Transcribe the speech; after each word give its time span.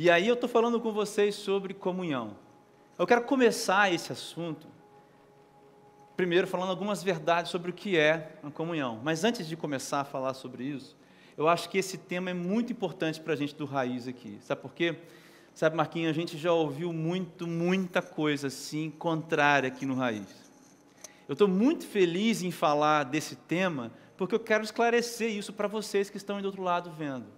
E 0.00 0.08
aí 0.08 0.28
eu 0.28 0.34
estou 0.34 0.48
falando 0.48 0.80
com 0.80 0.92
vocês 0.92 1.34
sobre 1.34 1.74
comunhão. 1.74 2.36
Eu 2.96 3.04
quero 3.04 3.24
começar 3.24 3.92
esse 3.92 4.12
assunto, 4.12 4.68
primeiro 6.16 6.46
falando 6.46 6.70
algumas 6.70 7.02
verdades 7.02 7.50
sobre 7.50 7.72
o 7.72 7.74
que 7.74 7.98
é 7.98 8.38
a 8.44 8.48
comunhão. 8.48 9.00
Mas 9.02 9.24
antes 9.24 9.48
de 9.48 9.56
começar 9.56 10.02
a 10.02 10.04
falar 10.04 10.34
sobre 10.34 10.62
isso, 10.62 10.96
eu 11.36 11.48
acho 11.48 11.68
que 11.68 11.78
esse 11.78 11.98
tema 11.98 12.30
é 12.30 12.32
muito 12.32 12.72
importante 12.72 13.20
para 13.20 13.32
a 13.32 13.36
gente 13.36 13.56
do 13.56 13.64
Raiz 13.64 14.06
aqui. 14.06 14.38
Sabe 14.40 14.62
por 14.62 14.72
quê? 14.72 14.94
Sabe, 15.52 15.74
Marquinhos, 15.74 16.10
a 16.10 16.14
gente 16.14 16.38
já 16.38 16.52
ouviu 16.52 16.92
muito, 16.92 17.44
muita 17.44 18.00
coisa 18.00 18.46
assim 18.46 18.92
contrária 18.92 19.66
aqui 19.66 19.84
no 19.84 19.96
Raiz. 19.96 20.48
Eu 21.28 21.32
estou 21.32 21.48
muito 21.48 21.84
feliz 21.84 22.40
em 22.40 22.52
falar 22.52 23.02
desse 23.02 23.34
tema, 23.34 23.90
porque 24.16 24.32
eu 24.32 24.40
quero 24.40 24.62
esclarecer 24.62 25.36
isso 25.36 25.52
para 25.52 25.66
vocês 25.66 26.08
que 26.08 26.16
estão 26.16 26.36
aí 26.36 26.42
do 26.42 26.46
outro 26.46 26.62
lado 26.62 26.88
vendo. 26.92 27.37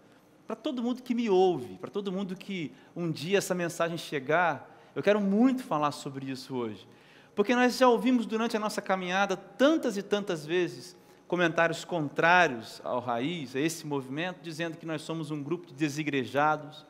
Para 0.51 0.57
todo 0.57 0.83
mundo 0.83 1.01
que 1.01 1.15
me 1.15 1.31
ouve, 1.31 1.77
para 1.77 1.91
todo 1.91 2.11
mundo 2.11 2.35
que 2.35 2.73
um 2.97 3.09
dia 3.09 3.39
essa 3.39 3.55
mensagem 3.55 3.97
chegar, 3.97 4.69
eu 4.97 5.01
quero 5.01 5.21
muito 5.21 5.63
falar 5.63 5.93
sobre 5.93 6.29
isso 6.29 6.57
hoje. 6.57 6.89
Porque 7.37 7.55
nós 7.55 7.79
já 7.79 7.87
ouvimos 7.87 8.27
durante 8.27 8.57
a 8.57 8.59
nossa 8.59 8.83
caminhada 8.83 9.37
tantas 9.37 9.97
e 9.97 10.03
tantas 10.03 10.45
vezes 10.45 10.97
comentários 11.29 11.85
contrários 11.85 12.81
ao 12.83 12.99
raiz, 12.99 13.55
a 13.55 13.61
esse 13.61 13.87
movimento, 13.87 14.41
dizendo 14.43 14.77
que 14.77 14.85
nós 14.85 15.03
somos 15.03 15.31
um 15.31 15.41
grupo 15.41 15.69
de 15.69 15.73
desigrejados, 15.73 16.85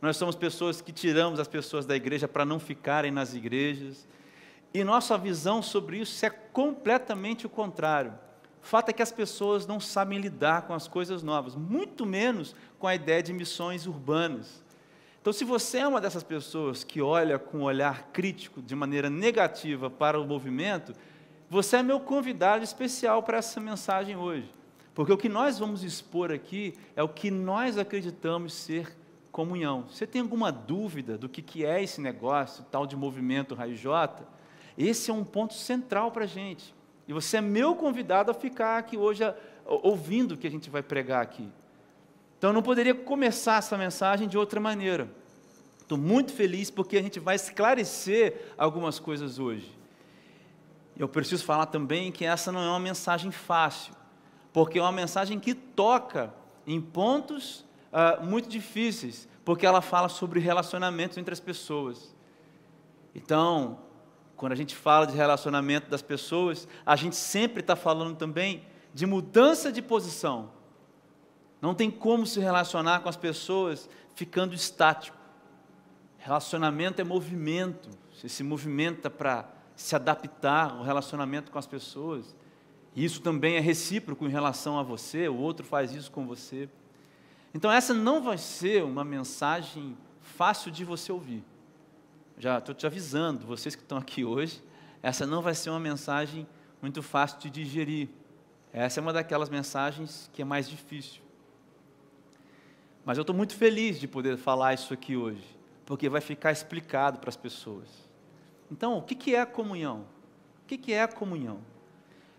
nós 0.00 0.16
somos 0.16 0.36
pessoas 0.36 0.80
que 0.80 0.92
tiramos 0.92 1.40
as 1.40 1.48
pessoas 1.48 1.84
da 1.84 1.96
igreja 1.96 2.28
para 2.28 2.44
não 2.44 2.60
ficarem 2.60 3.10
nas 3.10 3.34
igrejas. 3.34 4.06
E 4.72 4.84
nossa 4.84 5.18
visão 5.18 5.60
sobre 5.60 5.98
isso 5.98 6.24
é 6.24 6.30
completamente 6.30 7.44
o 7.44 7.50
contrário. 7.50 8.14
Fato 8.64 8.88
é 8.88 8.92
que 8.94 9.02
as 9.02 9.12
pessoas 9.12 9.66
não 9.66 9.78
sabem 9.78 10.18
lidar 10.18 10.62
com 10.62 10.72
as 10.72 10.88
coisas 10.88 11.22
novas, 11.22 11.54
muito 11.54 12.06
menos 12.06 12.56
com 12.78 12.86
a 12.86 12.94
ideia 12.94 13.22
de 13.22 13.30
missões 13.30 13.86
urbanas. 13.86 14.64
Então, 15.20 15.34
se 15.34 15.44
você 15.44 15.78
é 15.78 15.86
uma 15.86 16.00
dessas 16.00 16.22
pessoas 16.22 16.82
que 16.82 17.02
olha 17.02 17.38
com 17.38 17.58
um 17.58 17.62
olhar 17.64 18.04
crítico, 18.10 18.62
de 18.62 18.74
maneira 18.74 19.10
negativa 19.10 19.90
para 19.90 20.18
o 20.18 20.26
movimento, 20.26 20.94
você 21.50 21.76
é 21.76 21.82
meu 21.82 22.00
convidado 22.00 22.64
especial 22.64 23.22
para 23.22 23.36
essa 23.36 23.60
mensagem 23.60 24.16
hoje. 24.16 24.50
Porque 24.94 25.12
o 25.12 25.18
que 25.18 25.28
nós 25.28 25.58
vamos 25.58 25.84
expor 25.84 26.32
aqui 26.32 26.72
é 26.96 27.02
o 27.02 27.08
que 27.08 27.30
nós 27.30 27.76
acreditamos 27.76 28.54
ser 28.54 28.96
comunhão. 29.30 29.84
Você 29.90 30.06
tem 30.06 30.22
alguma 30.22 30.50
dúvida 30.50 31.18
do 31.18 31.28
que, 31.28 31.42
que 31.42 31.66
é 31.66 31.82
esse 31.82 32.00
negócio, 32.00 32.64
tal 32.70 32.86
de 32.86 32.96
movimento 32.96 33.54
Raio 33.54 33.76
J? 33.76 34.26
Esse 34.78 35.10
é 35.10 35.14
um 35.14 35.22
ponto 35.22 35.52
central 35.52 36.10
para 36.10 36.24
a 36.24 36.26
gente. 36.26 36.74
E 37.06 37.12
você 37.12 37.38
é 37.38 37.40
meu 37.40 37.74
convidado 37.74 38.30
a 38.30 38.34
ficar 38.34 38.78
aqui 38.78 38.96
hoje 38.96 39.22
ouvindo 39.66 40.32
o 40.32 40.36
que 40.36 40.46
a 40.46 40.50
gente 40.50 40.70
vai 40.70 40.82
pregar 40.82 41.22
aqui. 41.22 41.48
Então 42.38 42.50
eu 42.50 42.54
não 42.54 42.62
poderia 42.62 42.94
começar 42.94 43.58
essa 43.58 43.76
mensagem 43.76 44.28
de 44.28 44.36
outra 44.36 44.60
maneira. 44.60 45.08
Estou 45.80 45.98
muito 45.98 46.32
feliz 46.32 46.70
porque 46.70 46.96
a 46.96 47.02
gente 47.02 47.20
vai 47.20 47.36
esclarecer 47.36 48.52
algumas 48.56 48.98
coisas 48.98 49.38
hoje. 49.38 49.70
Eu 50.96 51.08
preciso 51.08 51.44
falar 51.44 51.66
também 51.66 52.10
que 52.10 52.24
essa 52.24 52.50
não 52.52 52.60
é 52.60 52.68
uma 52.68 52.80
mensagem 52.80 53.30
fácil, 53.30 53.94
porque 54.52 54.78
é 54.78 54.82
uma 54.82 54.92
mensagem 54.92 55.38
que 55.40 55.52
toca 55.52 56.32
em 56.66 56.80
pontos 56.80 57.64
uh, 57.92 58.24
muito 58.24 58.48
difíceis, 58.48 59.28
porque 59.44 59.66
ela 59.66 59.82
fala 59.82 60.08
sobre 60.08 60.40
relacionamentos 60.40 61.18
entre 61.18 61.32
as 61.32 61.40
pessoas. 61.40 62.14
Então, 63.14 63.78
quando 64.36 64.52
a 64.52 64.56
gente 64.56 64.74
fala 64.74 65.06
de 65.06 65.14
relacionamento 65.16 65.90
das 65.90 66.02
pessoas, 66.02 66.68
a 66.84 66.96
gente 66.96 67.16
sempre 67.16 67.60
está 67.60 67.76
falando 67.76 68.16
também 68.16 68.64
de 68.92 69.06
mudança 69.06 69.72
de 69.72 69.80
posição. 69.80 70.50
Não 71.60 71.74
tem 71.74 71.90
como 71.90 72.26
se 72.26 72.40
relacionar 72.40 73.00
com 73.00 73.08
as 73.08 73.16
pessoas 73.16 73.88
ficando 74.14 74.54
estático. 74.54 75.16
Relacionamento 76.18 77.00
é 77.00 77.04
movimento. 77.04 77.88
Você 78.12 78.28
se 78.28 78.42
movimenta 78.42 79.08
para 79.10 79.48
se 79.76 79.96
adaptar 79.96 80.72
ao 80.72 80.82
relacionamento 80.82 81.50
com 81.50 81.58
as 81.58 81.66
pessoas. 81.66 82.34
Isso 82.94 83.20
também 83.20 83.56
é 83.56 83.60
recíproco 83.60 84.24
em 84.24 84.30
relação 84.30 84.78
a 84.78 84.82
você, 84.82 85.28
o 85.28 85.36
outro 85.36 85.66
faz 85.66 85.92
isso 85.92 86.10
com 86.10 86.26
você. 86.26 86.68
Então, 87.52 87.70
essa 87.70 87.92
não 87.92 88.22
vai 88.22 88.38
ser 88.38 88.84
uma 88.84 89.04
mensagem 89.04 89.96
fácil 90.20 90.70
de 90.70 90.84
você 90.84 91.10
ouvir. 91.10 91.44
Já 92.36 92.58
estou 92.58 92.74
te 92.74 92.86
avisando, 92.86 93.46
vocês 93.46 93.74
que 93.74 93.82
estão 93.82 93.96
aqui 93.96 94.24
hoje, 94.24 94.62
essa 95.02 95.26
não 95.26 95.40
vai 95.40 95.54
ser 95.54 95.70
uma 95.70 95.80
mensagem 95.80 96.46
muito 96.82 97.02
fácil 97.02 97.38
de 97.38 97.50
digerir. 97.50 98.08
Essa 98.72 98.98
é 98.98 99.02
uma 99.02 99.12
daquelas 99.12 99.48
mensagens 99.48 100.28
que 100.32 100.42
é 100.42 100.44
mais 100.44 100.68
difícil. 100.68 101.22
Mas 103.04 103.18
eu 103.18 103.22
estou 103.22 103.36
muito 103.36 103.54
feliz 103.54 104.00
de 104.00 104.08
poder 104.08 104.36
falar 104.36 104.74
isso 104.74 104.92
aqui 104.92 105.16
hoje, 105.16 105.44
porque 105.86 106.08
vai 106.08 106.20
ficar 106.20 106.50
explicado 106.50 107.18
para 107.18 107.28
as 107.28 107.36
pessoas. 107.36 107.88
Então, 108.70 108.98
o 108.98 109.02
que 109.02 109.34
é 109.34 109.40
a 109.40 109.46
comunhão? 109.46 110.06
O 110.62 110.66
que 110.66 110.92
é 110.92 111.02
a 111.02 111.08
comunhão? 111.08 111.60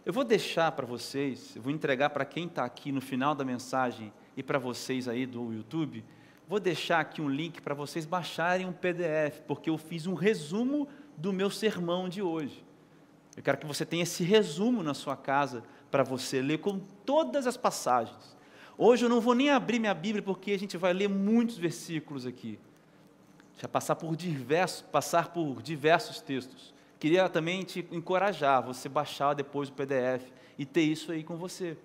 Eu 0.06 0.12
vou 0.12 0.24
deixar 0.24 0.72
para 0.74 0.86
vocês, 0.86 1.56
eu 1.56 1.62
vou 1.62 1.72
entregar 1.72 2.10
para 2.10 2.26
quem 2.26 2.48
está 2.48 2.66
aqui 2.66 2.92
no 2.92 3.02
final 3.02 3.34
da 3.34 3.46
mensagem 3.46 4.12
e 4.36 4.44
para 4.44 4.60
vocês 4.60 5.08
aí 5.08 5.26
do 5.26 5.54
YouTube, 5.54 6.04
vou 6.48 6.60
deixar 6.60 7.00
aqui 7.00 7.22
um 7.22 7.30
link 7.30 7.62
para 7.62 7.74
vocês 7.74 8.06
baixarem 8.06 8.66
um 8.66 8.74
PDF, 8.74 9.42
porque 9.48 9.70
eu 9.70 9.78
fiz 9.78 10.06
um 10.08 10.14
resumo 10.14 10.88
do 11.18 11.34
meu 11.34 11.50
sermão 11.50 12.08
de 12.08 12.22
hoje. 12.22 12.64
Eu 13.36 13.44
quero 13.44 13.58
que 13.58 13.66
você 13.66 13.86
tenha 13.86 14.04
esse 14.04 14.24
resumo 14.24 14.82
na 14.82 14.94
sua 14.94 15.18
casa 15.18 15.64
para 15.92 16.04
você 16.04 16.42
ler 16.42 16.60
com 16.60 16.80
todas 17.06 17.48
as 17.48 17.58
passagens. 17.58 18.36
Hoje 18.78 19.06
eu 19.06 19.10
não 19.10 19.22
vou 19.22 19.34
nem 19.34 19.50
abrir 19.50 19.80
minha 19.80 19.94
Bíblia 19.94 20.22
porque 20.22 20.52
a 20.52 20.60
gente 20.60 20.78
vai 20.78 20.94
ler 20.94 21.08
muitos 21.08 21.58
versículos 21.58 22.26
aqui. 22.26 22.60
Já 23.58 23.68
passar 23.68 23.96
por 23.96 24.16
diversos, 24.16 24.82
passar 24.82 25.30
por 25.30 25.62
diversos 25.62 26.22
textos. 26.22 26.74
Queria 27.00 27.28
também 27.30 27.64
te 27.64 27.88
encorajar, 27.92 28.62
você 28.64 28.90
baixar 28.90 29.34
depois 29.34 29.70
o 29.70 29.74
PDF 29.74 30.30
e 30.58 30.66
ter 30.66 30.82
isso 30.82 31.12
aí 31.12 31.24
com 31.24 31.38
você. 31.38 31.78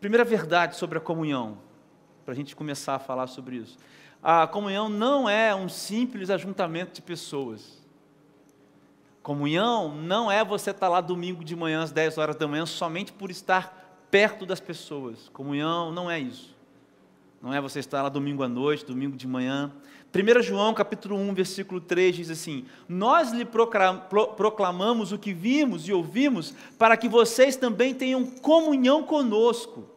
Primeira 0.00 0.24
verdade 0.24 0.76
sobre 0.76 0.98
a 0.98 1.00
comunhão, 1.00 1.58
para 2.24 2.32
a 2.32 2.36
gente 2.36 2.56
começar 2.56 2.94
a 2.94 2.98
falar 2.98 3.26
sobre 3.26 3.56
isso. 3.56 3.78
A 4.22 4.46
comunhão 4.46 4.88
não 4.88 5.28
é 5.28 5.54
um 5.54 5.68
simples 5.68 6.30
ajuntamento 6.30 6.94
de 6.94 7.02
pessoas. 7.02 7.84
Comunhão 9.22 9.94
não 9.94 10.30
é 10.30 10.44
você 10.44 10.70
estar 10.70 10.88
lá 10.88 11.00
domingo 11.00 11.44
de 11.44 11.54
manhã 11.54 11.82
às 11.82 11.92
10 11.92 12.18
horas 12.18 12.36
da 12.36 12.48
manhã 12.48 12.66
somente 12.66 13.12
por 13.12 13.30
estar 13.30 14.06
perto 14.10 14.46
das 14.46 14.60
pessoas. 14.60 15.28
Comunhão 15.30 15.92
não 15.92 16.10
é 16.10 16.18
isso. 16.18 16.54
Não 17.42 17.52
é 17.52 17.60
você 17.60 17.78
estar 17.78 18.02
lá 18.02 18.08
domingo 18.08 18.42
à 18.42 18.48
noite, 18.48 18.86
domingo 18.86 19.16
de 19.16 19.26
manhã. 19.26 19.70
1 20.14 20.42
João 20.42 20.72
capítulo 20.72 21.16
1, 21.16 21.34
versículo 21.34 21.80
3 21.80 22.16
diz 22.16 22.30
assim: 22.30 22.64
Nós 22.88 23.32
lhe 23.32 23.44
proclamamos 23.44 25.12
o 25.12 25.18
que 25.18 25.34
vimos 25.34 25.86
e 25.88 25.92
ouvimos, 25.92 26.54
para 26.78 26.96
que 26.96 27.08
vocês 27.08 27.56
também 27.56 27.92
tenham 27.92 28.24
comunhão 28.24 29.02
conosco. 29.02 29.93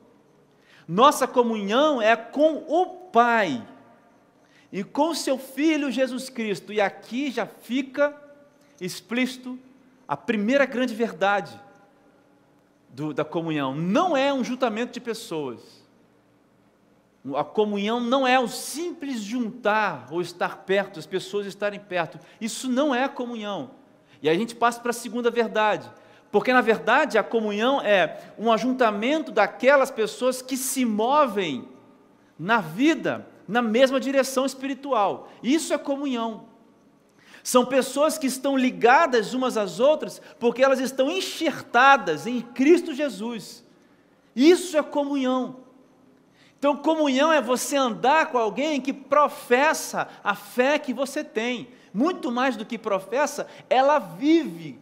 Nossa 0.87 1.27
comunhão 1.27 2.01
é 2.01 2.15
com 2.15 2.63
o 2.67 2.85
Pai 3.11 3.67
e 4.71 4.83
com 4.83 5.13
seu 5.13 5.37
Filho 5.37 5.91
Jesus 5.91 6.29
Cristo. 6.29 6.71
E 6.71 6.79
aqui 6.79 7.29
já 7.31 7.45
fica 7.45 8.15
explícito 8.79 9.59
a 10.07 10.15
primeira 10.15 10.65
grande 10.65 10.95
verdade 10.95 11.59
do, 12.89 13.13
da 13.13 13.25
comunhão. 13.25 13.75
Não 13.75 14.15
é 14.15 14.33
um 14.33 14.43
juntamento 14.43 14.93
de 14.93 15.01
pessoas. 15.01 15.85
A 17.35 17.43
comunhão 17.43 17.99
não 17.99 18.25
é 18.25 18.39
o 18.39 18.47
simples 18.47 19.19
juntar 19.19 20.07
ou 20.11 20.21
estar 20.21 20.59
perto, 20.59 20.97
as 20.97 21.05
pessoas 21.05 21.45
estarem 21.45 21.79
perto. 21.79 22.17
Isso 22.39 22.69
não 22.69 22.95
é 22.95 23.03
a 23.03 23.09
comunhão. 23.09 23.71
E 24.21 24.29
aí 24.29 24.35
a 24.35 24.39
gente 24.39 24.55
passa 24.55 24.79
para 24.79 24.91
a 24.91 24.93
segunda 24.93 25.29
verdade. 25.29 25.91
Porque, 26.31 26.51
na 26.51 26.61
verdade, 26.61 27.17
a 27.17 27.23
comunhão 27.23 27.81
é 27.81 28.19
um 28.37 28.51
ajuntamento 28.51 29.31
daquelas 29.31 29.89
pessoas 29.89 30.41
que 30.41 30.57
se 30.57 30.83
movem 30.85 31.67
na 32.37 32.59
vida 32.59 33.25
na 33.47 33.61
mesma 33.61 33.99
direção 33.99 34.45
espiritual. 34.45 35.29
Isso 35.41 35.73
é 35.73 35.77
comunhão. 35.77 36.45
São 37.41 37.65
pessoas 37.65 38.17
que 38.17 38.27
estão 38.27 38.57
ligadas 38.57 39.33
umas 39.33 39.55
às 39.55 39.79
outras 39.79 40.21
porque 40.37 40.61
elas 40.61 40.79
estão 40.79 41.09
enxertadas 41.09 42.27
em 42.27 42.41
Cristo 42.41 42.93
Jesus. 42.93 43.63
Isso 44.35 44.77
é 44.77 44.83
comunhão. 44.83 45.61
Então, 46.59 46.75
comunhão 46.75 47.31
é 47.31 47.39
você 47.39 47.77
andar 47.77 48.31
com 48.31 48.37
alguém 48.37 48.81
que 48.81 48.91
professa 48.91 50.07
a 50.23 50.35
fé 50.35 50.77
que 50.77 50.93
você 50.93 51.23
tem. 51.23 51.69
Muito 51.93 52.31
mais 52.31 52.57
do 52.57 52.65
que 52.65 52.77
professa, 52.77 53.47
ela 53.69 53.99
vive. 53.99 54.77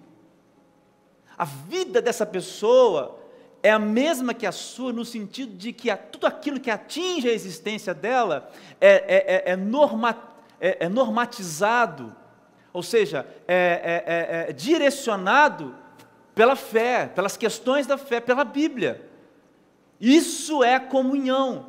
A 1.37 1.45
vida 1.45 2.01
dessa 2.01 2.25
pessoa 2.25 3.19
é 3.61 3.71
a 3.71 3.79
mesma 3.79 4.33
que 4.33 4.45
a 4.45 4.51
sua, 4.51 4.93
no 4.93 5.03
sentido 5.03 5.55
de 5.55 5.73
que 5.73 5.93
tudo 6.11 6.27
aquilo 6.27 6.59
que 6.59 6.69
atinge 6.69 7.27
a 7.27 7.33
existência 7.33 7.93
dela 7.93 8.49
é, 8.79 8.89
é, 8.89 9.49
é, 9.49 9.51
é, 9.51 9.55
norma, 9.55 10.17
é, 10.59 10.85
é 10.85 10.89
normatizado 10.89 12.15
ou 12.75 12.83
seja, 12.83 13.25
é, 13.47 14.47
é, 14.49 14.51
direcionado 14.51 15.73
pela 16.35 16.57
fé, 16.57 17.07
pelas 17.07 17.37
questões 17.37 17.87
da 17.87 17.97
fé, 17.97 18.19
pela 18.19 18.43
Bíblia. 18.43 19.09
Isso 19.97 20.61
é 20.61 20.77
comunhão. 20.77 21.67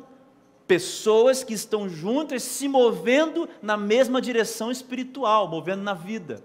Pessoas 0.67 1.45
que 1.45 1.53
estão 1.53 1.87
juntas 1.87 2.43
se 2.43 2.67
movendo 2.67 3.47
na 3.61 3.77
mesma 3.77 4.21
direção 4.21 4.69
espiritual, 4.69 5.47
movendo 5.47 5.81
na 5.81 5.93
vida. 5.93 6.43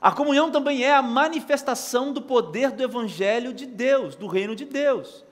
A 0.00 0.10
comunhão 0.10 0.50
também 0.50 0.82
é 0.82 0.94
a 0.94 1.02
manifestação 1.02 2.12
do 2.12 2.22
poder 2.22 2.70
do 2.70 2.82
Evangelho 2.82 3.52
de 3.52 3.66
Deus, 3.66 4.16
do 4.16 4.26
reino 4.26 4.56
de 4.56 4.64
Deus. 4.64 5.24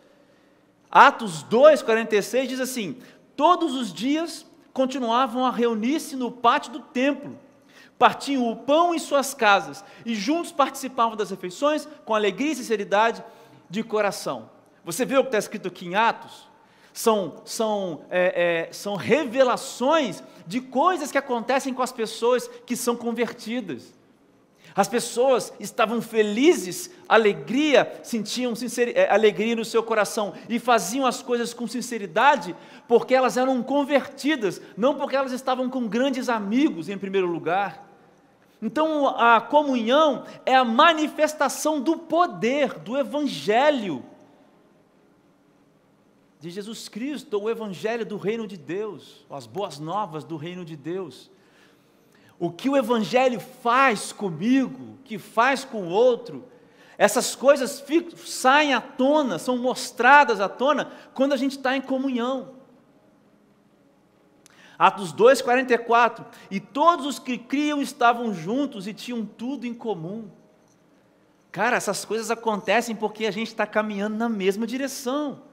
Atos 0.90 1.42
2, 1.42 1.82
46 1.82 2.48
diz 2.48 2.60
assim: 2.60 2.98
Todos 3.34 3.74
os 3.74 3.92
dias 3.92 4.46
continuavam 4.72 5.46
a 5.46 5.50
reunir-se 5.50 6.16
no 6.16 6.30
pátio 6.30 6.72
do 6.72 6.80
templo, 6.80 7.38
partiam 7.98 8.50
o 8.50 8.56
pão 8.56 8.94
em 8.94 8.98
suas 8.98 9.32
casas 9.32 9.82
e 10.04 10.14
juntos 10.14 10.52
participavam 10.52 11.16
das 11.16 11.30
refeições 11.30 11.88
com 12.04 12.14
alegria 12.14 12.52
e 12.52 12.56
sinceridade 12.56 13.24
de 13.70 13.82
coração. 13.82 14.50
Você 14.84 15.04
vê 15.04 15.16
o 15.16 15.22
que 15.22 15.28
está 15.28 15.38
escrito 15.38 15.68
aqui 15.68 15.86
em 15.86 15.94
Atos? 15.94 16.48
São, 16.92 17.42
são, 17.44 18.04
é, 18.10 18.66
é, 18.68 18.72
são 18.72 18.96
revelações 18.96 20.22
de 20.46 20.60
coisas 20.60 21.12
que 21.12 21.18
acontecem 21.18 21.72
com 21.72 21.82
as 21.82 21.92
pessoas 21.92 22.48
que 22.66 22.74
são 22.74 22.96
convertidas. 22.96 23.94
As 24.74 24.88
pessoas 24.88 25.52
estavam 25.58 26.00
felizes, 26.00 26.90
alegria, 27.08 28.00
sentiam 28.02 28.52
é, 28.94 29.10
alegria 29.10 29.56
no 29.56 29.64
seu 29.64 29.82
coração 29.82 30.34
e 30.48 30.58
faziam 30.58 31.06
as 31.06 31.22
coisas 31.22 31.52
com 31.52 31.66
sinceridade, 31.66 32.54
porque 32.86 33.14
elas 33.14 33.36
eram 33.36 33.62
convertidas, 33.62 34.60
não 34.76 34.94
porque 34.94 35.16
elas 35.16 35.32
estavam 35.32 35.68
com 35.68 35.88
grandes 35.88 36.28
amigos 36.28 36.88
em 36.88 36.98
primeiro 36.98 37.26
lugar. 37.26 37.88
Então 38.60 39.08
a 39.08 39.40
comunhão 39.40 40.24
é 40.44 40.54
a 40.54 40.64
manifestação 40.64 41.80
do 41.80 41.96
poder 41.96 42.74
do 42.74 42.96
Evangelho 42.96 44.04
de 46.40 46.50
Jesus 46.50 46.88
Cristo, 46.88 47.40
o 47.40 47.50
Evangelho 47.50 48.06
do 48.06 48.16
reino 48.16 48.46
de 48.46 48.56
Deus, 48.56 49.24
as 49.28 49.46
boas 49.46 49.78
novas 49.78 50.24
do 50.24 50.36
reino 50.36 50.64
de 50.64 50.76
Deus. 50.76 51.30
O 52.38 52.50
que 52.50 52.68
o 52.68 52.76
Evangelho 52.76 53.40
faz 53.40 54.12
comigo, 54.12 54.98
que 55.04 55.18
faz 55.18 55.64
com 55.64 55.88
o 55.88 55.90
outro, 55.90 56.44
essas 56.96 57.34
coisas 57.34 57.80
ficam, 57.80 58.16
saem 58.16 58.74
à 58.74 58.80
tona, 58.80 59.38
são 59.38 59.56
mostradas 59.56 60.40
à 60.40 60.48
tona 60.48 60.90
quando 61.14 61.32
a 61.32 61.36
gente 61.36 61.56
está 61.56 61.76
em 61.76 61.80
comunhão. 61.80 62.58
Atos 64.78 65.12
2, 65.12 65.42
44. 65.42 66.24
E 66.50 66.60
todos 66.60 67.04
os 67.04 67.18
que 67.18 67.36
criam 67.36 67.82
estavam 67.82 68.32
juntos 68.32 68.86
e 68.86 68.94
tinham 68.94 69.26
tudo 69.26 69.66
em 69.66 69.74
comum. 69.74 70.30
Cara, 71.50 71.76
essas 71.76 72.04
coisas 72.04 72.30
acontecem 72.30 72.94
porque 72.94 73.26
a 73.26 73.30
gente 73.32 73.48
está 73.48 73.66
caminhando 73.66 74.16
na 74.16 74.28
mesma 74.28 74.66
direção. 74.66 75.47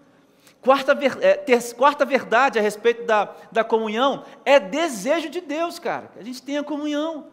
Quarta, 0.65 0.97
é, 1.21 1.35
ter, 1.35 1.73
quarta 1.75 2.03
verdade 2.03 2.57
a 2.57 2.62
respeito 2.62 3.06
da, 3.06 3.35
da 3.51 3.63
comunhão 3.63 4.25
é 4.44 4.59
desejo 4.59 5.29
de 5.29 5.39
Deus, 5.39 5.77
cara. 5.77 6.07
Que 6.07 6.17
a 6.17 6.23
gente 6.23 6.41
tenha 6.41 6.63
comunhão. 6.63 7.27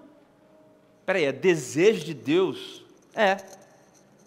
Peraí, 1.07 1.25
é 1.25 1.33
desejo 1.33 2.05
de 2.05 2.13
Deus? 2.13 2.85
É. 3.15 3.39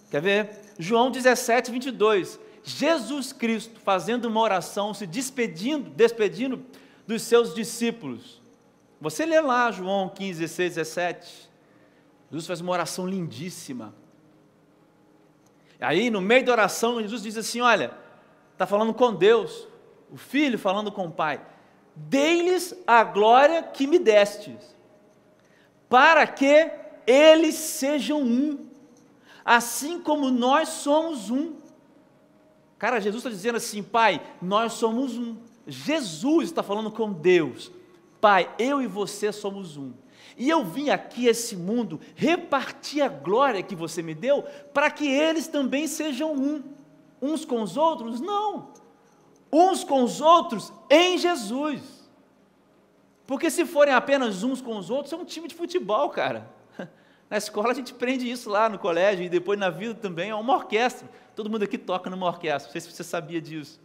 Quer 0.10 0.22
ver? 0.24 0.50
João 0.80 1.12
17, 1.12 1.70
22. 1.70 2.40
Jesus 2.64 3.32
Cristo 3.32 3.80
fazendo 3.80 4.26
uma 4.26 4.42
oração, 4.42 4.92
se 4.92 5.06
despedindo, 5.06 5.88
despedindo 5.92 6.66
dos 7.06 7.22
seus 7.22 7.54
discípulos. 7.54 8.42
Você 9.00 9.24
lê 9.24 9.40
lá 9.40 9.72
João 9.72 10.10
15, 10.10 10.40
16, 10.40 10.76
17. 10.78 11.50
Jesus 12.32 12.48
faz 12.48 12.60
uma 12.60 12.72
oração 12.72 13.06
lindíssima. 13.06 13.94
Aí, 15.80 16.10
no 16.10 16.22
meio 16.22 16.44
da 16.44 16.54
oração, 16.54 17.00
Jesus 17.04 17.22
diz 17.22 17.38
assim: 17.38 17.62
Olha, 17.62 18.04
está 18.56 18.66
falando 18.66 18.94
com 18.94 19.14
Deus, 19.14 19.68
o 20.10 20.16
Filho 20.16 20.58
falando 20.58 20.90
com 20.90 21.08
o 21.08 21.12
Pai. 21.12 21.42
Dei-lhes 21.94 22.74
a 22.88 23.04
glória 23.04 23.62
que 23.62 23.86
me 23.86 24.00
destes, 24.00 24.76
para 25.90 26.26
que 26.26 26.72
eles 27.06 27.56
sejam 27.56 28.22
um, 28.22 28.68
assim 29.44 30.00
como 30.00 30.32
nós 30.32 30.70
somos 30.70 31.30
um. 31.30 31.56
Cara, 32.80 33.02
Jesus 33.02 33.24
está 33.24 33.30
dizendo 33.30 33.58
assim, 33.58 33.84
Pai, 33.84 34.22
nós 34.42 34.74
somos 34.74 35.18
um. 35.18 35.36
Jesus 35.68 36.46
está 36.46 36.64
falando 36.64 36.92
com 36.92 37.12
Deus, 37.12 37.72
Pai, 38.22 38.50
eu 38.58 38.82
e 38.82 38.88
você 38.88 39.34
somos 39.34 39.76
um. 39.76 39.92
E 40.38 40.50
eu 40.50 40.64
vim 40.64 40.90
aqui 40.90 41.28
a 41.28 41.32
esse 41.32 41.58
mundo 41.58 42.00
repartir 42.16 43.02
a 43.02 43.10
glória 43.10 43.62
que 43.62 43.76
você 43.76 44.02
me 44.02 44.16
deu, 44.16 44.44
para 44.74 44.90
que 44.90 45.08
eles 45.08 45.48
também 45.48 45.88
sejam 45.88 46.34
um 46.34 46.64
uns 47.22 47.46
com 47.46 47.62
os 47.62 47.78
outros? 47.78 48.20
Não. 48.20 48.70
Uns 49.52 49.84
com 49.84 50.04
os 50.04 50.22
outros 50.22 50.72
em 50.90 51.18
Jesus. 51.18 51.82
Porque 53.26 53.50
se 53.50 53.66
forem 53.66 53.94
apenas 53.94 54.44
uns 54.44 54.62
com 54.62 54.78
os 54.78 54.90
outros, 54.90 55.14
é 55.14 55.16
um 55.16 55.26
time 55.26 55.48
de 55.48 55.56
futebol, 55.56 56.10
cara. 56.10 56.50
Na 57.30 57.38
escola 57.38 57.72
a 57.72 57.74
gente 57.74 57.94
aprende 57.94 58.30
isso 58.30 58.50
lá 58.50 58.70
no 58.70 58.78
colégio 58.78 59.26
e 59.26 59.30
depois 59.30 59.58
na 59.58 59.70
vida 59.70 59.96
também, 59.96 60.30
é 60.30 60.36
uma 60.36 60.54
orquestra. 60.54 61.10
Todo 61.36 61.50
mundo 61.50 61.64
aqui 61.64 61.78
toca 61.78 62.10
numa 62.10 62.28
orquestra, 62.28 62.68
não 62.68 62.72
sei 62.72 62.82
se 62.82 62.92
você 62.92 63.04
sabia 63.04 63.42
disso. 63.42 63.80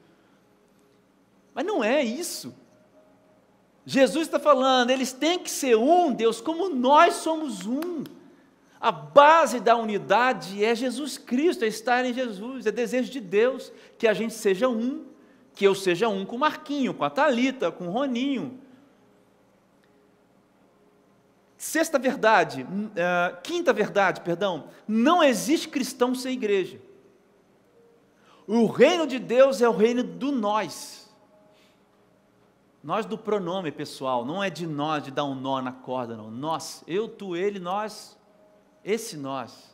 Mas 1.54 1.64
não 1.64 1.82
é 1.82 2.02
isso. 2.02 2.54
Jesus 3.84 4.26
está 4.26 4.38
falando, 4.38 4.90
eles 4.90 5.12
têm 5.12 5.38
que 5.38 5.50
ser 5.50 5.76
um, 5.76 6.12
Deus, 6.12 6.40
como 6.40 6.68
nós 6.68 7.14
somos 7.14 7.66
um. 7.66 8.04
A 8.80 8.90
base 8.90 9.60
da 9.60 9.76
unidade 9.76 10.64
é 10.64 10.74
Jesus 10.74 11.18
Cristo, 11.18 11.64
é 11.64 11.68
estar 11.68 12.02
em 12.06 12.14
Jesus, 12.14 12.64
é 12.64 12.72
desejo 12.72 13.10
de 13.10 13.20
Deus 13.20 13.70
que 13.98 14.08
a 14.08 14.14
gente 14.14 14.32
seja 14.32 14.68
um, 14.70 15.04
que 15.54 15.66
eu 15.66 15.74
seja 15.74 16.08
um 16.08 16.24
com 16.24 16.36
o 16.36 16.38
Marquinho, 16.38 16.94
com 16.94 17.04
a 17.04 17.10
Talita, 17.10 17.70
com 17.70 17.88
o 17.88 17.90
Roninho. 17.90 18.58
Sexta 21.58 21.98
verdade, 21.98 22.62
uh, 22.62 23.40
quinta 23.42 23.70
verdade, 23.70 24.22
perdão, 24.22 24.70
não 24.88 25.22
existe 25.22 25.68
cristão 25.68 26.14
sem 26.14 26.32
igreja. 26.32 26.80
O 28.46 28.64
reino 28.64 29.06
de 29.06 29.18
Deus 29.18 29.60
é 29.60 29.68
o 29.68 29.76
reino 29.76 30.02
do 30.02 30.32
nós. 30.32 31.12
Nós 32.82 33.04
do 33.04 33.18
pronome 33.18 33.70
pessoal, 33.70 34.24
não 34.24 34.42
é 34.42 34.48
de 34.48 34.66
nós 34.66 35.02
de 35.02 35.10
dar 35.10 35.24
um 35.24 35.34
nó 35.34 35.60
na 35.60 35.70
corda, 35.70 36.16
não. 36.16 36.30
Nós, 36.30 36.82
eu, 36.86 37.06
tu, 37.06 37.36
ele, 37.36 37.58
nós. 37.58 38.18
Esse 38.84 39.16
nós. 39.16 39.70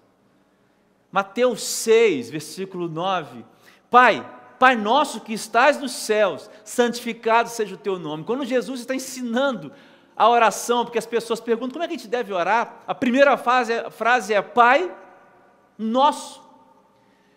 Mateus 1.11 1.63
6, 1.63 2.31
versículo 2.31 2.89
9. 2.89 3.45
Pai, 3.91 4.29
Pai 4.59 4.75
nosso 4.75 5.21
que 5.21 5.33
estás 5.33 5.79
nos 5.79 5.93
céus, 5.93 6.51
santificado 6.65 7.49
seja 7.49 7.75
o 7.75 7.79
teu 7.79 7.99
nome. 7.99 8.25
Quando 8.25 8.45
Jesus 8.45 8.81
está 8.81 8.95
ensinando 8.95 9.73
a 10.17 10.29
oração, 10.29 10.85
porque 10.85 10.99
as 10.99 11.07
pessoas 11.07 11.41
perguntam 11.41 11.75
como 11.75 11.85
é 11.85 11.89
que 11.89 11.95
a 11.95 11.97
gente 11.99 12.09
deve 12.09 12.33
orar, 12.33 12.83
a 12.87 12.95
primeira 12.95 13.37
frase, 13.37 13.73
é, 13.73 13.91
frase 13.91 14.33
é 14.33 14.41
Pai 14.41 14.91
nosso. 15.79 16.43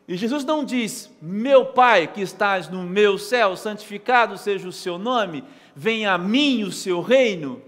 E 0.07 0.15
Jesus 0.15 0.45
não 0.45 0.63
diz, 0.63 1.11
meu 1.21 1.67
Pai 1.67 2.07
que 2.07 2.21
estás 2.21 2.69
no 2.69 2.83
meu 2.83 3.17
céu, 3.17 3.55
santificado 3.55 4.37
seja 4.37 4.67
o 4.67 4.71
seu 4.71 4.97
nome, 4.97 5.43
venha 5.75 6.13
a 6.13 6.17
mim 6.17 6.63
o 6.63 6.71
seu 6.71 7.01
reino. 7.01 7.61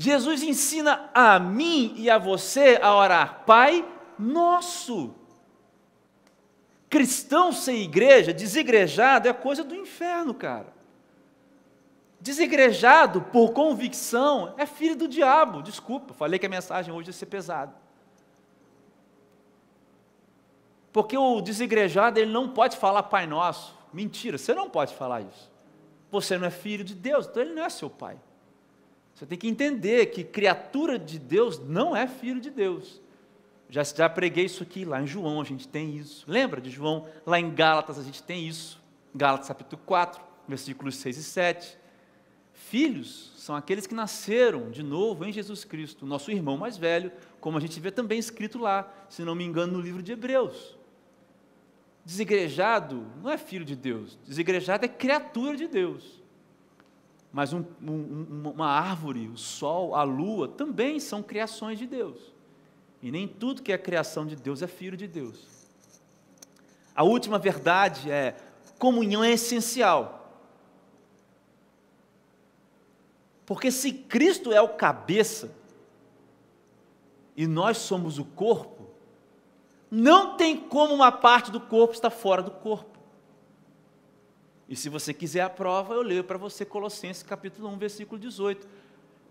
Jesus 0.00 0.44
ensina 0.44 1.10
a 1.12 1.40
mim 1.40 1.92
e 1.96 2.08
a 2.08 2.18
você 2.18 2.78
a 2.80 2.94
orar, 2.94 3.42
Pai 3.44 3.84
nosso. 4.16 5.12
Cristão 6.88 7.52
sem 7.52 7.82
igreja, 7.82 8.32
desigrejado, 8.32 9.26
é 9.26 9.32
coisa 9.32 9.64
do 9.64 9.74
inferno, 9.74 10.32
cara. 10.32 10.72
Desigrejado 12.20 13.22
por 13.22 13.50
convicção 13.50 14.54
é 14.56 14.66
filho 14.66 14.94
do 14.94 15.08
diabo. 15.08 15.62
Desculpa, 15.62 16.14
falei 16.14 16.38
que 16.38 16.46
a 16.46 16.48
mensagem 16.48 16.94
hoje 16.94 17.08
ia 17.08 17.12
ser 17.12 17.26
pesada. 17.26 17.74
Porque 20.92 21.18
o 21.18 21.40
desigrejado 21.40 22.20
ele 22.20 22.30
não 22.30 22.48
pode 22.48 22.76
falar 22.76 23.02
Pai 23.02 23.26
Nosso. 23.26 23.76
Mentira, 23.92 24.38
você 24.38 24.54
não 24.54 24.70
pode 24.70 24.94
falar 24.94 25.22
isso. 25.22 25.50
Você 26.08 26.38
não 26.38 26.46
é 26.46 26.50
filho 26.50 26.84
de 26.84 26.94
Deus, 26.94 27.26
então 27.26 27.42
ele 27.42 27.52
não 27.52 27.64
é 27.64 27.68
seu 27.68 27.90
pai. 27.90 28.16
Você 29.18 29.26
tem 29.26 29.36
que 29.36 29.48
entender 29.48 30.06
que 30.06 30.22
criatura 30.22 30.96
de 30.96 31.18
Deus 31.18 31.58
não 31.58 31.96
é 31.96 32.06
filho 32.06 32.40
de 32.40 32.50
Deus. 32.50 33.02
Já, 33.68 33.82
já 33.82 34.08
preguei 34.08 34.44
isso 34.44 34.62
aqui, 34.62 34.84
lá 34.84 35.02
em 35.02 35.08
João 35.08 35.40
a 35.40 35.44
gente 35.44 35.66
tem 35.66 35.96
isso. 35.96 36.24
Lembra 36.28 36.60
de 36.60 36.70
João? 36.70 37.04
Lá 37.26 37.40
em 37.40 37.52
Gálatas 37.52 37.98
a 37.98 38.02
gente 38.04 38.22
tem 38.22 38.46
isso. 38.46 38.80
Gálatas 39.12 39.48
capítulo 39.48 39.82
4, 39.84 40.22
versículos 40.46 40.94
6 40.98 41.16
e 41.16 41.24
7. 41.24 41.78
Filhos 42.52 43.32
são 43.36 43.56
aqueles 43.56 43.88
que 43.88 43.94
nasceram 43.94 44.70
de 44.70 44.84
novo 44.84 45.24
em 45.24 45.32
Jesus 45.32 45.64
Cristo, 45.64 46.06
nosso 46.06 46.30
irmão 46.30 46.56
mais 46.56 46.76
velho, 46.76 47.10
como 47.40 47.58
a 47.58 47.60
gente 47.60 47.80
vê 47.80 47.90
também 47.90 48.20
escrito 48.20 48.56
lá, 48.56 48.88
se 49.08 49.22
não 49.22 49.34
me 49.34 49.42
engano, 49.42 49.72
no 49.72 49.80
livro 49.80 50.00
de 50.00 50.12
Hebreus. 50.12 50.78
Desigrejado 52.04 53.04
não 53.20 53.28
é 53.28 53.36
filho 53.36 53.64
de 53.64 53.74
Deus, 53.74 54.16
desigrejado 54.24 54.84
é 54.84 54.88
criatura 54.88 55.56
de 55.56 55.66
Deus. 55.66 56.22
Mas 57.32 57.52
um, 57.52 57.64
um, 57.82 58.50
uma 58.54 58.68
árvore, 58.68 59.28
o 59.28 59.36
sol, 59.36 59.94
a 59.94 60.02
lua, 60.02 60.48
também 60.48 60.98
são 60.98 61.22
criações 61.22 61.78
de 61.78 61.86
Deus. 61.86 62.18
E 63.02 63.10
nem 63.10 63.28
tudo 63.28 63.62
que 63.62 63.72
é 63.72 63.78
criação 63.78 64.26
de 64.26 64.34
Deus 64.34 64.62
é 64.62 64.66
filho 64.66 64.96
de 64.96 65.06
Deus. 65.06 65.46
A 66.94 67.04
última 67.04 67.38
verdade 67.38 68.10
é: 68.10 68.36
comunhão 68.78 69.22
é 69.22 69.32
essencial. 69.32 70.18
Porque 73.46 73.70
se 73.70 73.92
Cristo 73.92 74.52
é 74.52 74.60
o 74.60 74.70
cabeça 74.70 75.54
e 77.36 77.46
nós 77.46 77.78
somos 77.78 78.18
o 78.18 78.24
corpo, 78.24 78.90
não 79.90 80.36
tem 80.36 80.56
como 80.56 80.92
uma 80.92 81.10
parte 81.10 81.50
do 81.50 81.60
corpo 81.60 81.94
estar 81.94 82.10
fora 82.10 82.42
do 82.42 82.50
corpo. 82.50 82.97
E 84.68 84.76
se 84.76 84.88
você 84.88 85.14
quiser 85.14 85.40
a 85.40 85.50
prova, 85.50 85.94
eu 85.94 86.02
leio 86.02 86.22
para 86.22 86.36
você 86.36 86.64
Colossenses 86.64 87.22
capítulo 87.22 87.68
1, 87.68 87.78
versículo 87.78 88.20
18. 88.20 88.68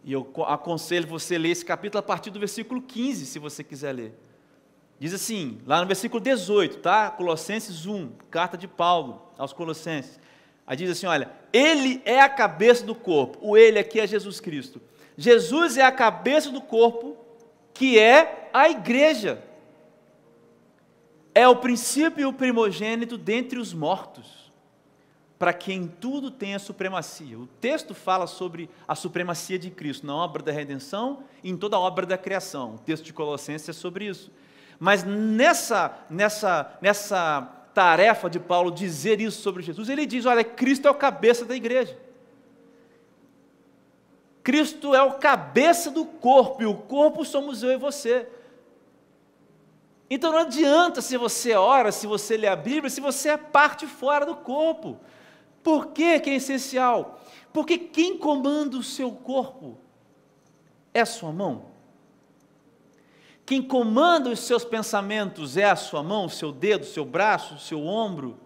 E 0.03 0.13
eu 0.13 0.27
aconselho 0.47 1.07
você 1.07 1.37
ler 1.37 1.49
esse 1.49 1.65
capítulo 1.65 1.99
a 1.99 2.03
partir 2.03 2.31
do 2.31 2.39
versículo 2.39 2.81
15, 2.81 3.25
se 3.25 3.37
você 3.37 3.63
quiser 3.63 3.93
ler. 3.93 4.13
Diz 4.99 5.13
assim, 5.13 5.59
lá 5.65 5.79
no 5.79 5.85
versículo 5.85 6.19
18, 6.19 6.79
tá? 6.79 7.11
Colossenses 7.11 7.85
1, 7.85 8.09
carta 8.31 8.57
de 8.57 8.67
Paulo 8.67 9.21
aos 9.37 9.53
Colossenses. 9.53 10.19
Aí 10.67 10.75
diz 10.75 10.91
assim: 10.91 11.05
olha, 11.05 11.31
ele 11.53 12.01
é 12.03 12.19
a 12.19 12.27
cabeça 12.27 12.85
do 12.85 12.93
corpo. 12.93 13.39
O 13.41 13.55
ele 13.55 13.79
aqui 13.79 14.01
é 14.01 14.05
Jesus 14.05 14.41
Cristo. 14.41 14.81
Jesus 15.15 15.77
é 15.77 15.83
a 15.83 15.91
cabeça 15.91 16.51
do 16.51 16.61
corpo, 16.61 17.15
que 17.73 17.97
é 17.97 18.49
a 18.51 18.69
igreja. 18.69 19.41
É 21.33 21.47
o 21.47 21.55
princípio 21.55 22.33
primogênito 22.33 23.17
dentre 23.17 23.59
os 23.59 23.73
mortos, 23.73 24.36
para 25.37 25.53
que 25.53 25.71
em 25.71 25.87
tudo 25.87 26.31
tenha 26.31 26.57
supremacia. 26.57 27.37
O 27.37 27.47
texto 27.61 27.93
fala 27.93 28.25
sobre 28.25 28.69
a 28.87 28.95
supremacia 28.95 29.59
de 29.59 29.69
Cristo 29.69 30.05
na 30.05 30.15
obra 30.15 30.41
da 30.41 30.51
redenção 30.51 31.23
e 31.43 31.49
em 31.49 31.57
toda 31.57 31.75
a 31.75 31.79
obra 31.79 32.05
da 32.05 32.17
criação. 32.17 32.75
O 32.75 32.79
texto 32.79 33.03
de 33.03 33.13
Colossenses 33.13 33.69
é 33.69 33.73
sobre 33.73 34.05
isso. 34.05 34.31
Mas 34.79 35.03
nessa, 35.03 35.97
nessa, 36.09 36.77
nessa 36.81 37.41
tarefa 37.73 38.29
de 38.29 38.39
Paulo 38.39 38.71
dizer 38.71 39.21
isso 39.21 39.41
sobre 39.41 39.61
Jesus, 39.61 39.89
ele 39.89 40.05
diz: 40.05 40.25
olha, 40.25 40.43
Cristo 40.43 40.87
é 40.87 40.91
o 40.91 40.95
cabeça 40.95 41.45
da 41.45 41.55
igreja. 41.55 41.97
Cristo 44.43 44.95
é 44.95 45.03
o 45.03 45.13
cabeça 45.13 45.91
do 45.91 46.05
corpo, 46.05 46.63
e 46.63 46.65
o 46.65 46.73
corpo 46.73 47.25
somos 47.25 47.61
eu 47.61 47.71
e 47.71 47.77
você. 47.77 48.27
Então 50.09 50.31
não 50.31 50.39
adianta 50.39 51.01
se 51.01 51.17
você 51.17 51.53
ora, 51.53 51.91
se 51.91 52.07
você 52.07 52.37
lê 52.37 52.47
a 52.47 52.55
Bíblia, 52.55 52.89
se 52.89 53.01
você 53.01 53.29
é 53.29 53.37
parte 53.37 53.85
fora 53.85 54.25
do 54.25 54.35
corpo. 54.35 54.97
Por 55.67 55.87
que, 55.87 56.17
que 56.21 56.29
é 56.29 56.35
essencial? 56.35 57.19
Porque 57.51 57.77
quem 57.77 58.17
comanda 58.17 58.77
o 58.77 58.83
seu 58.83 59.11
corpo 59.11 59.77
é 60.93 61.01
a 61.01 61.05
sua 61.05 61.29
mão. 61.29 61.65
Quem 63.45 63.61
comanda 63.61 64.29
os 64.29 64.39
seus 64.39 64.63
pensamentos 64.63 65.57
é 65.57 65.65
a 65.65 65.75
sua 65.75 66.01
mão, 66.01 66.23
o 66.23 66.29
seu 66.29 66.53
dedo, 66.53 66.83
o 66.83 66.85
seu 66.85 67.03
braço, 67.03 67.55
o 67.55 67.59
seu 67.59 67.85
ombro. 67.85 68.39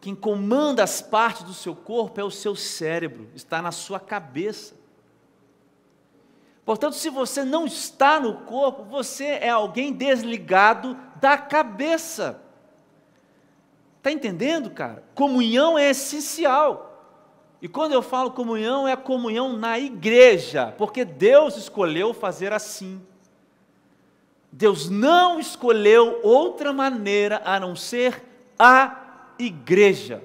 Quem 0.00 0.14
comanda 0.14 0.84
as 0.84 1.02
partes 1.02 1.42
do 1.42 1.52
seu 1.52 1.74
corpo 1.74 2.20
é 2.20 2.22
o 2.22 2.30
seu 2.30 2.54
cérebro, 2.54 3.28
está 3.34 3.60
na 3.60 3.72
sua 3.72 3.98
cabeça. 3.98 4.76
Portanto, 6.64 6.94
se 6.94 7.10
você 7.10 7.42
não 7.42 7.66
está 7.66 8.20
no 8.20 8.42
corpo, 8.42 8.84
você 8.84 9.24
é 9.24 9.48
alguém 9.48 9.92
desligado 9.92 10.96
da 11.16 11.36
cabeça. 11.36 12.40
Está 14.00 14.10
entendendo, 14.10 14.70
cara? 14.70 15.04
Comunhão 15.14 15.78
é 15.78 15.90
essencial. 15.90 16.90
E 17.60 17.68
quando 17.68 17.92
eu 17.92 18.00
falo 18.00 18.30
comunhão, 18.30 18.88
é 18.88 18.92
a 18.92 18.96
comunhão 18.96 19.52
na 19.58 19.78
igreja, 19.78 20.74
porque 20.78 21.04
Deus 21.04 21.58
escolheu 21.58 22.14
fazer 22.14 22.50
assim. 22.50 22.98
Deus 24.50 24.88
não 24.88 25.38
escolheu 25.38 26.18
outra 26.22 26.72
maneira 26.72 27.42
a 27.44 27.60
não 27.60 27.76
ser 27.76 28.24
a 28.58 29.34
igreja. 29.38 30.24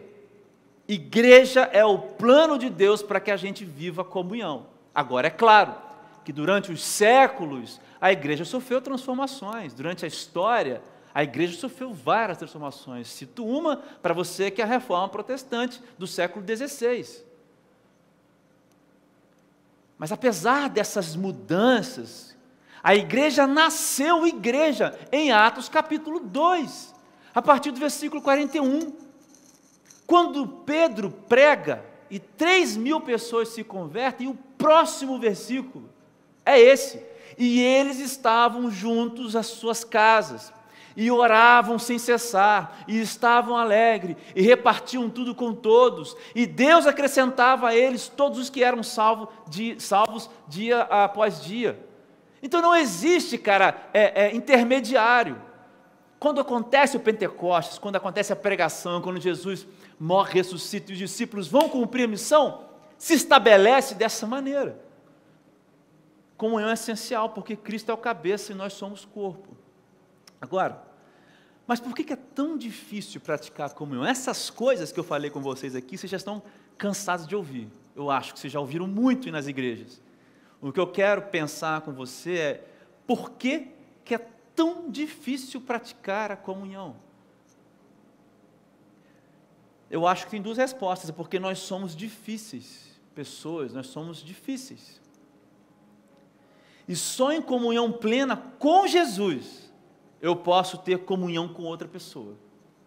Igreja 0.87 1.69
é 1.73 1.83
o 1.83 1.99
plano 1.99 2.57
de 2.57 2.69
Deus 2.69 3.03
para 3.03 3.19
que 3.19 3.29
a 3.29 3.35
gente 3.35 3.65
viva 3.65 4.05
comunhão. 4.05 4.67
Agora, 4.93 5.27
é 5.27 5.31
claro 5.31 5.75
que 6.23 6.31
durante 6.31 6.71
os 6.71 6.81
séculos 6.81 7.81
a 7.99 8.09
igreja 8.13 8.45
sofreu 8.45 8.79
transformações. 8.79 9.73
Durante 9.73 10.05
a 10.05 10.07
história, 10.07 10.81
a 11.15 11.23
igreja 11.23 11.57
sofreu 11.57 11.93
várias 11.93 12.37
transformações. 12.37 13.07
Cito 13.07 13.45
uma 13.45 13.77
para 13.77 14.13
você 14.13 14.51
que 14.51 14.61
é 14.61 14.65
a 14.65 14.67
reforma 14.67 15.09
protestante 15.09 15.81
do 15.97 16.05
século 16.05 16.45
XVI. 16.45 17.23
Mas 19.97 20.11
apesar 20.11 20.69
dessas 20.69 21.15
mudanças 21.15 22.35
a 22.85 22.93
igreja 22.93 23.47
nasceu 23.47 24.27
igreja 24.27 24.95
em 25.11 25.31
Atos 25.31 25.67
capítulo 25.67 26.19
2, 26.19 26.93
a 27.33 27.41
partir 27.41 27.71
do 27.71 27.79
versículo 27.79 28.21
41. 28.21 28.93
Quando 30.05 30.47
Pedro 30.47 31.09
prega 31.09 31.83
e 32.11 32.19
3 32.19 32.77
mil 32.77 33.01
pessoas 33.01 33.49
se 33.49 33.63
convertem, 33.63 34.27
o 34.27 34.35
próximo 34.35 35.17
versículo 35.17 35.89
é 36.45 36.59
esse. 36.59 37.01
E 37.39 37.59
eles 37.59 37.97
estavam 37.97 38.69
juntos 38.69 39.35
às 39.35 39.47
suas 39.47 39.83
casas, 39.83 40.53
e 40.95 41.11
oravam 41.11 41.77
sem 41.77 41.99
cessar, 41.99 42.83
e 42.87 42.99
estavam 42.99 43.57
alegres, 43.57 44.15
e 44.35 44.41
repartiam 44.41 45.09
tudo 45.09 45.35
com 45.35 45.53
todos, 45.53 46.15
e 46.33 46.45
Deus 46.45 46.87
acrescentava 46.87 47.69
a 47.69 47.75
eles 47.75 48.07
todos 48.07 48.39
os 48.39 48.49
que 48.49 48.63
eram 48.63 48.81
salvos, 48.81 49.29
salvos 49.77 50.29
dia 50.47 50.81
após 50.83 51.43
dia. 51.43 51.79
Então 52.41 52.61
não 52.61 52.75
existe, 52.75 53.37
cara, 53.37 53.89
é, 53.93 54.25
é, 54.25 54.35
intermediário. 54.35 55.41
Quando 56.19 56.39
acontece 56.39 56.95
o 56.95 56.99
Pentecostes, 56.99 57.77
quando 57.77 57.97
acontece 57.97 58.31
a 58.31 58.35
pregação, 58.35 59.01
quando 59.01 59.19
Jesus 59.19 59.67
morre, 59.99 60.35
ressuscita 60.35 60.91
e 60.91 60.93
os 60.93 60.99
discípulos 60.99 61.47
vão 61.47 61.67
cumprir 61.67 62.05
a 62.05 62.07
missão, 62.07 62.65
se 62.97 63.13
estabelece 63.13 63.95
dessa 63.95 64.25
maneira. 64.25 64.79
Comunhão 66.37 66.69
é 66.69 66.73
essencial, 66.73 67.29
porque 67.29 67.55
Cristo 67.55 67.91
é 67.91 67.93
o 67.93 67.97
cabeça 67.97 68.51
e 68.51 68.55
nós 68.55 68.73
somos 68.73 69.05
corpo. 69.05 69.64
Agora, 70.45 70.79
mas 71.65 71.79
por 71.79 71.95
que 71.95 72.13
é 72.13 72.15
tão 72.15 72.55
difícil 72.55 73.19
praticar 73.19 73.71
a 73.71 73.73
comunhão? 73.73 74.05
Essas 74.05 74.51
coisas 74.51 74.91
que 74.91 74.99
eu 74.99 75.03
falei 75.03 75.31
com 75.31 75.41
vocês 75.41 75.75
aqui, 75.75 75.97
vocês 75.97 76.09
já 76.09 76.17
estão 76.17 76.41
cansados 76.77 77.25
de 77.25 77.35
ouvir. 77.35 77.67
Eu 77.95 78.11
acho 78.11 78.33
que 78.33 78.39
vocês 78.39 78.53
já 78.53 78.59
ouviram 78.59 78.87
muito 78.87 79.31
nas 79.31 79.47
igrejas. 79.47 79.99
O 80.61 80.71
que 80.71 80.79
eu 80.79 80.85
quero 80.85 81.23
pensar 81.23 81.81
com 81.81 81.91
você 81.91 82.37
é 82.37 82.67
por 83.07 83.31
que, 83.31 83.69
que 84.03 84.13
é 84.13 84.19
tão 84.55 84.89
difícil 84.89 85.59
praticar 85.59 86.31
a 86.31 86.37
comunhão? 86.37 86.95
Eu 89.89 90.05
acho 90.07 90.25
que 90.25 90.31
tem 90.31 90.41
duas 90.41 90.57
respostas, 90.57 91.09
é 91.09 91.13
porque 91.13 91.39
nós 91.39 91.57
somos 91.59 91.95
difíceis, 91.95 92.99
pessoas, 93.15 93.73
nós 93.73 93.87
somos 93.87 94.23
difíceis. 94.23 95.01
E 96.87 96.95
só 96.95 97.31
em 97.31 97.41
comunhão 97.41 97.91
plena 97.91 98.37
com 98.59 98.85
Jesus 98.85 99.64
eu 100.25 100.35
posso 100.35 100.79
ter 100.79 100.99
comunhão 100.99 101.47
com 101.47 101.63
outra 101.63 101.87
pessoa. 101.87 102.33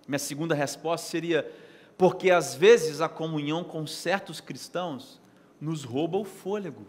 Minha 0.08 0.18
segunda 0.18 0.54
resposta 0.54 1.08
seria: 1.08 1.48
porque 1.96 2.30
às 2.30 2.54
vezes 2.54 3.00
a 3.00 3.08
comunhão 3.08 3.62
com 3.62 3.86
certos 3.86 4.40
cristãos 4.40 5.20
nos 5.60 5.84
rouba 5.84 6.18
o 6.18 6.24
fôlego 6.24 6.84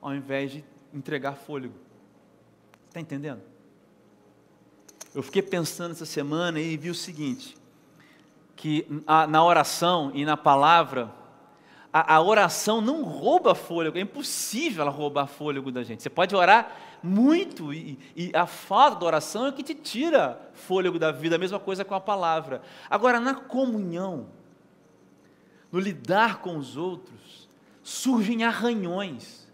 ao 0.00 0.14
invés 0.14 0.52
de 0.52 0.64
entregar 0.94 1.34
fôlego. 1.34 1.74
Está 2.86 3.00
entendendo? 3.00 3.42
Eu 5.12 5.22
fiquei 5.22 5.42
pensando 5.42 5.92
essa 5.92 6.06
semana 6.06 6.60
e 6.60 6.76
vi 6.76 6.88
o 6.88 6.94
seguinte: 6.94 7.56
que 8.54 8.86
na 9.28 9.44
oração 9.44 10.12
e 10.14 10.24
na 10.24 10.36
palavra, 10.36 11.12
a, 11.92 12.14
a, 12.14 12.22
oração 12.22 12.80
não 12.80 13.02
rouba 13.02 13.52
fôlego, 13.52 13.98
é 13.98 14.02
impossível 14.02 14.82
ela 14.82 14.92
roubar 14.92 15.26
fôlego 15.26 15.72
da 15.72 15.82
gente. 15.82 16.04
Você 16.04 16.10
pode 16.10 16.36
orar 16.36 16.85
muito 17.02 17.72
e, 17.72 17.98
e 18.14 18.30
a 18.34 18.46
falta 18.46 19.00
da 19.00 19.06
oração 19.06 19.46
é 19.46 19.52
que 19.52 19.62
te 19.62 19.74
tira 19.74 20.40
fôlego 20.54 20.98
da 20.98 21.12
vida, 21.12 21.36
a 21.36 21.38
mesma 21.38 21.60
coisa 21.60 21.84
com 21.84 21.94
a 21.94 22.00
palavra. 22.00 22.62
Agora, 22.90 23.20
na 23.20 23.34
comunhão, 23.34 24.28
no 25.70 25.78
lidar 25.78 26.40
com 26.40 26.56
os 26.56 26.76
outros, 26.76 27.48
surgem 27.82 28.44
arranhões 28.44 29.46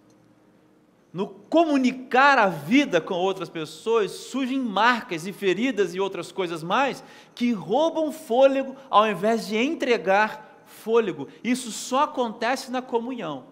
no 1.13 1.29
comunicar 1.29 2.39
a 2.39 2.47
vida 2.47 3.01
com 3.01 3.15
outras 3.15 3.51
pessoas, 3.51 4.13
surgem 4.13 4.59
marcas 4.59 5.27
e 5.27 5.33
feridas 5.33 5.95
e 5.95 6.01
outras 6.01 6.33
coisas 6.33 6.63
mais 6.63 7.05
que 7.35 7.53
roubam 7.53 8.11
fôlego 8.11 8.75
ao 8.89 9.07
invés 9.07 9.47
de 9.47 9.57
entregar 9.57 10.65
fôlego. 10.65 11.29
Isso 11.45 11.71
só 11.71 12.05
acontece 12.05 12.71
na 12.71 12.81
comunhão. 12.81 13.45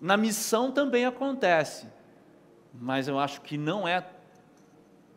Na 0.00 0.16
missão 0.16 0.70
também 0.70 1.04
acontece. 1.04 1.88
Mas 2.80 3.08
eu 3.08 3.18
acho 3.18 3.40
que 3.40 3.58
não 3.58 3.86
é 3.86 4.06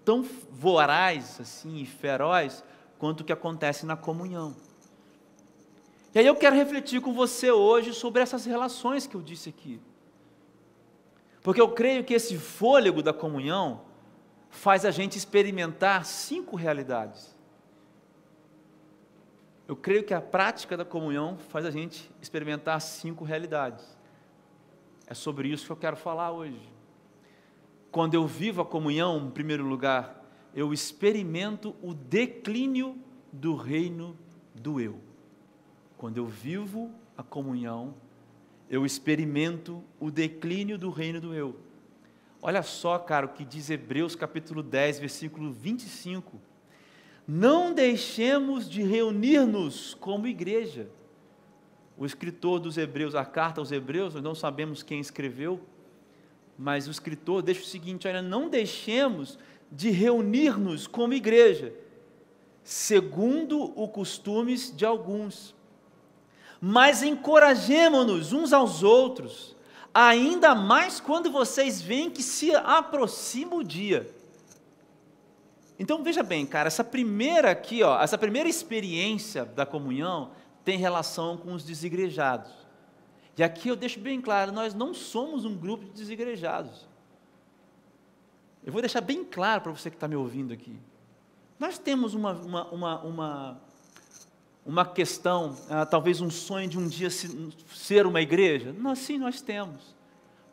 tão 0.03 0.23
voraz 0.49 1.39
assim 1.39 1.77
e 1.77 1.85
feroz 1.85 2.63
quanto 2.97 3.21
o 3.21 3.23
que 3.23 3.31
acontece 3.31 3.85
na 3.85 3.95
comunhão. 3.95 4.55
E 6.13 6.19
aí 6.19 6.27
eu 6.27 6.35
quero 6.35 6.55
refletir 6.55 7.01
com 7.01 7.13
você 7.13 7.51
hoje 7.51 7.93
sobre 7.93 8.21
essas 8.21 8.45
relações 8.45 9.07
que 9.07 9.15
eu 9.15 9.21
disse 9.21 9.49
aqui. 9.49 9.79
Porque 11.41 11.61
eu 11.61 11.69
creio 11.69 12.03
que 12.03 12.13
esse 12.13 12.37
fôlego 12.37 13.01
da 13.01 13.13
comunhão 13.13 13.81
faz 14.49 14.85
a 14.85 14.91
gente 14.91 15.17
experimentar 15.17 16.05
cinco 16.05 16.55
realidades. 16.55 17.33
Eu 19.67 19.75
creio 19.75 20.03
que 20.03 20.13
a 20.13 20.19
prática 20.21 20.75
da 20.75 20.83
comunhão 20.83 21.37
faz 21.37 21.65
a 21.65 21.71
gente 21.71 22.11
experimentar 22.21 22.81
cinco 22.81 23.23
realidades. 23.23 23.97
É 25.07 25.13
sobre 25.13 25.47
isso 25.47 25.65
que 25.65 25.71
eu 25.71 25.77
quero 25.77 25.95
falar 25.95 26.31
hoje. 26.31 26.61
Quando 27.91 28.13
eu 28.13 28.25
vivo 28.25 28.61
a 28.61 28.65
comunhão, 28.65 29.27
em 29.27 29.31
primeiro 29.31 29.65
lugar, 29.65 30.23
eu 30.55 30.73
experimento 30.73 31.75
o 31.81 31.93
declínio 31.93 32.97
do 33.31 33.55
reino 33.55 34.17
do 34.55 34.79
eu. 34.79 34.99
Quando 35.97 36.17
eu 36.17 36.25
vivo 36.25 36.89
a 37.17 37.23
comunhão, 37.23 37.93
eu 38.69 38.85
experimento 38.85 39.83
o 39.99 40.09
declínio 40.09 40.77
do 40.77 40.89
reino 40.89 41.19
do 41.19 41.33
eu. 41.33 41.59
Olha 42.41 42.63
só, 42.63 42.97
cara, 42.97 43.25
o 43.25 43.29
que 43.29 43.43
diz 43.43 43.69
Hebreus 43.69 44.15
capítulo 44.15 44.63
10, 44.63 44.99
versículo 44.99 45.51
25. 45.51 46.39
Não 47.27 47.73
deixemos 47.73 48.69
de 48.69 48.81
reunir-nos 48.81 49.93
como 49.95 50.27
igreja. 50.27 50.89
O 51.97 52.05
escritor 52.05 52.59
dos 52.59 52.77
Hebreus, 52.77 53.13
a 53.13 53.23
carta 53.25 53.61
aos 53.61 53.71
Hebreus, 53.71 54.15
nós 54.15 54.23
não 54.23 54.33
sabemos 54.33 54.81
quem 54.81 54.99
escreveu, 54.99 55.61
mas 56.61 56.87
o 56.87 56.91
escritor 56.91 57.41
deixa 57.41 57.61
o 57.61 57.65
seguinte: 57.65 58.07
olha, 58.07 58.21
não 58.21 58.47
deixemos 58.47 59.39
de 59.71 59.89
reunir-nos 59.89 60.85
como 60.85 61.11
igreja, 61.11 61.73
segundo 62.63 63.73
o 63.75 63.87
costumes 63.87 64.71
de 64.75 64.85
alguns, 64.85 65.55
mas 66.61 67.01
encorajemos-nos 67.01 68.31
uns 68.31 68.53
aos 68.53 68.83
outros, 68.83 69.55
ainda 69.91 70.53
mais 70.53 70.99
quando 70.99 71.31
vocês 71.31 71.81
veem 71.81 72.11
que 72.11 72.21
se 72.21 72.53
aproxima 72.53 73.55
o 73.55 73.63
dia. 73.63 74.13
Então 75.79 76.03
veja 76.03 76.21
bem, 76.21 76.45
cara, 76.45 76.67
essa 76.67 76.83
primeira 76.83 77.49
aqui, 77.49 77.81
ó, 77.81 77.99
essa 77.99 78.19
primeira 78.19 78.47
experiência 78.47 79.45
da 79.45 79.65
comunhão 79.65 80.29
tem 80.63 80.77
relação 80.77 81.37
com 81.37 81.53
os 81.53 81.63
desigrejados. 81.63 82.60
E 83.41 83.43
aqui 83.43 83.69
eu 83.69 83.75
deixo 83.75 83.99
bem 83.99 84.21
claro, 84.21 84.51
nós 84.51 84.75
não 84.75 84.93
somos 84.93 85.45
um 85.45 85.57
grupo 85.57 85.83
de 85.83 85.93
desigrejados. 85.93 86.87
Eu 88.63 88.71
vou 88.71 88.83
deixar 88.83 89.01
bem 89.01 89.25
claro 89.25 89.61
para 89.61 89.71
você 89.71 89.89
que 89.89 89.95
está 89.95 90.07
me 90.07 90.15
ouvindo 90.15 90.53
aqui. 90.53 90.77
Nós 91.57 91.79
temos 91.79 92.13
uma, 92.13 92.33
uma, 92.33 92.67
uma, 92.67 93.01
uma, 93.01 93.61
uma 94.63 94.85
questão, 94.85 95.57
ah, 95.71 95.87
talvez 95.87 96.21
um 96.21 96.29
sonho 96.29 96.69
de 96.69 96.77
um 96.77 96.87
dia 96.87 97.09
ser 97.09 98.05
uma 98.05 98.21
igreja? 98.21 98.75
Nós, 98.77 98.99
sim, 98.99 99.17
nós 99.17 99.41
temos. 99.41 99.95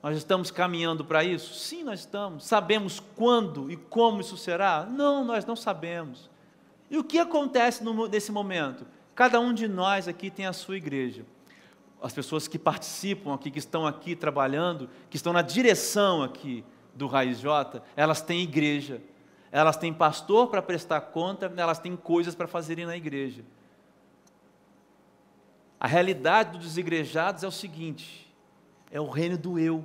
Nós 0.03 0.17
estamos 0.17 0.51
caminhando 0.51 1.05
para 1.05 1.23
isso? 1.23 1.57
Sim, 1.57 1.85
nós 1.85 2.01
estamos. 2.01 2.47
Sabemos 2.47 3.03
quando 3.15 3.71
e 3.71 3.77
como 3.77 4.23
isso 4.23 4.39
será? 4.39 4.87
Não, 4.91 5.23
nós 5.27 5.45
não 5.45 5.57
sabemos. 5.57 6.31
E 6.91 6.97
o 6.97 7.05
que 7.05 7.19
acontece 7.19 7.85
no, 7.85 8.09
nesse 8.09 8.33
momento? 8.33 8.87
Cada 9.15 9.39
um 9.39 9.53
de 9.53 9.69
nós 9.69 10.09
aqui 10.09 10.31
tem 10.31 10.47
a 10.47 10.55
sua 10.55 10.79
igreja. 10.79 11.27
As 12.01 12.13
pessoas 12.13 12.47
que 12.47 12.59
participam 12.59 13.35
aqui, 13.35 13.51
que 13.51 13.59
estão 13.59 13.87
aqui 13.87 14.15
trabalhando, 14.15 14.89
que 15.11 15.17
estão 15.17 15.33
na 15.33 15.43
direção 15.43 16.23
aqui 16.23 16.65
do 16.95 17.07
Raiz 17.07 17.41
J, 17.41 17.83
elas 17.97 18.21
têm 18.21 18.43
igreja. 18.43 19.01
Elas 19.51 19.77
têm 19.77 19.93
pastor 19.93 20.49
para 20.49 20.61
prestar 20.61 21.01
conta, 21.01 21.53
elas 21.57 21.79
têm 21.79 21.97
coisas 21.97 22.35
para 22.35 22.47
fazerem 22.47 22.87
na 22.87 22.97
igreja. 22.97 23.43
A 25.81 25.87
realidade 25.87 26.59
dos 26.59 26.67
desigrejados 26.67 27.43
é 27.43 27.47
o 27.47 27.53
seguinte: 27.53 28.33
é 28.91 29.01
o 29.01 29.09
reino 29.09 29.39
do 29.39 29.59
eu. 29.59 29.85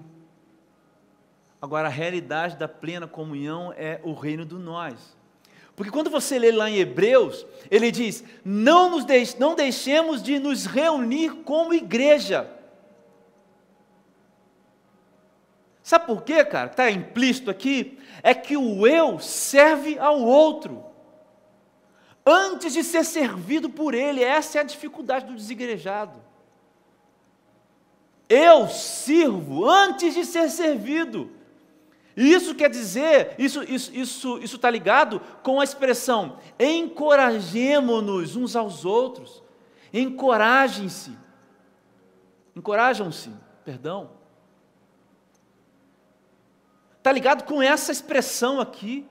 Agora, 1.62 1.88
a 1.88 1.92
realidade 1.92 2.58
da 2.58 2.68
plena 2.68 3.08
comunhão 3.08 3.74
é 3.78 4.02
o 4.04 4.14
reino 4.14 4.46
do 4.46 4.60
nós. 4.60 5.16
Porque 5.76 5.92
quando 5.92 6.10
você 6.10 6.38
lê 6.38 6.52
lá 6.52 6.70
em 6.70 6.78
Hebreus, 6.78 7.46
ele 7.70 7.92
diz: 7.92 8.24
não, 8.46 8.90
nos 8.90 9.06
deix 9.06 9.36
não 9.36 9.56
deixemos 9.56 10.22
de 10.22 10.38
nos 10.38 10.66
reunir 10.66 11.32
como 11.44 11.74
igreja. 11.74 12.50
Sabe 15.82 16.06
por 16.06 16.24
quê, 16.24 16.46
cara? 16.46 16.70
Está 16.70 16.90
implícito 16.90 17.52
aqui. 17.52 18.00
É 18.22 18.34
que 18.34 18.56
o 18.56 18.88
eu 18.88 19.20
serve 19.20 20.00
ao 20.00 20.22
outro. 20.22 20.84
Antes 22.26 22.72
de 22.72 22.84
ser 22.86 23.04
servido 23.04 23.70
por 23.70 23.94
ele. 23.94 24.24
Essa 24.24 24.60
é 24.60 24.62
a 24.62 24.66
dificuldade 24.66 25.26
do 25.26 25.36
desigrejado. 25.36 26.22
Eu 28.30 28.70
sirvo 28.70 29.70
antes 29.70 30.14
de 30.14 30.24
ser 30.24 30.50
servido. 30.50 31.30
E 32.16 32.32
isso 32.32 32.54
quer 32.54 32.70
dizer, 32.70 33.36
isso 33.40 33.64
isso 33.64 33.92
isso 33.94 34.38
isso 34.40 34.56
está 34.58 34.70
ligado 34.70 35.20
com 35.42 35.60
a 35.60 35.64
expressão 35.64 36.38
encorajemo-nos 36.60 38.36
uns 38.36 38.56
aos 38.56 38.86
outros. 38.86 39.42
Encorajem-se. 39.92 41.18
Encorajam-se, 42.56 43.32
perdão. 43.64 44.12
Está 46.98 47.12
ligado 47.12 47.44
com 47.44 47.62
essa 47.62 47.92
expressão 47.92 48.62
aqui. 48.62 49.08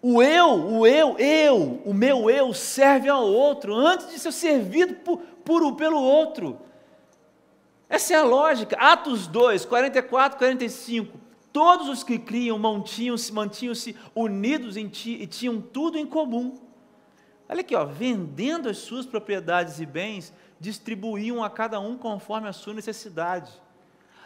O 0.00 0.20
eu, 0.20 0.48
o 0.48 0.86
eu, 0.86 1.16
eu, 1.18 1.82
o 1.84 1.94
meu 1.94 2.28
eu 2.28 2.52
serve 2.52 3.08
ao 3.08 3.24
outro 3.24 3.74
antes 3.74 4.10
de 4.10 4.18
ser 4.18 4.32
servido 4.32 4.94
por, 4.96 5.18
por, 5.44 5.76
pelo 5.76 6.02
outro. 6.02 6.58
Essa 7.88 8.14
é 8.14 8.16
a 8.16 8.24
lógica. 8.24 8.76
Atos 8.76 9.26
2, 9.26 9.64
44, 9.64 10.38
45. 10.38 11.21
Todos 11.52 11.88
os 11.88 12.02
que 12.02 12.18
criam 12.18 12.58
mantinham-se 12.58 13.30
mantinham 13.32 13.74
unidos 14.14 14.76
em 14.76 14.88
ti 14.88 15.10
e 15.20 15.26
tinham 15.26 15.60
tudo 15.60 15.98
em 15.98 16.06
comum. 16.06 16.58
Olha 17.48 17.60
aqui, 17.60 17.74
ó, 17.74 17.84
vendendo 17.84 18.68
as 18.70 18.78
suas 18.78 19.04
propriedades 19.04 19.78
e 19.78 19.84
bens, 19.84 20.32
distribuíam 20.58 21.44
a 21.44 21.50
cada 21.50 21.78
um 21.78 21.98
conforme 21.98 22.48
a 22.48 22.52
sua 22.52 22.72
necessidade. 22.72 23.52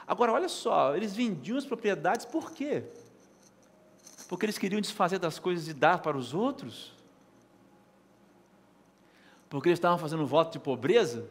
Agora, 0.07 0.33
olha 0.33 0.49
só, 0.49 0.95
eles 0.95 1.17
vendiam 1.17 1.59
as 1.59 1.65
propriedades 1.65 2.25
por 2.25 2.53
quê? 2.53 2.85
Porque 4.29 4.47
eles 4.47 4.59
queriam 4.59 4.81
desfazer 4.81 5.19
das 5.19 5.41
coisas 5.41 5.67
e 5.67 5.75
dar 5.75 5.99
para 5.99 6.17
os 6.17 6.33
outros? 6.33 6.93
Porque 9.49 9.69
eles 9.69 9.79
estavam 9.79 9.99
fazendo 9.99 10.25
voto 10.25 10.53
de 10.53 10.61
pobreza? 10.61 11.29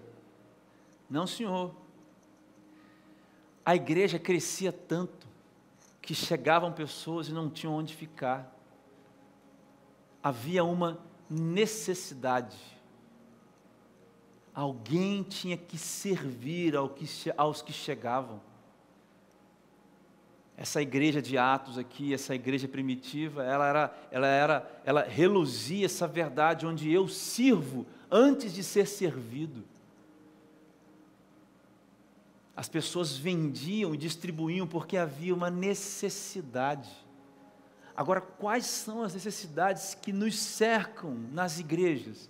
Não, 1.10 1.26
senhor. 1.26 1.74
A 3.64 3.76
igreja 3.76 4.20
crescia 4.20 4.74
tanto 4.74 5.25
que 6.06 6.14
chegavam 6.14 6.72
pessoas 6.72 7.28
e 7.28 7.34
não 7.34 7.50
tinham 7.50 7.74
onde 7.74 7.96
ficar. 7.96 8.56
Havia 10.22 10.64
uma 10.64 11.00
necessidade. 11.28 12.56
Alguém 14.54 15.24
tinha 15.24 15.58
que 15.58 15.80
servir 15.80 16.76
aos 17.36 17.62
que 17.64 17.74
chegavam. 17.74 18.40
Essa 20.56 20.80
igreja 20.80 21.22
de 21.22 21.40
Atos 21.40 21.78
aqui, 21.78 22.14
essa 22.14 22.36
igreja 22.36 22.68
primitiva, 22.68 23.44
ela 23.44 23.68
era, 23.68 24.08
ela 24.12 24.28
era, 24.28 24.82
ela 24.86 25.02
reluzia 25.02 25.86
essa 25.86 26.08
verdade 26.08 26.68
onde 26.68 26.90
eu 26.90 27.08
sirvo 27.08 27.86
antes 28.12 28.54
de 28.54 28.64
ser 28.64 28.86
servido. 28.86 29.64
As 32.56 32.70
pessoas 32.70 33.18
vendiam 33.18 33.94
e 33.94 33.98
distribuíam 33.98 34.66
porque 34.66 34.96
havia 34.96 35.36
uma 35.36 35.50
necessidade. 35.50 36.90
Agora, 37.96 38.22
quais 38.22 38.66
são 38.66 39.02
as 39.02 39.14
necessidades 39.14 39.94
que 39.94 40.14
nos 40.14 40.40
cercam 40.40 41.14
nas 41.34 41.60
igrejas? 41.60 42.30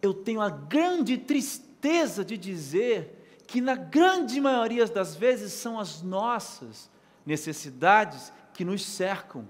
Eu 0.00 0.14
tenho 0.14 0.40
a 0.40 0.48
grande 0.48 1.18
tristeza 1.18 2.24
de 2.24 2.36
dizer 2.36 3.42
que, 3.48 3.60
na 3.60 3.74
grande 3.74 4.40
maioria 4.40 4.86
das 4.86 5.16
vezes, 5.16 5.52
são 5.52 5.78
as 5.78 6.02
nossas 6.02 6.88
necessidades 7.24 8.32
que 8.54 8.64
nos 8.64 8.84
cercam. 8.84 9.48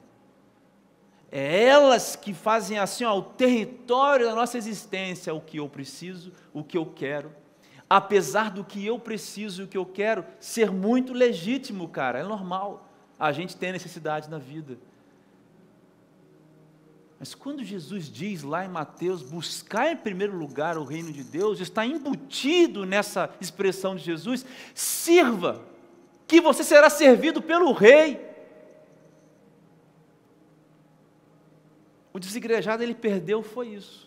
É 1.31 1.65
elas 1.65 2.17
que 2.17 2.33
fazem 2.33 2.79
assim, 2.79 3.05
ó, 3.05 3.19
o 3.19 3.23
território 3.23 4.27
da 4.27 4.35
nossa 4.35 4.57
existência, 4.57 5.35
o 5.35 5.41
que 5.41 5.59
eu 5.59 5.69
preciso, 5.69 6.33
o 6.55 6.65
que 6.65 6.79
eu 6.79 6.87
quero 6.87 7.31
apesar 7.89 8.51
do 8.51 8.65
que 8.65 8.85
eu 8.85 8.99
preciso 8.99 9.63
e 9.63 9.65
o 9.65 9.69
que 9.69 9.79
eu 9.79 9.87
quero, 9.87 10.25
ser 10.41 10.71
muito 10.71 11.13
legítimo, 11.13 11.89
cara, 11.89 12.19
é 12.19 12.23
normal. 12.23 12.89
A 13.19 13.33
gente 13.33 13.57
tem 13.57 13.73
necessidade 13.73 14.29
na 14.29 14.39
vida. 14.39 14.77
Mas 17.19 17.35
quando 17.35 17.65
Jesus 17.65 18.11
diz 18.11 18.43
lá 18.43 18.65
em 18.65 18.69
Mateus, 18.69 19.23
buscar 19.23 19.91
em 19.91 19.97
primeiro 19.97 20.37
lugar 20.37 20.77
o 20.77 20.85
reino 20.85 21.11
de 21.11 21.25
Deus, 21.25 21.61
está 21.61 21.87
embutido 21.87 22.85
nessa 22.85 23.31
expressão 23.41 23.97
de 23.97 24.05
Jesus, 24.05 24.45
sirva, 24.75 25.65
que 26.27 26.41
você 26.41 26.63
será 26.63 26.91
servido 26.91 27.41
pelo 27.41 27.73
rei. 27.73 28.21
O 32.13 32.19
desigrejado 32.19 32.83
ele 32.83 32.95
perdeu 32.95 33.43
foi 33.43 33.69
isso. 33.69 34.06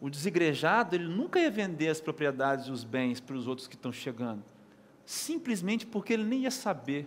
O 0.00 0.08
desigrejado, 0.08 0.96
ele 0.96 1.06
nunca 1.06 1.38
ia 1.38 1.50
vender 1.50 1.88
as 1.88 2.00
propriedades 2.00 2.66
e 2.66 2.70
os 2.70 2.84
bens 2.84 3.20
para 3.20 3.36
os 3.36 3.46
outros 3.46 3.68
que 3.68 3.74
estão 3.74 3.92
chegando, 3.92 4.42
simplesmente 5.04 5.84
porque 5.86 6.14
ele 6.14 6.24
nem 6.24 6.40
ia 6.40 6.50
saber 6.50 7.06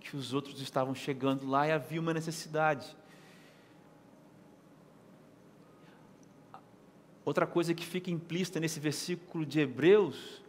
que 0.00 0.16
os 0.16 0.32
outros 0.32 0.60
estavam 0.60 0.94
chegando 0.94 1.46
lá 1.46 1.66
e 1.66 1.72
havia 1.72 2.00
uma 2.00 2.14
necessidade. 2.14 2.96
Outra 7.24 7.46
coisa 7.46 7.74
que 7.74 7.84
fica 7.84 8.10
implícita 8.10 8.58
nesse 8.58 8.80
versículo 8.80 9.44
de 9.44 9.60
Hebreus 9.60 10.42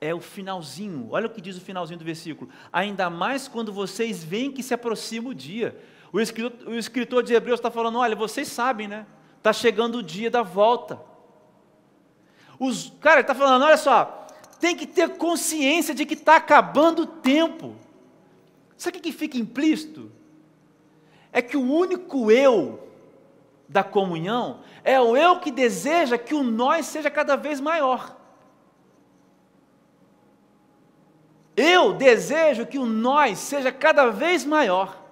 é 0.00 0.14
o 0.14 0.20
finalzinho. 0.20 1.08
Olha 1.10 1.26
o 1.26 1.30
que 1.30 1.40
diz 1.40 1.56
o 1.56 1.60
finalzinho 1.60 1.98
do 1.98 2.04
versículo. 2.04 2.50
Ainda 2.72 3.08
mais 3.08 3.48
quando 3.48 3.72
vocês 3.72 4.22
veem 4.22 4.52
que 4.52 4.62
se 4.62 4.74
aproxima 4.74 5.30
o 5.30 5.34
dia. 5.34 5.80
O 6.12 6.20
escritor, 6.20 6.68
o 6.68 6.74
escritor 6.74 7.22
de 7.22 7.32
Hebreus 7.32 7.58
está 7.60 7.70
falando: 7.70 7.98
olha, 7.98 8.14
vocês 8.14 8.48
sabem, 8.48 8.86
né? 8.86 9.06
Está 9.38 9.52
chegando 9.52 9.98
o 9.98 10.02
dia 10.02 10.30
da 10.30 10.42
volta. 10.42 11.00
Os, 12.58 12.92
cara, 13.00 13.20
está 13.20 13.34
falando: 13.34 13.64
olha 13.64 13.76
só, 13.76 14.26
tem 14.60 14.76
que 14.76 14.86
ter 14.86 15.16
consciência 15.16 15.94
de 15.94 16.04
que 16.04 16.14
está 16.14 16.36
acabando 16.36 17.02
o 17.02 17.06
tempo. 17.06 17.74
Sabe 18.76 18.98
o 18.98 19.00
que 19.00 19.12
fica 19.12 19.38
implícito? 19.38 20.12
É 21.32 21.40
que 21.40 21.56
o 21.56 21.62
único 21.62 22.30
eu 22.30 22.88
da 23.68 23.84
comunhão 23.84 24.60
é 24.82 25.00
o 25.00 25.16
eu 25.16 25.38
que 25.40 25.50
deseja 25.50 26.16
que 26.16 26.34
o 26.34 26.42
nós 26.42 26.86
seja 26.86 27.10
cada 27.10 27.36
vez 27.36 27.60
maior. 27.60 28.16
Eu 31.56 31.92
desejo 31.92 32.66
que 32.66 32.78
o 32.78 32.86
nós 32.86 33.38
seja 33.38 33.72
cada 33.72 34.10
vez 34.10 34.44
maior. 34.44 35.07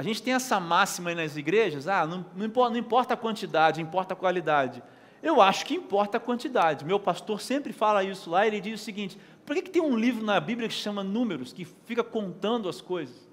A 0.00 0.02
gente 0.02 0.22
tem 0.22 0.32
essa 0.32 0.58
máxima 0.58 1.10
aí 1.10 1.14
nas 1.14 1.36
igrejas, 1.36 1.86
ah, 1.86 2.06
não, 2.06 2.24
não, 2.34 2.46
importa, 2.46 2.70
não 2.70 2.78
importa 2.78 3.12
a 3.12 3.16
quantidade, 3.18 3.82
importa 3.82 4.14
a 4.14 4.16
qualidade. 4.16 4.82
Eu 5.22 5.42
acho 5.42 5.66
que 5.66 5.74
importa 5.74 6.16
a 6.16 6.20
quantidade. 6.20 6.86
Meu 6.86 6.98
pastor 6.98 7.38
sempre 7.38 7.70
fala 7.70 8.02
isso 8.02 8.30
lá, 8.30 8.46
ele 8.46 8.62
diz 8.62 8.80
o 8.80 8.82
seguinte: 8.82 9.18
por 9.44 9.54
que, 9.54 9.60
que 9.60 9.68
tem 9.68 9.82
um 9.82 9.94
livro 9.94 10.24
na 10.24 10.40
Bíblia 10.40 10.68
que 10.68 10.74
chama 10.74 11.04
Números, 11.04 11.52
que 11.52 11.66
fica 11.84 12.02
contando 12.02 12.66
as 12.66 12.80
coisas? 12.80 13.28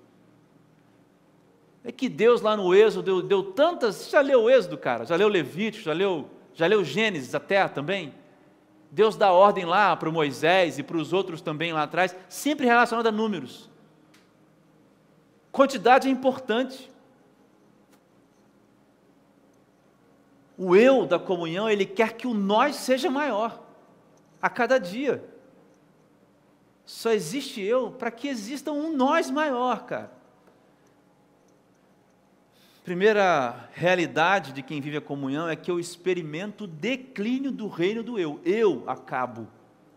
É 1.86 1.92
que 1.94 2.10
Deus 2.10 2.42
lá 2.42 2.58
no 2.58 2.76
Êxodo 2.76 3.02
deu, 3.02 3.22
deu 3.22 3.44
tantas. 3.54 3.96
Você 3.96 4.10
já 4.10 4.20
leu 4.20 4.42
o 4.44 4.50
Êxodo, 4.50 4.78
cara? 4.78 5.06
Já 5.06 5.16
leu 5.16 5.30
Levítico? 5.30 5.86
Já 5.86 5.94
leu, 5.94 6.30
já 6.54 6.68
leu 6.68 6.84
Gênesis 6.84 7.34
até 7.34 7.66
também? 7.70 8.14
Deus 8.92 9.16
dá 9.16 9.32
ordem 9.32 9.64
lá 9.64 9.96
para 9.96 10.12
Moisés 10.12 10.78
e 10.78 10.84
para 10.84 10.98
os 10.98 11.14
outros 11.14 11.40
também 11.40 11.72
lá 11.72 11.84
atrás, 11.84 12.14
sempre 12.28 12.66
relacionado 12.66 13.08
a 13.08 13.12
números. 13.12 13.70
Quantidade 15.58 16.08
é 16.08 16.12
importante. 16.12 16.88
O 20.56 20.76
eu 20.76 21.04
da 21.04 21.18
comunhão, 21.18 21.68
ele 21.68 21.84
quer 21.84 22.14
que 22.14 22.28
o 22.28 22.34
nós 22.36 22.76
seja 22.76 23.10
maior 23.10 23.60
a 24.40 24.52
cada 24.52 24.78
dia. 24.78 25.28
Só 26.86 27.10
existe 27.10 27.60
eu 27.60 27.90
para 27.90 28.12
que 28.12 28.28
exista 28.28 28.72
um 28.72 28.96
nós 28.96 29.32
maior, 29.32 29.88
cara. 29.88 30.12
Primeira 32.84 33.68
realidade 33.74 34.54
de 34.54 34.62
quem 34.62 34.80
vive 34.80 34.98
a 34.98 35.02
comunhão 35.02 35.50
é 35.50 35.56
que 35.56 35.72
eu 35.72 35.80
experimento 35.80 36.66
o 36.66 36.68
declínio 36.68 37.52
do 37.52 37.68
reino 37.68 38.04
do 38.04 38.20
eu. 38.20 38.40
Eu 38.46 38.84
acabo. 38.86 39.48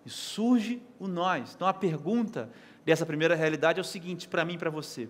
E 0.07 0.09
surge 0.09 0.81
o 0.99 1.07
nós. 1.07 1.53
Então 1.55 1.69
a 1.69 1.75
pergunta 1.75 2.49
dessa 2.83 3.05
primeira 3.05 3.35
realidade 3.35 3.79
é 3.79 3.83
o 3.83 3.85
seguinte, 3.85 4.27
para 4.27 4.43
mim 4.43 4.55
e 4.55 4.59
para 4.59 4.71
você. 4.71 5.07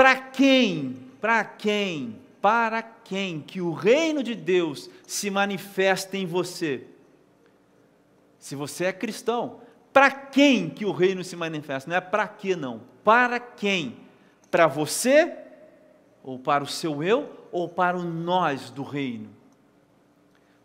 Para 0.00 0.16
quem, 0.16 0.96
para 1.20 1.44
quem, 1.44 2.16
para 2.40 2.82
quem 2.82 3.38
que 3.38 3.60
o 3.60 3.70
reino 3.70 4.22
de 4.22 4.34
Deus 4.34 4.88
se 5.06 5.28
manifesta 5.28 6.16
em 6.16 6.24
você? 6.24 6.86
Se 8.38 8.56
você 8.56 8.86
é 8.86 8.94
cristão, 8.94 9.60
para 9.92 10.10
quem 10.10 10.70
que 10.70 10.86
o 10.86 10.90
reino 10.90 11.22
se 11.22 11.36
manifesta? 11.36 11.90
Não 11.90 11.98
é 11.98 12.00
para 12.00 12.26
que 12.26 12.56
não. 12.56 12.80
Para 13.04 13.38
quem? 13.38 13.98
Para 14.50 14.66
você 14.66 15.36
ou 16.22 16.38
para 16.38 16.64
o 16.64 16.66
seu 16.66 17.02
eu, 17.02 17.46
ou 17.52 17.68
para 17.68 17.98
o 17.98 18.02
nós 18.02 18.70
do 18.70 18.82
reino? 18.82 19.28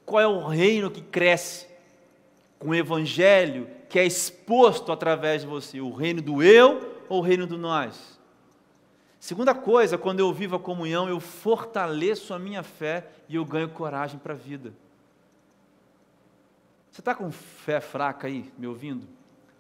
Qual 0.06 0.22
é 0.22 0.28
o 0.28 0.48
reino 0.48 0.90
que 0.90 1.02
cresce 1.02 1.68
com 2.58 2.70
o 2.70 2.76
evangelho 2.76 3.68
que 3.90 4.00
é 4.00 4.06
exposto 4.06 4.94
através 4.94 5.42
de 5.42 5.48
você? 5.48 5.82
O 5.82 5.92
reino 5.92 6.22
do 6.22 6.42
eu 6.42 7.04
ou 7.10 7.20
o 7.20 7.22
reino 7.22 7.46
do 7.46 7.58
nós? 7.58 8.15
Segunda 9.26 9.56
coisa, 9.56 9.98
quando 9.98 10.20
eu 10.20 10.32
vivo 10.32 10.56
a 10.56 10.60
comunhão, 10.60 11.10
eu 11.10 11.20
fortaleço 11.20 12.32
a 12.32 12.38
minha 12.38 12.62
fé 12.62 13.08
e 13.28 13.34
eu 13.34 13.44
ganho 13.44 13.68
coragem 13.68 14.20
para 14.20 14.34
a 14.34 14.38
vida. 14.38 14.72
Você 16.92 17.02
está 17.02 17.16
com 17.16 17.32
fé 17.32 17.82
fraca 17.82 18.28
aí, 18.28 18.54
me 18.56 18.68
ouvindo? 18.68 19.08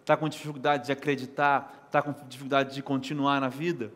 Está 0.01 0.15
com 0.15 0.30
dificuldade 0.30 0.86
de 0.86 0.91
acreditar? 0.91 1.88
Está 1.88 1.99
com 1.99 2.13
dificuldade 2.28 2.75
de 2.75 2.84
continuar 2.84 3.41
na 3.41 3.49
vida? 3.49 3.91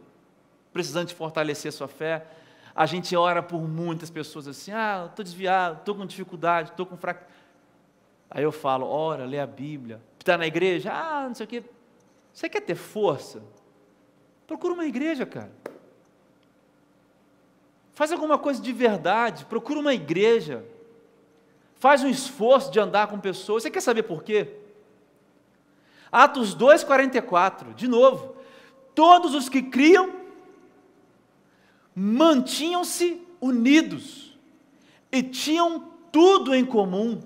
precisando 0.73 1.09
de 1.09 1.13
fortalecer 1.13 1.69
a 1.69 1.71
sua 1.71 1.87
fé. 1.87 2.25
A 2.75 2.87
gente 2.87 3.15
ora 3.15 3.43
por 3.43 3.61
muitas 3.61 4.09
pessoas 4.09 4.47
assim, 4.47 4.71
ah, 4.71 5.05
estou 5.07 5.23
desviado, 5.23 5.81
estou 5.81 5.93
com 5.93 6.03
dificuldade, 6.03 6.71
estou 6.71 6.87
com 6.87 6.97
fraco. 6.97 7.25
Aí 8.27 8.43
eu 8.43 8.51
falo, 8.51 8.87
ora, 8.87 9.23
lê 9.23 9.39
a 9.39 9.45
Bíblia. 9.45 10.01
Está 10.17 10.35
na 10.35 10.47
igreja? 10.47 10.91
Ah, 10.91 11.27
não 11.27 11.35
sei 11.35 11.45
o 11.45 11.47
quê. 11.47 11.63
Você 12.33 12.49
quer 12.49 12.61
ter 12.61 12.73
força? 12.73 13.43
Procura 14.49 14.73
uma 14.73 14.85
igreja, 14.87 15.27
cara. 15.27 15.51
Faz 17.93 18.11
alguma 18.11 18.35
coisa 18.35 18.59
de 18.59 18.73
verdade, 18.73 19.45
procura 19.45 19.79
uma 19.79 19.93
igreja. 19.93 20.65
Faz 21.75 22.03
um 22.03 22.09
esforço 22.09 22.71
de 22.71 22.79
andar 22.79 23.09
com 23.09 23.19
pessoas. 23.19 23.61
Você 23.61 23.69
quer 23.69 23.79
saber 23.79 24.01
por 24.01 24.23
quê? 24.23 24.55
Atos 26.11 26.55
2,44, 26.55 27.75
de 27.75 27.87
novo. 27.87 28.37
Todos 28.95 29.35
os 29.35 29.47
que 29.47 29.61
criam 29.61 30.15
mantinham-se 31.93 33.21
unidos 33.39 34.35
e 35.11 35.21
tinham 35.21 35.91
tudo 36.11 36.55
em 36.55 36.65
comum. 36.65 37.21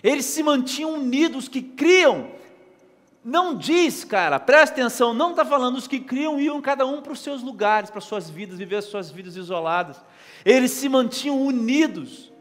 Eles 0.00 0.26
se 0.26 0.44
mantinham 0.44 0.94
unidos, 0.94 1.48
que 1.48 1.60
criam. 1.60 2.35
Não 3.28 3.56
diz, 3.56 4.04
cara, 4.04 4.38
presta 4.38 4.76
atenção, 4.76 5.12
não 5.12 5.30
está 5.30 5.44
falando 5.44 5.74
os 5.74 5.88
que 5.88 5.98
criam 5.98 6.38
iam 6.38 6.62
cada 6.62 6.86
um 6.86 7.02
para 7.02 7.12
os 7.12 7.18
seus 7.18 7.42
lugares, 7.42 7.90
para 7.90 7.98
as 7.98 8.04
suas 8.04 8.30
vidas, 8.30 8.56
viver 8.56 8.76
as 8.76 8.84
suas 8.84 9.10
vidas 9.10 9.34
isoladas. 9.34 10.00
Eles 10.44 10.70
se 10.70 10.88
mantinham 10.88 11.42
unidos. 11.42 12.32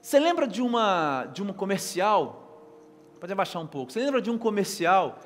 Você 0.00 0.20
lembra 0.20 0.46
de 0.46 0.62
uma 0.62 1.26
de 1.32 1.42
uma 1.42 1.52
comercial? 1.52 2.62
Pode 3.18 3.32
abaixar 3.32 3.60
um 3.60 3.66
pouco. 3.66 3.90
Você 3.90 3.98
lembra 3.98 4.22
de 4.22 4.30
um 4.30 4.38
comercial 4.38 5.18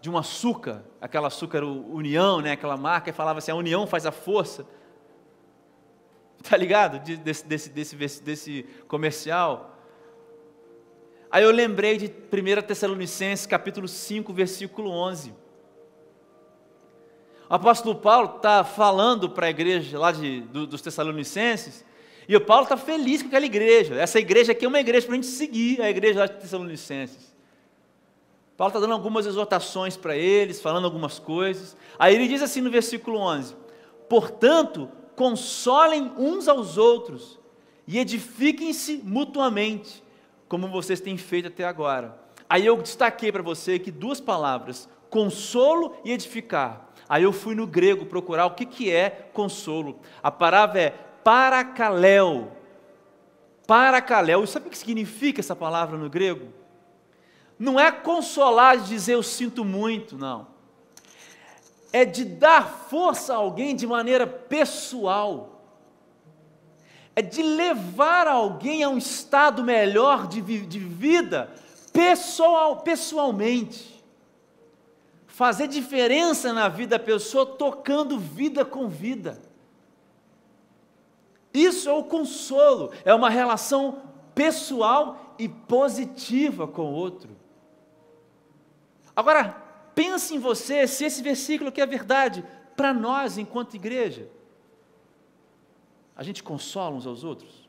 de 0.00 0.08
um 0.08 0.16
açúcar, 0.16 0.84
aquela 1.00 1.26
açúcar 1.26 1.64
União, 1.64 2.40
né, 2.40 2.52
aquela 2.52 2.76
marca, 2.76 3.10
e 3.10 3.12
falava 3.12 3.40
assim: 3.40 3.50
a 3.50 3.56
união 3.56 3.88
faz 3.88 4.06
a 4.06 4.12
força. 4.12 4.64
Tá 6.48 6.56
ligado? 6.56 7.00
Desse, 7.00 7.44
desse, 7.44 7.70
desse, 7.70 8.22
desse 8.22 8.62
comercial. 8.86 9.77
Aí 11.30 11.44
eu 11.44 11.50
lembrei 11.50 11.98
de 11.98 12.06
1 12.06 12.62
Tessalonicenses, 12.66 13.46
capítulo 13.46 13.86
5, 13.86 14.32
versículo 14.32 14.90
11. 14.90 15.34
O 17.50 17.54
apóstolo 17.54 17.94
Paulo 17.94 18.36
está 18.36 18.64
falando 18.64 19.28
para 19.28 19.46
a 19.46 19.50
igreja 19.50 19.98
lá 19.98 20.12
de, 20.12 20.40
do, 20.42 20.66
dos 20.66 20.82
Tessalonicenses, 20.82 21.84
e 22.28 22.36
o 22.36 22.40
Paulo 22.40 22.64
está 22.64 22.76
feliz 22.76 23.22
com 23.22 23.28
aquela 23.28 23.46
igreja. 23.46 23.94
Essa 23.94 24.18
igreja 24.18 24.52
aqui 24.52 24.64
é 24.64 24.68
uma 24.68 24.80
igreja 24.80 25.06
para 25.06 25.14
a 25.14 25.16
gente 25.16 25.28
seguir, 25.28 25.80
a 25.80 25.88
igreja 25.88 26.20
lá 26.20 26.26
de 26.26 26.34
Tessalonicenses. 26.34 27.34
Paulo 28.56 28.70
está 28.70 28.80
dando 28.80 28.92
algumas 28.92 29.24
exortações 29.24 29.96
para 29.96 30.16
eles, 30.16 30.60
falando 30.60 30.84
algumas 30.84 31.18
coisas. 31.18 31.76
Aí 31.98 32.14
ele 32.14 32.26
diz 32.26 32.42
assim 32.42 32.60
no 32.60 32.70
versículo 32.70 33.18
11: 33.18 33.54
Portanto, 34.08 34.90
consolem 35.14 36.12
uns 36.18 36.48
aos 36.48 36.76
outros 36.76 37.38
e 37.86 37.98
edifiquem-se 37.98 39.00
mutuamente, 39.04 40.02
como 40.48 40.68
vocês 40.68 41.00
têm 41.00 41.16
feito 41.16 41.48
até 41.48 41.64
agora. 41.64 42.18
Aí 42.48 42.64
eu 42.64 42.80
destaquei 42.80 43.30
para 43.30 43.42
você 43.42 43.78
que 43.78 43.90
duas 43.90 44.20
palavras, 44.20 44.88
consolo 45.10 45.94
e 46.04 46.12
edificar. 46.12 46.88
Aí 47.08 47.22
eu 47.22 47.32
fui 47.32 47.54
no 47.54 47.66
grego 47.66 48.06
procurar 48.06 48.46
o 48.46 48.54
que, 48.54 48.64
que 48.64 48.90
é 48.90 49.28
consolo. 49.32 50.00
A 50.22 50.30
palavra 50.30 50.80
é 50.80 50.90
paracaléu. 51.22 52.52
Paracaléu. 53.66 54.46
Sabe 54.46 54.68
o 54.68 54.70
que 54.70 54.78
significa 54.78 55.40
essa 55.40 55.54
palavra 55.54 55.96
no 55.98 56.08
grego? 56.08 56.58
não 57.58 57.78
é 57.78 57.90
consolar 57.90 58.78
de 58.78 58.88
dizer 58.88 59.14
eu 59.14 59.22
sinto 59.22 59.64
muito, 59.64 60.16
não. 60.16 60.46
É 61.92 62.04
de 62.04 62.24
dar 62.24 62.68
força 62.88 63.34
a 63.34 63.38
alguém 63.38 63.74
de 63.74 63.86
maneira 63.86 64.26
pessoal. 64.26 65.57
É 67.18 67.22
de 67.22 67.42
levar 67.42 68.28
alguém 68.28 68.84
a 68.84 68.88
um 68.88 68.96
estado 68.96 69.64
melhor 69.64 70.28
de, 70.28 70.40
de 70.40 70.78
vida 70.78 71.50
pessoal, 71.92 72.76
pessoalmente. 72.82 74.04
Fazer 75.26 75.66
diferença 75.66 76.52
na 76.52 76.68
vida 76.68 76.96
da 76.96 77.04
pessoa 77.04 77.44
tocando 77.44 78.20
vida 78.20 78.64
com 78.64 78.86
vida. 78.86 79.42
Isso 81.52 81.88
é 81.88 81.92
o 81.92 82.04
consolo, 82.04 82.92
é 83.04 83.12
uma 83.12 83.28
relação 83.28 84.00
pessoal 84.32 85.34
e 85.40 85.48
positiva 85.48 86.68
com 86.68 86.82
o 86.82 86.94
outro. 86.94 87.36
Agora, 89.16 89.60
pense 89.92 90.36
em 90.36 90.38
você 90.38 90.86
se 90.86 91.04
esse 91.04 91.20
versículo 91.20 91.70
aqui 91.70 91.80
é 91.80 91.86
verdade 91.86 92.44
para 92.76 92.94
nós 92.94 93.38
enquanto 93.38 93.74
igreja. 93.74 94.37
A 96.18 96.24
gente 96.24 96.42
consola 96.42 96.96
uns 96.96 97.06
aos 97.06 97.22
outros? 97.22 97.68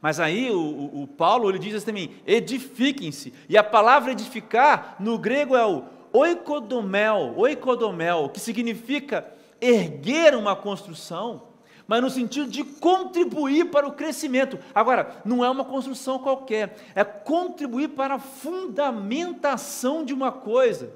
Mas 0.00 0.18
aí 0.18 0.50
o, 0.50 0.58
o, 0.58 1.02
o 1.04 1.06
Paulo 1.06 1.48
ele 1.48 1.60
diz 1.60 1.72
assim 1.76 1.86
também: 1.86 2.10
edifiquem-se. 2.26 3.32
E 3.48 3.56
a 3.56 3.62
palavra 3.62 4.10
edificar 4.10 4.96
no 4.98 5.16
grego 5.16 5.54
é 5.54 5.64
o 5.64 5.84
oikodomel, 6.12 7.34
oikodomel, 7.36 8.28
que 8.28 8.40
significa 8.40 9.32
erguer 9.60 10.34
uma 10.34 10.56
construção, 10.56 11.44
mas 11.86 12.02
no 12.02 12.10
sentido 12.10 12.50
de 12.50 12.64
contribuir 12.64 13.70
para 13.70 13.86
o 13.86 13.92
crescimento. 13.92 14.58
Agora, 14.74 15.22
não 15.24 15.44
é 15.44 15.48
uma 15.48 15.64
construção 15.64 16.18
qualquer, 16.18 16.76
é 16.96 17.04
contribuir 17.04 17.90
para 17.90 18.16
a 18.16 18.18
fundamentação 18.18 20.04
de 20.04 20.12
uma 20.12 20.32
coisa. 20.32 20.92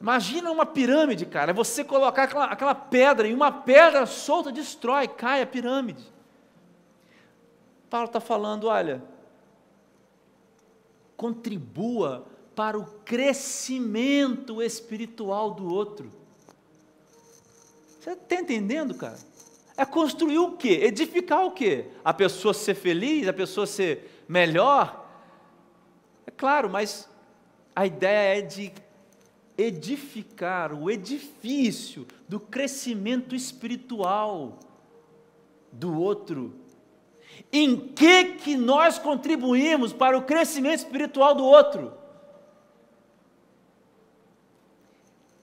Imagina 0.00 0.50
uma 0.50 0.64
pirâmide, 0.64 1.26
cara, 1.26 1.50
é 1.50 1.54
você 1.54 1.84
colocar 1.84 2.22
aquela, 2.22 2.46
aquela 2.46 2.74
pedra 2.74 3.28
e 3.28 3.34
uma 3.34 3.52
pedra 3.52 4.06
solta 4.06 4.50
destrói, 4.50 5.06
cai 5.06 5.42
a 5.42 5.46
pirâmide. 5.46 6.02
Paulo 7.90 8.06
está 8.06 8.18
falando: 8.18 8.68
olha, 8.68 9.02
contribua 11.16 12.24
para 12.54 12.78
o 12.78 12.86
crescimento 13.04 14.62
espiritual 14.62 15.50
do 15.50 15.68
outro. 15.68 16.10
Você 18.00 18.12
está 18.12 18.36
entendendo, 18.36 18.94
cara? 18.94 19.18
É 19.76 19.84
construir 19.84 20.38
o 20.38 20.56
quê? 20.56 20.80
Edificar 20.82 21.44
o 21.44 21.50
quê? 21.50 21.86
A 22.02 22.14
pessoa 22.14 22.54
ser 22.54 22.74
feliz, 22.74 23.28
a 23.28 23.32
pessoa 23.34 23.66
ser 23.66 24.24
melhor? 24.26 25.06
É 26.26 26.30
claro, 26.30 26.70
mas 26.70 27.06
a 27.76 27.84
ideia 27.84 28.38
é 28.38 28.40
de 28.40 28.72
edificar 29.60 30.72
o 30.72 30.90
edifício 30.90 32.06
do 32.28 32.40
crescimento 32.40 33.34
espiritual 33.34 34.58
do 35.70 36.00
outro. 36.00 36.54
Em 37.52 37.76
que 37.76 38.24
que 38.36 38.56
nós 38.56 38.98
contribuímos 38.98 39.92
para 39.92 40.16
o 40.16 40.22
crescimento 40.22 40.78
espiritual 40.78 41.34
do 41.34 41.44
outro? 41.44 41.92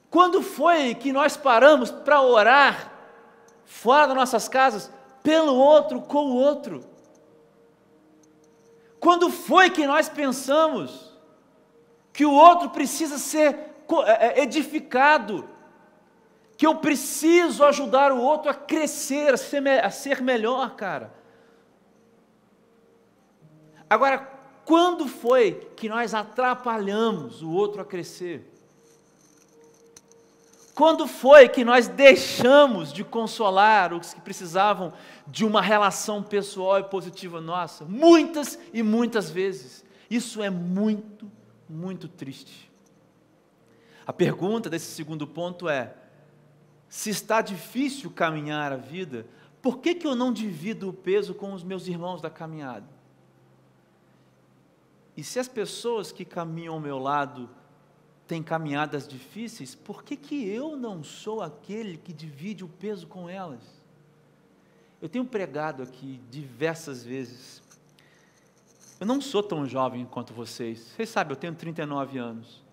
Quando 0.10 0.42
foi 0.42 0.96
que 0.96 1.12
nós 1.12 1.38
paramos 1.38 1.92
para 1.92 2.22
orar 2.22 2.94
fora 3.66 4.08
das 4.08 4.16
nossas 4.16 4.48
casas 4.48 4.92
pelo 5.22 5.56
outro 5.56 6.02
com 6.02 6.26
o 6.26 6.36
outro? 6.36 6.84
Quando 9.00 9.30
foi 9.30 9.70
que 9.70 9.86
nós 9.86 10.10
pensamos 10.10 11.14
que 12.12 12.26
o 12.26 12.34
outro 12.34 12.72
precisa 12.72 13.20
ser 13.20 13.67
edificado, 14.36 15.48
que 16.58 16.66
eu 16.66 16.76
preciso 16.76 17.64
ajudar 17.64 18.12
o 18.12 18.22
outro 18.22 18.50
a 18.50 18.54
crescer, 18.54 19.34
a 19.34 19.38
ser, 19.38 19.68
a 19.68 19.90
ser 19.90 20.22
melhor, 20.22 20.76
cara? 20.76 21.14
Agora, 23.90 24.20
quando 24.66 25.08
foi 25.08 25.70
que 25.76 25.88
nós 25.88 26.14
atrapalhamos 26.14 27.42
o 27.42 27.52
outro 27.52 27.82
a 27.82 27.86
crescer? 27.86 28.54
Quando 30.76 31.08
foi 31.08 31.50
que 31.50 31.64
nós 31.64 31.88
deixamos 31.88 32.94
de 32.94 33.04
consolar 33.04 33.94
os 33.94 34.14
que 34.14 34.22
precisavam 34.22 34.94
de 35.26 35.44
uma 35.46 35.62
relação 35.62 36.22
pessoal 36.22 36.80
e 36.80 36.84
positiva 36.84 37.42
nossa? 37.42 37.86
Muitas 37.86 38.60
e 38.74 38.84
muitas 38.84 39.30
vezes. 39.30 39.84
Isso 40.10 40.44
é 40.44 40.50
muito, 40.50 41.32
muito 41.68 42.08
triste. 42.08 42.67
A 44.08 44.14
pergunta 44.14 44.70
desse 44.70 44.86
segundo 44.86 45.28
ponto 45.28 45.68
é: 45.68 45.94
se 46.88 47.10
está 47.10 47.42
difícil 47.42 48.10
caminhar 48.10 48.72
a 48.72 48.78
vida, 48.78 49.28
por 49.62 49.80
que, 49.80 49.94
que 49.94 50.08
eu 50.08 50.16
não 50.16 50.32
divido 50.32 50.88
o 50.88 50.94
peso 50.94 51.36
com 51.36 51.54
os 51.54 51.62
meus 51.62 51.88
irmãos 51.88 52.22
da 52.22 52.30
caminhada? 52.30 52.88
E 55.18 55.24
se 55.24 55.40
as 55.40 55.50
pessoas 55.50 56.10
que 56.10 56.24
caminham 56.24 56.76
ao 56.76 56.80
meu 56.80 56.98
lado 56.98 57.50
têm 58.26 58.42
caminhadas 58.42 59.06
difíceis, 59.06 59.76
por 59.76 60.04
que, 60.04 60.16
que 60.16 60.48
eu 60.48 60.78
não 60.78 61.04
sou 61.04 61.42
aquele 61.42 61.98
que 61.98 62.14
divide 62.14 62.64
o 62.64 62.70
peso 62.70 63.08
com 63.08 63.28
elas? 63.28 63.62
Eu 65.02 65.10
tenho 65.10 65.26
pregado 65.26 65.84
aqui 65.84 66.22
diversas 66.32 67.04
vezes. 67.04 67.62
Eu 69.00 69.06
não 69.06 69.20
sou 69.20 69.44
tão 69.44 69.66
jovem 69.66 70.06
quanto 70.06 70.34
vocês. 70.34 70.80
Vocês 70.96 71.10
sabem, 71.10 71.34
eu 71.34 71.40
tenho 71.40 71.54
39 71.54 72.18
anos. 72.18 72.67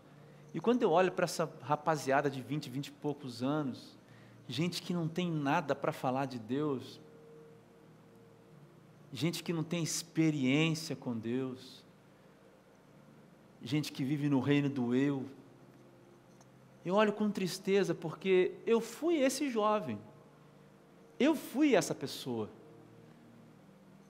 E 0.54 0.60
quando 0.60 0.84
eu 0.84 0.92
olho 0.92 1.10
para 1.10 1.24
essa 1.24 1.52
rapaziada 1.62 2.30
de 2.30 2.40
20, 2.40 2.70
20 2.70 2.86
e 2.86 2.92
poucos 2.92 3.42
anos, 3.42 3.98
gente 4.46 4.80
que 4.80 4.94
não 4.94 5.08
tem 5.08 5.28
nada 5.28 5.74
para 5.74 5.92
falar 5.92 6.26
de 6.26 6.38
Deus, 6.38 7.00
gente 9.12 9.42
que 9.42 9.52
não 9.52 9.64
tem 9.64 9.82
experiência 9.82 10.94
com 10.94 11.18
Deus, 11.18 11.84
gente 13.60 13.90
que 13.90 14.04
vive 14.04 14.28
no 14.28 14.38
reino 14.38 14.68
do 14.68 14.94
eu. 14.94 15.26
Eu 16.84 16.94
olho 16.94 17.12
com 17.12 17.28
tristeza 17.30 17.92
porque 17.92 18.52
eu 18.64 18.80
fui 18.80 19.16
esse 19.16 19.50
jovem. 19.50 19.98
Eu 21.18 21.34
fui 21.34 21.74
essa 21.74 21.94
pessoa. 21.94 22.48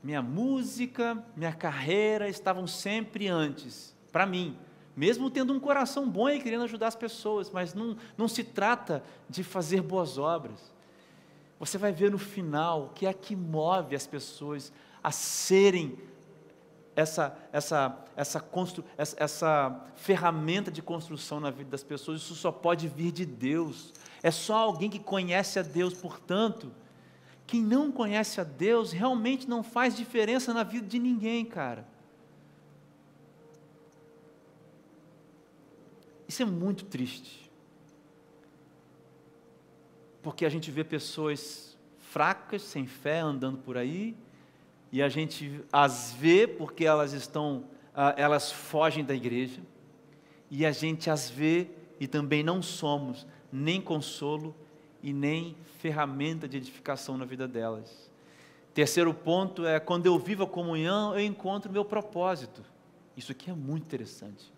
Minha 0.02 0.20
música, 0.20 1.24
minha 1.34 1.54
carreira 1.54 2.28
estavam 2.28 2.66
sempre 2.66 3.28
antes, 3.28 3.96
para 4.12 4.26
mim. 4.26 4.58
Mesmo 4.96 5.30
tendo 5.30 5.52
um 5.52 5.58
coração 5.58 6.08
bom 6.08 6.28
e 6.28 6.40
querendo 6.40 6.64
ajudar 6.64 6.88
as 6.88 6.94
pessoas, 6.94 7.50
mas 7.50 7.74
não, 7.74 7.96
não 8.16 8.28
se 8.28 8.44
trata 8.44 9.02
de 9.28 9.42
fazer 9.42 9.80
boas 9.82 10.18
obras. 10.18 10.72
Você 11.58 11.78
vai 11.78 11.92
ver 11.92 12.10
no 12.10 12.18
final 12.18 12.84
o 12.84 12.88
que 12.90 13.06
é 13.06 13.12
que 13.12 13.34
move 13.34 13.96
as 13.96 14.06
pessoas 14.06 14.72
a 15.02 15.10
serem 15.10 15.98
essa, 16.96 17.36
essa, 17.52 18.04
essa, 18.16 18.40
constru, 18.40 18.84
essa, 18.96 19.16
essa 19.18 19.80
ferramenta 19.96 20.70
de 20.70 20.80
construção 20.80 21.40
na 21.40 21.50
vida 21.50 21.70
das 21.70 21.82
pessoas, 21.82 22.20
isso 22.20 22.34
só 22.34 22.52
pode 22.52 22.86
vir 22.88 23.10
de 23.10 23.26
Deus. 23.26 23.92
É 24.22 24.30
só 24.30 24.56
alguém 24.56 24.88
que 24.88 24.98
conhece 24.98 25.58
a 25.58 25.62
Deus, 25.62 25.94
portanto, 25.94 26.70
quem 27.46 27.60
não 27.60 27.90
conhece 27.90 28.40
a 28.40 28.44
Deus 28.44 28.92
realmente 28.92 29.48
não 29.48 29.62
faz 29.62 29.96
diferença 29.96 30.54
na 30.54 30.62
vida 30.62 30.86
de 30.86 30.98
ninguém, 30.98 31.44
cara. 31.44 31.86
Isso 36.28 36.42
é 36.42 36.46
muito 36.46 36.84
triste. 36.84 37.50
Porque 40.22 40.46
a 40.46 40.48
gente 40.48 40.70
vê 40.70 40.82
pessoas 40.82 41.76
fracas, 41.98 42.62
sem 42.62 42.86
fé, 42.86 43.20
andando 43.20 43.58
por 43.58 43.76
aí, 43.76 44.16
e 44.90 45.02
a 45.02 45.08
gente 45.08 45.60
as 45.72 46.14
vê 46.18 46.46
porque 46.46 46.84
elas 46.84 47.12
estão, 47.12 47.64
ah, 47.94 48.14
elas 48.16 48.52
fogem 48.52 49.04
da 49.04 49.14
igreja, 49.14 49.60
e 50.50 50.64
a 50.64 50.70
gente 50.70 51.10
as 51.10 51.28
vê 51.28 51.68
e 51.98 52.06
também 52.06 52.42
não 52.42 52.62
somos 52.62 53.26
nem 53.52 53.80
consolo 53.80 54.54
e 55.02 55.12
nem 55.12 55.56
ferramenta 55.78 56.48
de 56.48 56.56
edificação 56.56 57.18
na 57.18 57.24
vida 57.24 57.48
delas. 57.48 58.10
Terceiro 58.72 59.12
ponto 59.12 59.66
é 59.66 59.78
quando 59.80 60.06
eu 60.06 60.18
vivo 60.18 60.44
a 60.44 60.46
comunhão, 60.46 61.12
eu 61.12 61.24
encontro 61.24 61.70
meu 61.70 61.84
propósito. 61.84 62.62
Isso 63.16 63.32
aqui 63.32 63.50
é 63.50 63.54
muito 63.54 63.82
interessante. 63.82 64.53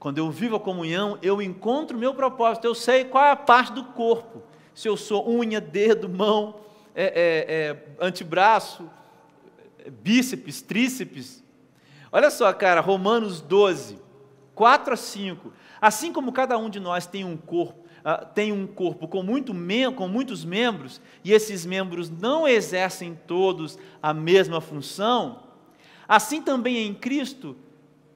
Quando 0.00 0.16
eu 0.16 0.30
vivo 0.30 0.56
a 0.56 0.60
comunhão, 0.60 1.18
eu 1.20 1.42
encontro 1.42 1.98
meu 1.98 2.14
propósito. 2.14 2.66
Eu 2.66 2.74
sei 2.74 3.04
qual 3.04 3.22
é 3.22 3.30
a 3.32 3.36
parte 3.36 3.74
do 3.74 3.84
corpo. 3.84 4.42
Se 4.74 4.88
eu 4.88 4.96
sou 4.96 5.28
unha, 5.30 5.60
dedo, 5.60 6.08
mão, 6.08 6.58
é, 6.94 7.04
é, 7.04 7.54
é, 7.54 7.86
antebraço, 8.00 8.88
bíceps, 10.02 10.62
tríceps. 10.62 11.44
Olha 12.10 12.30
só, 12.30 12.50
cara, 12.54 12.80
Romanos 12.80 13.42
12, 13.42 13.98
4 14.54 14.94
a 14.94 14.96
5. 14.96 15.52
Assim 15.82 16.14
como 16.14 16.32
cada 16.32 16.56
um 16.56 16.70
de 16.70 16.80
nós 16.80 17.06
tem 17.06 17.22
um 17.22 17.36
corpo, 17.36 17.84
uh, 18.00 18.24
tem 18.34 18.52
um 18.52 18.66
corpo 18.66 19.06
com, 19.06 19.22
muito 19.22 19.52
com 19.94 20.08
muitos 20.08 20.46
membros, 20.46 20.98
e 21.22 21.30
esses 21.30 21.66
membros 21.66 22.08
não 22.08 22.48
exercem 22.48 23.18
todos 23.26 23.78
a 24.02 24.14
mesma 24.14 24.62
função, 24.62 25.42
assim 26.08 26.40
também 26.40 26.86
em 26.86 26.94
Cristo, 26.94 27.54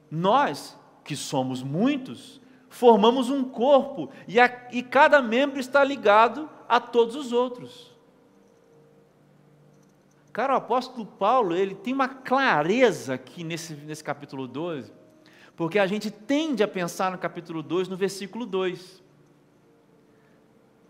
nós, 0.09 0.75
que 1.05 1.15
somos 1.15 1.61
muitos, 1.61 2.41
formamos 2.67 3.29
um 3.29 3.43
corpo, 3.43 4.09
e, 4.27 4.39
a, 4.39 4.67
e 4.71 4.81
cada 4.81 5.21
membro 5.21 5.59
está 5.59 5.83
ligado 5.83 6.49
a 6.67 6.79
todos 6.79 7.15
os 7.15 7.31
outros. 7.31 7.95
Cara, 10.33 10.55
o 10.55 10.57
apóstolo 10.57 11.05
Paulo, 11.05 11.55
ele 11.55 11.75
tem 11.75 11.93
uma 11.93 12.09
clareza 12.09 13.13
aqui 13.13 13.43
nesse, 13.43 13.73
nesse 13.75 14.03
capítulo 14.03 14.47
12, 14.47 14.91
porque 15.55 15.79
a 15.79 15.87
gente 15.87 16.11
tende 16.11 16.63
a 16.63 16.67
pensar 16.67 17.11
no 17.11 17.17
capítulo 17.17 17.63
2, 17.63 17.87
no 17.87 17.95
versículo 17.95 18.45
2. 18.45 19.01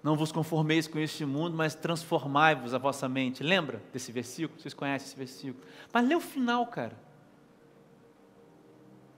Não 0.01 0.15
vos 0.15 0.31
conformeis 0.31 0.87
com 0.87 0.97
este 0.97 1.25
mundo, 1.25 1.55
mas 1.57 1.75
transformai-vos 1.75 2.73
a 2.73 2.77
vossa 2.77 3.09
mente. 3.09 3.43
Lembra 3.43 3.83
desse 3.91 4.11
versículo? 4.11 4.59
Vocês 4.59 4.73
conhecem 4.73 5.07
esse 5.07 5.17
versículo? 5.17 5.63
Mas 5.91 6.07
lê 6.07 6.15
o 6.15 6.21
final, 6.21 6.65
cara. 6.67 7.04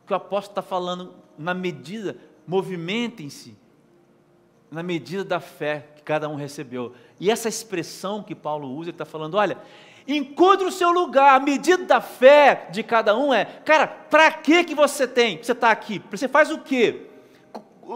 Que 0.08 0.13
o 0.13 0.15
apóstolo 0.15 0.54
está 0.54 0.62
falando, 0.62 1.13
na 1.38 1.54
medida, 1.54 2.17
movimentem-se, 2.48 3.56
na 4.72 4.82
medida 4.82 5.24
da 5.24 5.39
fé 5.39 5.89
que 5.96 6.02
cada 6.02 6.28
um 6.28 6.36
recebeu. 6.36 6.93
E 7.20 7.30
essa 7.30 7.48
expressão 7.48 8.24
que 8.24 8.34
Paulo 8.34 8.70
usa, 8.70 8.89
ele 8.89 8.96
está 8.96 9.06
falando: 9.06 9.36
olha, 9.36 9.58
Encontre 10.08 10.65
o 10.65 10.72
seu 10.72 10.89
lugar, 10.89 11.36
a 11.36 11.39
medida 11.39 11.84
da 11.84 12.00
fé 12.00 12.70
de 12.72 12.82
cada 12.82 13.17
um 13.17 13.34
é, 13.34 13.43
cara, 13.43 13.86
para 13.86 14.32
que 14.32 14.63
que 14.63 14.74
você 14.74 15.06
tem? 15.06 15.43
Você 15.43 15.52
está 15.52 15.70
aqui, 15.70 16.02
você 16.10 16.30
faz 16.30 16.50
o 16.50 16.60
quê? 16.60 17.08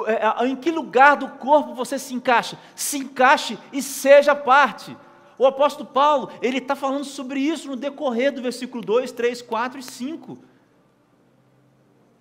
É, 0.07 0.45
em 0.45 0.55
que 0.57 0.69
lugar 0.69 1.15
do 1.15 1.29
corpo 1.29 1.73
você 1.73 1.97
se 1.97 2.13
encaixa? 2.13 2.57
Se 2.75 2.97
encaixe 2.97 3.57
e 3.71 3.81
seja 3.81 4.35
parte. 4.35 4.95
O 5.37 5.45
apóstolo 5.45 5.89
Paulo, 5.89 6.29
ele 6.41 6.57
está 6.57 6.75
falando 6.75 7.05
sobre 7.05 7.39
isso 7.39 7.69
no 7.69 7.77
decorrer 7.77 8.33
do 8.33 8.41
versículo 8.41 8.83
2, 8.83 9.13
3, 9.13 9.41
4 9.41 9.79
e 9.79 9.83
5. 9.83 10.37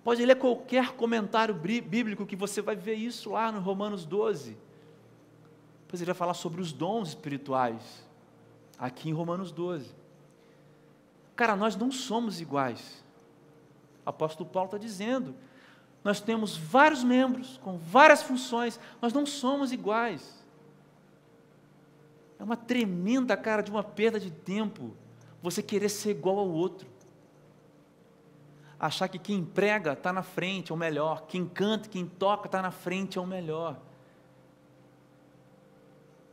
Pode 0.03 0.25
ler 0.25 0.35
qualquer 0.35 0.93
comentário 0.93 1.53
bíblico 1.53 2.25
que 2.25 2.35
você 2.35 2.61
vai 2.61 2.75
ver 2.75 2.95
isso 2.95 3.31
lá 3.31 3.51
no 3.51 3.59
Romanos 3.59 4.03
12. 4.03 4.57
Depois 5.83 6.01
ele 6.01 6.07
vai 6.07 6.15
falar 6.15 6.33
sobre 6.33 6.59
os 6.59 6.71
dons 6.71 7.09
espirituais, 7.09 8.07
aqui 8.79 9.09
em 9.09 9.13
Romanos 9.13 9.51
12. 9.51 9.93
Cara, 11.35 11.55
nós 11.55 11.75
não 11.75 11.91
somos 11.91 12.41
iguais. 12.41 13.03
O 14.05 14.09
apóstolo 14.09 14.49
Paulo 14.49 14.67
está 14.67 14.77
dizendo. 14.77 15.35
Nós 16.03 16.19
temos 16.19 16.57
vários 16.57 17.03
membros 17.03 17.59
com 17.63 17.77
várias 17.77 18.23
funções, 18.23 18.79
nós 18.99 19.13
não 19.13 19.23
somos 19.23 19.71
iguais. 19.71 20.43
É 22.39 22.43
uma 22.43 22.57
tremenda 22.57 23.37
cara 23.37 23.61
de 23.61 23.69
uma 23.69 23.83
perda 23.83 24.19
de 24.19 24.31
tempo 24.31 24.95
você 25.43 25.61
querer 25.61 25.89
ser 25.89 26.11
igual 26.11 26.39
ao 26.39 26.49
outro 26.49 26.90
achar 28.81 29.07
que 29.07 29.19
quem 29.19 29.45
prega 29.45 29.93
está 29.93 30.11
na 30.11 30.23
frente 30.23 30.71
é 30.71 30.75
o 30.75 30.77
melhor, 30.77 31.27
quem 31.27 31.47
canta, 31.47 31.87
quem 31.87 32.03
toca 32.03 32.47
está 32.47 32.63
na 32.63 32.71
frente 32.71 33.19
é 33.19 33.21
o 33.21 33.27
melhor. 33.27 33.79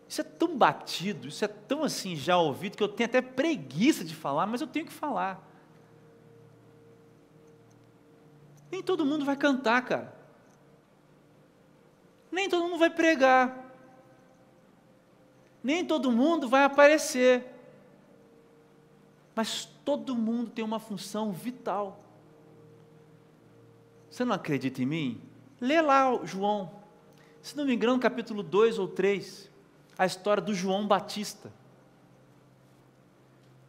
Isso 0.09 0.23
é 0.23 0.25
tão 0.25 0.57
batido, 0.57 1.29
isso 1.29 1.45
é 1.45 1.49
tão 1.49 1.85
assim 1.85 2.17
já 2.17 2.39
ouvido 2.39 2.75
que 2.75 2.83
eu 2.83 2.89
tenho 2.89 3.07
até 3.07 3.21
preguiça 3.21 4.03
de 4.03 4.15
falar, 4.15 4.47
mas 4.47 4.63
eu 4.63 4.67
tenho 4.67 4.87
que 4.87 4.93
falar. 4.93 5.47
Nem 8.71 8.83
todo 8.83 9.05
mundo 9.05 9.27
vai 9.27 9.37
cantar, 9.37 9.85
cara. 9.85 10.17
Nem 12.33 12.49
todo 12.49 12.65
mundo 12.65 12.79
vai 12.79 12.89
pregar. 12.89 13.75
Nem 15.63 15.85
todo 15.85 16.11
mundo 16.11 16.49
vai 16.49 16.65
aparecer. 16.65 17.45
Mas 19.35 19.67
todo 19.85 20.17
mundo 20.17 20.51
tem 20.51 20.65
uma 20.65 20.79
função 20.79 21.31
vital. 21.31 22.08
Você 24.19 24.25
não 24.25 24.35
acredita 24.35 24.83
em 24.83 24.85
mim? 24.85 25.21
Lê 25.61 25.81
lá 25.81 26.19
João. 26.25 26.73
Se 27.41 27.57
não 27.57 27.65
me 27.65 27.73
engano, 27.73 28.01
capítulo 28.01 28.43
2 28.43 28.77
ou 28.81 28.89
3, 28.89 29.49
a 29.97 30.07
história 30.07 30.43
do 30.43 30.53
João 30.53 30.89
Batista. 30.89 31.53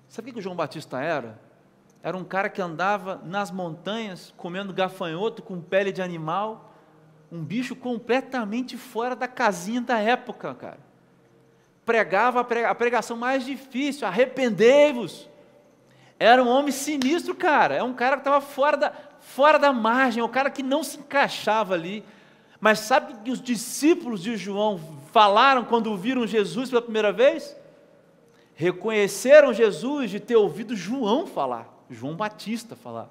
Sabe 0.07 0.31
o 0.31 0.33
que 0.33 0.39
o 0.39 0.41
João 0.41 0.55
Batista 0.55 0.99
era? 0.99 1.39
Era 2.01 2.17
um 2.17 2.23
cara 2.23 2.49
que 2.49 2.59
andava 2.59 3.21
nas 3.23 3.51
montanhas 3.51 4.33
comendo 4.38 4.73
gafanhoto 4.73 5.43
com 5.43 5.62
pele 5.62 5.91
de 5.91 6.01
animal, 6.01 6.73
um 7.31 7.43
bicho 7.43 7.75
completamente 7.75 8.75
fora 8.75 9.15
da 9.15 9.27
casinha 9.27 9.81
da 9.81 9.99
época, 9.99 10.55
cara. 10.55 10.79
Pregava 11.85 12.39
a 12.39 12.73
pregação 12.73 13.15
mais 13.15 13.45
difícil, 13.45 14.07
arrependei-vos. 14.07 15.29
Era 16.17 16.43
um 16.43 16.47
homem 16.49 16.71
sinistro, 16.71 17.35
cara. 17.35 17.75
É 17.75 17.83
um 17.83 17.93
cara 17.93 18.15
que 18.15 18.21
estava 18.21 18.41
fora 18.41 18.75
da, 18.75 19.08
fora 19.29 19.59
da 19.59 19.71
margem, 19.71 20.21
é 20.21 20.23
o 20.23 20.29
cara 20.29 20.49
que 20.49 20.63
não 20.63 20.83
se 20.83 20.97
encaixava 20.97 21.73
ali. 21.73 22.03
Mas 22.59 22.79
sabe 22.79 23.13
que 23.23 23.31
os 23.31 23.41
discípulos 23.41 24.21
de 24.21 24.35
João 24.35 24.79
falaram 25.11 25.63
quando 25.63 25.95
viram 25.95 26.27
Jesus 26.27 26.69
pela 26.69 26.81
primeira 26.81 27.11
vez? 27.11 27.55
Reconheceram 28.55 29.53
Jesus 29.53 30.09
de 30.09 30.19
ter 30.19 30.35
ouvido 30.35 30.75
João 30.75 31.25
falar, 31.25 31.67
João 31.89 32.15
Batista 32.15 32.75
falar. 32.75 33.09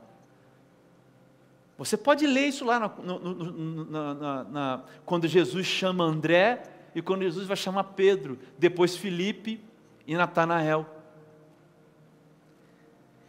Você 1.78 1.96
pode 1.96 2.26
ler 2.26 2.48
isso 2.48 2.64
lá 2.64 2.80
no, 2.80 3.18
no, 3.18 3.84
na, 3.84 4.44
na, 4.44 4.82
quando 5.06 5.28
Jesus 5.28 5.64
chama 5.64 6.04
André 6.04 6.64
e 6.94 7.00
quando 7.00 7.22
Jesus 7.22 7.46
vai 7.46 7.56
chamar 7.56 7.84
Pedro, 7.84 8.38
depois 8.58 8.96
Felipe 8.96 9.60
e 10.06 10.16
Natanael. 10.16 10.84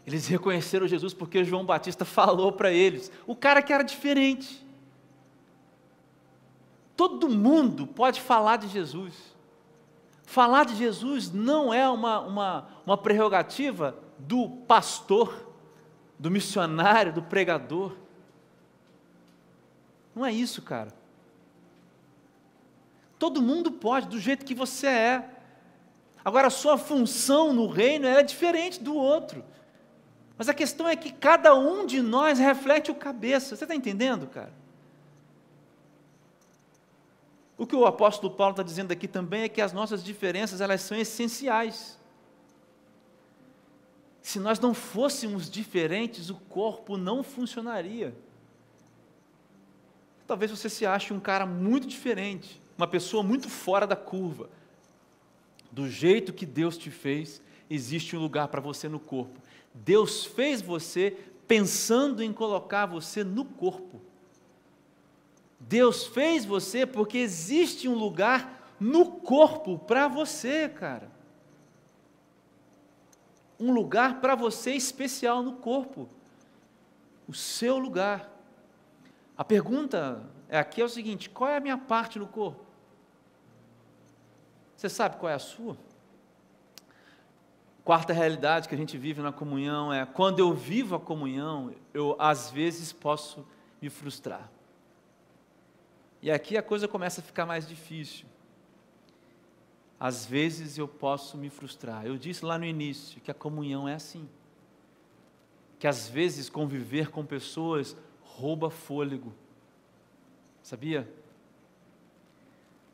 Eles 0.10 0.26
reconheceram 0.28 0.88
Jesus 0.88 1.14
porque 1.14 1.44
João 1.44 1.64
Batista 1.64 2.04
falou 2.04 2.52
para 2.52 2.72
eles. 2.72 3.12
O 3.28 3.36
cara 3.36 3.62
que 3.62 3.72
era 3.72 3.84
diferente. 3.84 4.66
Todo 6.98 7.30
mundo 7.30 7.86
pode 7.86 8.20
falar 8.20 8.58
de 8.58 8.68
Jesus. 8.68 9.14
Falar 10.24 10.66
de 10.66 10.76
Jesus 10.76 11.32
não 11.32 11.72
é 11.72 11.88
uma, 11.88 12.22
uma, 12.22 12.68
uma 12.88 12.98
prerrogativa 12.98 13.96
do 14.18 14.50
pastor, 14.68 15.48
do 16.18 16.32
missionário, 16.32 17.14
do 17.14 17.22
pregador. 17.22 17.96
Não 20.16 20.26
é 20.26 20.32
isso, 20.32 20.64
cara. 20.64 20.92
Todo 23.20 23.44
mundo 23.44 23.72
pode, 23.72 24.08
do 24.08 24.20
jeito 24.20 24.44
que 24.44 24.56
você 24.56 24.88
é. 24.88 25.30
Agora, 26.26 26.48
a 26.48 26.52
sua 26.52 26.80
função 26.80 27.54
no 27.54 27.68
reino 27.68 28.08
é 28.08 28.24
diferente 28.24 28.82
do 28.82 28.96
outro. 28.96 29.46
Mas 30.40 30.48
a 30.48 30.54
questão 30.54 30.88
é 30.88 30.96
que 30.96 31.12
cada 31.12 31.54
um 31.54 31.86
de 31.86 32.02
nós 32.02 32.40
reflete 32.40 32.90
o 32.90 32.96
cabeça. 32.96 33.58
Você 33.58 33.66
está 33.66 33.76
entendendo, 33.76 34.26
cara? 34.26 34.54
O 37.58 37.68
que 37.68 37.76
o 37.76 37.86
apóstolo 37.86 38.34
Paulo 38.34 38.54
está 38.54 38.64
dizendo 38.64 38.94
aqui 38.94 39.06
também 39.06 39.42
é 39.42 39.50
que 39.50 39.62
as 39.62 39.74
nossas 39.74 40.02
diferenças 40.02 40.62
elas 40.62 40.80
são 40.80 40.98
essenciais. 40.98 42.00
Se 44.22 44.40
nós 44.40 44.62
não 44.62 44.74
fôssemos 44.74 45.50
diferentes, 45.50 46.30
o 46.30 46.36
corpo 46.36 46.96
não 46.96 47.22
funcionaria. 47.22 48.16
Talvez 50.26 50.52
você 50.52 50.70
se 50.70 50.86
ache 50.86 51.14
um 51.14 51.20
cara 51.20 51.46
muito 51.46 51.86
diferente, 51.86 52.62
uma 52.78 52.88
pessoa 52.88 53.22
muito 53.22 53.50
fora 53.50 53.86
da 53.86 53.98
curva. 53.98 54.50
Do 55.70 55.90
jeito 55.90 56.32
que 56.32 56.46
Deus 56.46 56.78
te 56.78 56.90
fez, 56.90 57.42
existe 57.70 58.16
um 58.16 58.22
lugar 58.22 58.48
para 58.48 58.62
você 58.62 58.88
no 58.88 59.02
corpo. 59.02 59.38
Deus 59.74 60.26
fez 60.26 60.62
você 60.62 61.18
pensando 61.48 62.24
em 62.24 62.32
colocar 62.32 62.86
você 62.86 63.24
no 63.24 63.46
corpo. 63.46 64.02
Deus 65.60 66.06
fez 66.06 66.46
você 66.46 66.86
porque 66.86 67.18
existe 67.18 67.88
um 67.88 67.96
lugar 67.96 68.74
no 68.80 69.06
corpo 69.12 69.78
para 69.78 70.08
você, 70.08 70.70
cara. 70.70 71.12
Um 73.60 73.74
lugar 73.74 74.22
para 74.22 74.36
você 74.36 74.74
especial 74.74 75.44
no 75.44 75.54
corpo. 75.54 76.08
O 77.28 77.34
seu 77.34 77.78
lugar. 77.78 78.32
A 79.38 79.44
pergunta 79.44 80.24
é 80.48 80.58
aqui 80.58 80.82
é 80.82 80.86
o 80.86 80.90
seguinte: 80.90 81.30
qual 81.30 81.50
é 81.50 81.58
a 81.58 81.62
minha 81.62 81.78
parte 81.78 82.18
no 82.18 82.28
corpo? 82.28 82.64
Você 84.78 84.88
sabe 84.88 85.18
qual 85.18 85.30
é 85.30 85.36
a 85.36 85.40
sua? 85.40 85.78
Quarta 87.90 88.14
realidade 88.14 88.70
que 88.70 88.76
a 88.76 88.78
gente 88.78 88.96
vive 89.00 89.20
na 89.20 89.32
comunhão 89.32 89.92
é 89.92 90.06
quando 90.06 90.38
eu 90.38 90.54
vivo 90.54 90.94
a 90.94 91.00
comunhão, 91.00 91.74
eu 91.92 92.16
às 92.20 92.52
vezes 92.52 92.94
posso 92.94 93.44
me 93.82 93.90
frustrar. 93.90 94.48
E 96.22 96.30
aqui 96.30 96.56
a 96.56 96.62
coisa 96.62 96.88
começa 96.88 97.20
a 97.20 97.24
ficar 97.24 97.48
mais 97.48 97.68
difícil. 97.68 98.28
Às 100.00 100.24
vezes 100.24 100.78
eu 100.78 100.88
posso 100.88 101.36
me 101.36 101.50
frustrar. 101.50 102.06
Eu 102.06 102.16
disse 102.16 102.46
lá 102.46 102.60
no 102.60 102.66
início 102.66 103.20
que 103.22 103.32
a 103.32 103.34
comunhão 103.34 103.90
é 103.90 103.96
assim. 103.96 104.30
Que 105.80 105.88
às 105.88 106.08
vezes 106.08 106.48
conviver 106.48 107.10
com 107.10 107.26
pessoas 107.26 107.98
rouba 108.22 108.70
fôlego. 108.70 109.34
Sabia? 110.62 111.12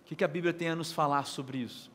O 0.03 0.15
que 0.15 0.23
a 0.23 0.27
Bíblia 0.29 0.53
tem 0.53 0.69
a 0.69 0.75
nos 0.77 0.93
falar 0.93 1.25
sobre 1.25 1.57
isso? 1.57 1.93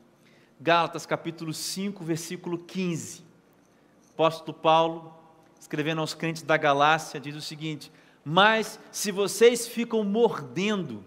Gálatas 0.63 1.07
capítulo 1.07 1.51
5, 1.51 2.03
versículo 2.03 2.59
15. 2.59 3.21
O 3.21 4.13
apóstolo 4.13 4.55
Paulo, 4.55 5.11
escrevendo 5.59 6.01
aos 6.01 6.13
crentes 6.13 6.43
da 6.43 6.55
Galácia, 6.55 7.19
diz 7.19 7.35
o 7.35 7.41
seguinte: 7.41 7.91
Mas 8.23 8.79
se 8.91 9.11
vocês 9.11 9.67
ficam 9.67 10.03
mordendo 10.03 11.03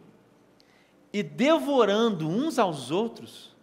e 1.12 1.22
devorando 1.22 2.28
uns 2.28 2.58
aos 2.58 2.90
outros, 2.90 3.54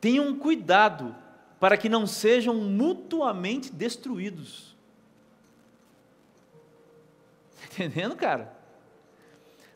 tenham 0.00 0.38
cuidado 0.38 1.16
para 1.58 1.76
que 1.76 1.88
não 1.88 2.06
sejam 2.06 2.54
mutuamente 2.54 3.72
destruídos. 3.72 4.76
Entendendo, 7.72 8.14
cara? 8.14 8.56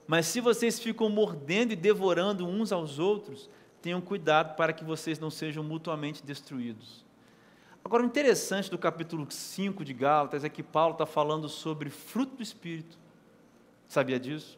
Mas 0.07 0.27
se 0.27 0.41
vocês 0.41 0.79
ficam 0.79 1.09
mordendo 1.09 1.73
e 1.73 1.77
devorando 1.77 2.47
uns 2.47 2.71
aos 2.71 3.01
outros, 3.01 3.51
tenham 3.83 4.01
cuidado 4.01 4.55
para 4.55 4.73
que 4.73 4.85
vocês 4.85 5.19
não 5.19 5.31
sejam 5.31 5.63
mutuamente 5.65 6.25
destruídos. 6.25 7.05
Agora, 7.85 8.05
o 8.05 8.07
interessante 8.07 8.71
do 8.71 8.79
capítulo 8.79 9.27
5 9.29 9.85
de 9.85 9.93
Gálatas 9.93 10.45
é 10.45 10.49
que 10.49 10.63
Paulo 10.63 10.93
está 10.93 11.05
falando 11.05 11.49
sobre 11.49 11.91
fruto 11.91 12.37
do 12.37 12.43
Espírito. 12.43 12.97
Sabia 13.89 14.21
disso? 14.21 14.57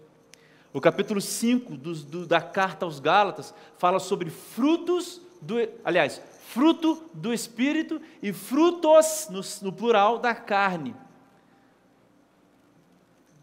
O 0.72 0.80
capítulo 0.80 1.20
5 1.20 1.76
do, 1.76 1.94
do, 1.94 2.26
da 2.26 2.40
carta 2.40 2.84
aos 2.84 3.00
Gálatas 3.00 3.54
fala 3.78 3.98
sobre 3.98 4.28
frutos 4.28 5.22
do, 5.40 5.54
aliás, 5.84 6.20
fruto 6.48 7.02
do 7.14 7.32
Espírito 7.32 8.00
e 8.22 8.32
frutos, 8.32 9.28
no, 9.30 9.40
no 9.66 9.72
plural, 9.72 10.18
da 10.18 10.34
carne. 10.34 10.94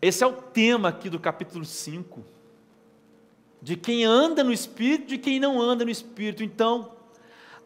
Esse 0.02 0.24
é 0.24 0.28
o 0.28 0.34
tema 0.34 0.90
aqui 0.90 1.10
do 1.10 1.20
capítulo 1.20 1.66
5. 1.66 2.24
De 3.62 3.76
quem 3.76 4.04
anda 4.04 4.44
no 4.44 4.52
Espírito, 4.52 5.08
de 5.08 5.18
quem 5.18 5.40
não 5.40 5.62
anda 5.62 5.86
no 5.86 5.92
Espírito. 5.92 6.44
Então, 6.44 6.92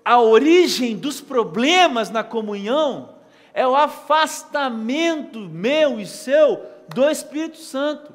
a 0.03 0.19
origem 0.19 0.97
dos 0.97 1.21
problemas 1.21 2.09
na 2.09 2.23
comunhão 2.23 3.15
é 3.53 3.65
o 3.65 3.75
afastamento 3.75 5.39
meu 5.39 5.99
e 5.99 6.05
seu 6.05 6.61
do 6.93 7.09
Espírito 7.09 7.57
Santo. 7.57 8.13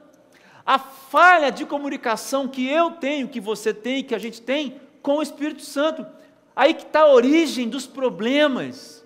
A 0.64 0.78
falha 0.78 1.50
de 1.50 1.64
comunicação 1.64 2.46
que 2.46 2.68
eu 2.68 2.92
tenho, 2.92 3.26
que 3.26 3.40
você 3.40 3.72
tem, 3.72 4.04
que 4.04 4.14
a 4.14 4.18
gente 4.18 4.40
tem 4.40 4.80
com 5.02 5.16
o 5.16 5.22
Espírito 5.22 5.62
Santo. 5.62 6.06
Aí 6.54 6.74
que 6.74 6.82
está 6.82 7.00
a 7.00 7.12
origem 7.12 7.68
dos 7.68 7.86
problemas. 7.86 9.04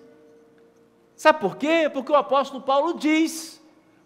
Sabe 1.15 1.39
por 1.39 1.55
quê? 1.55 1.89
Porque 1.91 2.11
o 2.11 2.15
apóstolo 2.15 2.61
Paulo 2.61 2.99
diz 2.99 3.54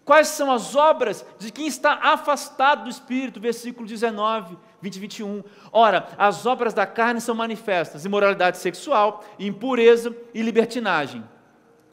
quais 0.04 0.28
são 0.28 0.50
as 0.50 0.74
obras 0.74 1.24
de 1.38 1.50
quem 1.52 1.66
está 1.66 1.94
afastado 1.94 2.84
do 2.84 2.90
Espírito, 2.90 3.40
versículo 3.40 3.86
19, 3.86 4.56
20 4.80 4.96
e 4.96 4.98
21. 4.98 5.44
Ora, 5.72 6.08
as 6.16 6.46
obras 6.46 6.74
da 6.74 6.86
carne 6.86 7.20
são 7.20 7.34
manifestas: 7.34 8.04
imoralidade 8.04 8.58
sexual, 8.58 9.24
impureza 9.38 10.14
e 10.34 10.42
libertinagem. 10.42 11.24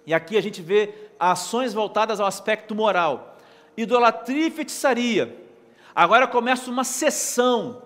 E 0.06 0.14
aqui 0.14 0.38
a 0.38 0.42
gente 0.42 0.62
vê 0.62 0.94
ações 1.20 1.74
voltadas 1.74 2.20
ao 2.20 2.28
aspecto 2.28 2.74
moral: 2.74 3.38
idolatria 3.76 4.48
e 4.48 4.52
feitiçaria. 4.52 5.46
Agora 5.96 6.28
começa 6.28 6.70
uma 6.70 6.84
sessão 6.84 7.82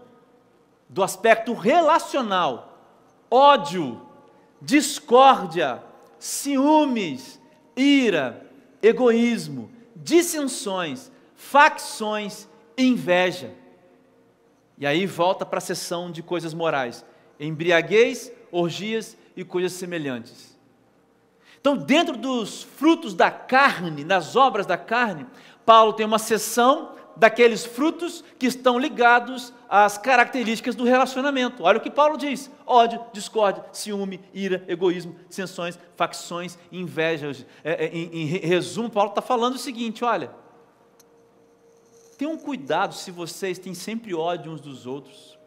do 0.89 1.01
aspecto 1.01 1.53
relacional 1.53 2.71
ódio, 3.31 4.01
discórdia, 4.61 5.81
ciúmes, 6.19 7.39
ira, 7.75 8.45
egoísmo, 8.83 9.71
dissensões, 10.03 11.11
facções, 11.35 12.47
inveja. 12.77 13.53
E 14.77 14.85
aí 14.85 15.05
volta 15.05 15.45
para 15.45 15.59
a 15.59 15.61
sessão 15.61 16.11
de 16.11 16.23
coisas 16.23 16.53
morais: 16.53 17.05
embriaguez, 17.39 18.31
orgias 18.51 19.17
e 19.35 19.43
coisas 19.43 19.73
semelhantes. 19.73 20.57
Então, 21.59 21.77
dentro 21.77 22.17
dos 22.17 22.63
frutos 22.63 23.13
da 23.13 23.29
carne, 23.29 24.03
nas 24.03 24.35
obras 24.35 24.65
da 24.65 24.77
carne, 24.77 25.27
Paulo 25.63 25.93
tem 25.93 26.05
uma 26.05 26.17
sessão 26.17 26.95
daqueles 27.15 27.65
frutos 27.65 28.23
que 28.39 28.45
estão 28.45 28.79
ligados 28.79 29.53
às 29.69 29.97
características 29.97 30.75
do 30.75 30.83
relacionamento. 30.83 31.63
Olha 31.63 31.77
o 31.77 31.81
que 31.81 31.89
Paulo 31.89 32.17
diz: 32.17 32.49
ódio, 32.65 33.03
discórdia, 33.13 33.63
ciúme, 33.71 34.19
ira, 34.33 34.63
egoísmo, 34.67 35.15
dissensões, 35.27 35.77
facções, 35.95 36.57
invejas. 36.71 37.45
É, 37.63 37.85
é, 37.85 37.87
em, 37.89 38.09
em 38.13 38.25
resumo, 38.25 38.89
Paulo 38.89 39.09
está 39.09 39.21
falando 39.21 39.55
o 39.55 39.59
seguinte: 39.59 40.03
olha, 40.03 40.31
tenham 42.17 42.37
cuidado 42.37 42.93
se 42.93 43.11
vocês 43.11 43.57
têm 43.57 43.73
sempre 43.73 44.13
ódio 44.13 44.51
uns 44.51 44.61
dos 44.61 44.85
outros, 44.85 45.37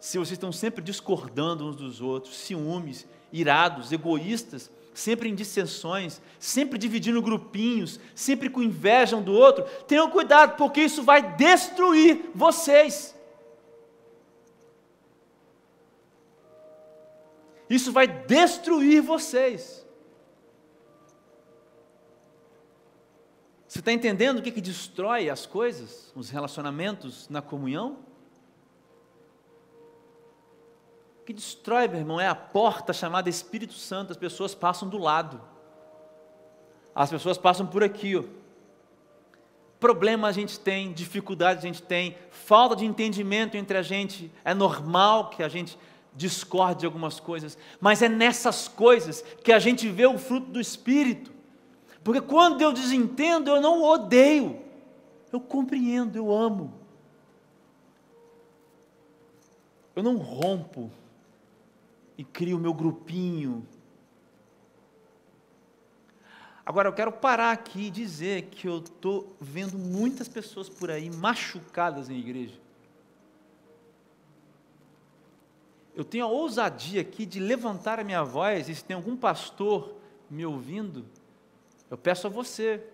se 0.00 0.18
vocês 0.18 0.32
estão 0.32 0.52
sempre 0.52 0.82
discordando 0.82 1.66
uns 1.66 1.76
dos 1.76 2.00
outros, 2.00 2.36
ciúmes, 2.36 3.06
irados, 3.32 3.92
egoístas, 3.92 4.70
sempre 4.98 5.28
em 5.28 5.34
dissensões, 5.34 6.20
sempre 6.40 6.76
dividindo 6.76 7.22
grupinhos, 7.22 8.00
sempre 8.16 8.50
com 8.50 8.60
inveja 8.60 9.16
um 9.16 9.22
do 9.22 9.32
outro, 9.32 9.62
tenham 9.86 10.10
cuidado, 10.10 10.56
porque 10.56 10.80
isso 10.80 11.04
vai 11.04 11.36
destruir 11.36 12.30
vocês. 12.34 13.14
Isso 17.70 17.92
vai 17.92 18.08
destruir 18.08 19.00
vocês. 19.00 19.86
Você 23.68 23.78
está 23.78 23.92
entendendo 23.92 24.38
o 24.38 24.42
que, 24.42 24.50
que 24.50 24.60
destrói 24.60 25.30
as 25.30 25.46
coisas, 25.46 26.10
os 26.16 26.28
relacionamentos 26.28 27.28
na 27.28 27.40
comunhão? 27.40 28.07
Que 31.28 31.34
destrói, 31.34 31.86
meu 31.88 31.98
irmão, 31.98 32.18
é 32.18 32.26
a 32.26 32.34
porta 32.34 32.90
chamada 32.90 33.28
Espírito 33.28 33.74
Santo. 33.74 34.12
As 34.12 34.16
pessoas 34.16 34.54
passam 34.54 34.88
do 34.88 34.96
lado. 34.96 35.38
As 36.94 37.10
pessoas 37.10 37.36
passam 37.36 37.66
por 37.66 37.84
aqui, 37.84 38.16
ó. 38.16 38.24
Problema 39.78 40.28
a 40.28 40.32
gente 40.32 40.58
tem, 40.58 40.90
dificuldade 40.90 41.58
a 41.58 41.60
gente 41.60 41.82
tem, 41.82 42.16
falta 42.30 42.76
de 42.76 42.86
entendimento 42.86 43.58
entre 43.58 43.76
a 43.76 43.82
gente. 43.82 44.32
É 44.42 44.54
normal 44.54 45.28
que 45.28 45.42
a 45.42 45.50
gente 45.50 45.78
discorde 46.14 46.80
de 46.80 46.86
algumas 46.86 47.20
coisas, 47.20 47.58
mas 47.78 48.00
é 48.00 48.08
nessas 48.08 48.66
coisas 48.66 49.20
que 49.44 49.52
a 49.52 49.58
gente 49.58 49.86
vê 49.86 50.06
o 50.06 50.16
fruto 50.16 50.50
do 50.50 50.58
Espírito. 50.58 51.30
Porque 52.02 52.22
quando 52.22 52.62
eu 52.62 52.72
desentendo, 52.72 53.50
eu 53.50 53.60
não 53.60 53.82
odeio, 53.82 54.62
eu 55.30 55.42
compreendo, 55.42 56.16
eu 56.16 56.34
amo. 56.34 56.72
Eu 59.94 60.02
não 60.02 60.16
rompo, 60.16 60.90
e 62.18 62.24
crio 62.24 62.56
o 62.56 62.60
meu 62.60 62.74
grupinho. 62.74 63.64
Agora 66.66 66.88
eu 66.88 66.92
quero 66.92 67.12
parar 67.12 67.52
aqui 67.52 67.86
e 67.86 67.90
dizer 67.90 68.46
que 68.50 68.68
eu 68.68 68.78
estou 68.78 69.34
vendo 69.40 69.78
muitas 69.78 70.28
pessoas 70.28 70.68
por 70.68 70.90
aí 70.90 71.08
machucadas 71.08 72.10
em 72.10 72.18
igreja. 72.18 72.60
Eu 75.94 76.04
tenho 76.04 76.24
a 76.24 76.28
ousadia 76.28 77.00
aqui 77.00 77.24
de 77.24 77.40
levantar 77.40 77.98
a 77.98 78.04
minha 78.04 78.22
voz, 78.22 78.68
e 78.68 78.74
se 78.74 78.84
tem 78.84 78.94
algum 78.94 79.16
pastor 79.16 79.94
me 80.28 80.44
ouvindo, 80.44 81.06
eu 81.90 81.96
peço 81.96 82.26
a 82.26 82.30
você, 82.30 82.84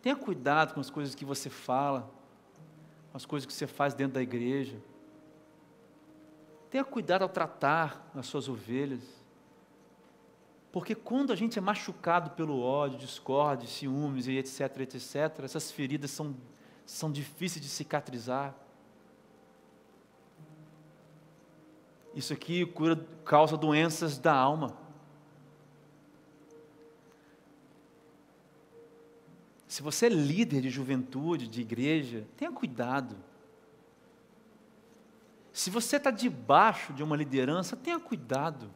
tenha 0.00 0.16
cuidado 0.16 0.72
com 0.72 0.80
as 0.80 0.88
coisas 0.88 1.14
que 1.14 1.24
você 1.24 1.50
fala, 1.50 2.10
com 3.10 3.16
as 3.16 3.26
coisas 3.26 3.46
que 3.46 3.52
você 3.52 3.66
faz 3.66 3.92
dentro 3.92 4.14
da 4.14 4.22
igreja. 4.22 4.78
Tenha 6.70 6.84
cuidado 6.84 7.22
ao 7.22 7.28
tratar 7.28 8.10
as 8.14 8.26
suas 8.26 8.48
ovelhas. 8.48 9.02
Porque 10.70 10.94
quando 10.94 11.32
a 11.32 11.36
gente 11.36 11.58
é 11.58 11.62
machucado 11.62 12.30
pelo 12.30 12.60
ódio, 12.60 12.98
discórdia, 12.98 13.66
ciúmes 13.66 14.26
e 14.26 14.36
etc, 14.36 14.80
etc, 14.80 15.42
essas 15.42 15.70
feridas 15.70 16.10
são, 16.10 16.36
são 16.84 17.10
difíceis 17.10 17.64
de 17.64 17.70
cicatrizar. 17.70 18.54
Isso 22.14 22.32
aqui 22.32 22.66
cura, 22.66 22.96
causa 23.24 23.56
doenças 23.56 24.18
da 24.18 24.34
alma. 24.34 24.76
Se 29.66 29.82
você 29.82 30.06
é 30.06 30.08
líder 30.08 30.60
de 30.62 30.70
juventude, 30.70 31.46
de 31.46 31.60
igreja, 31.60 32.26
tenha 32.36 32.50
cuidado. 32.50 33.16
Se 35.52 35.70
você 35.70 35.96
está 35.96 36.10
debaixo 36.10 36.92
de 36.92 37.02
uma 37.02 37.16
liderança, 37.16 37.76
tenha 37.76 37.98
cuidado. 37.98 38.70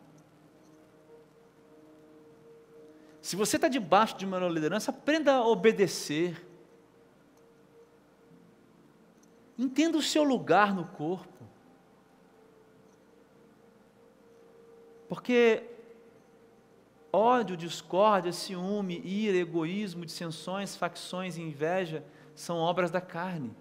Se 3.20 3.36
você 3.36 3.56
está 3.56 3.68
debaixo 3.68 4.16
de 4.16 4.26
uma 4.26 4.38
liderança, 4.48 4.90
aprenda 4.90 5.34
a 5.34 5.46
obedecer. 5.46 6.44
Entenda 9.56 9.96
o 9.96 10.02
seu 10.02 10.24
lugar 10.24 10.74
no 10.74 10.84
corpo. 10.86 11.44
Porque 15.08 15.62
ódio, 17.12 17.56
discórdia, 17.56 18.32
ciúme, 18.32 19.00
ira, 19.04 19.36
egoísmo, 19.36 20.04
dissensões, 20.04 20.74
facções 20.74 21.36
e 21.36 21.42
inveja 21.42 22.04
são 22.34 22.56
obras 22.56 22.90
da 22.90 23.00
carne. 23.00 23.54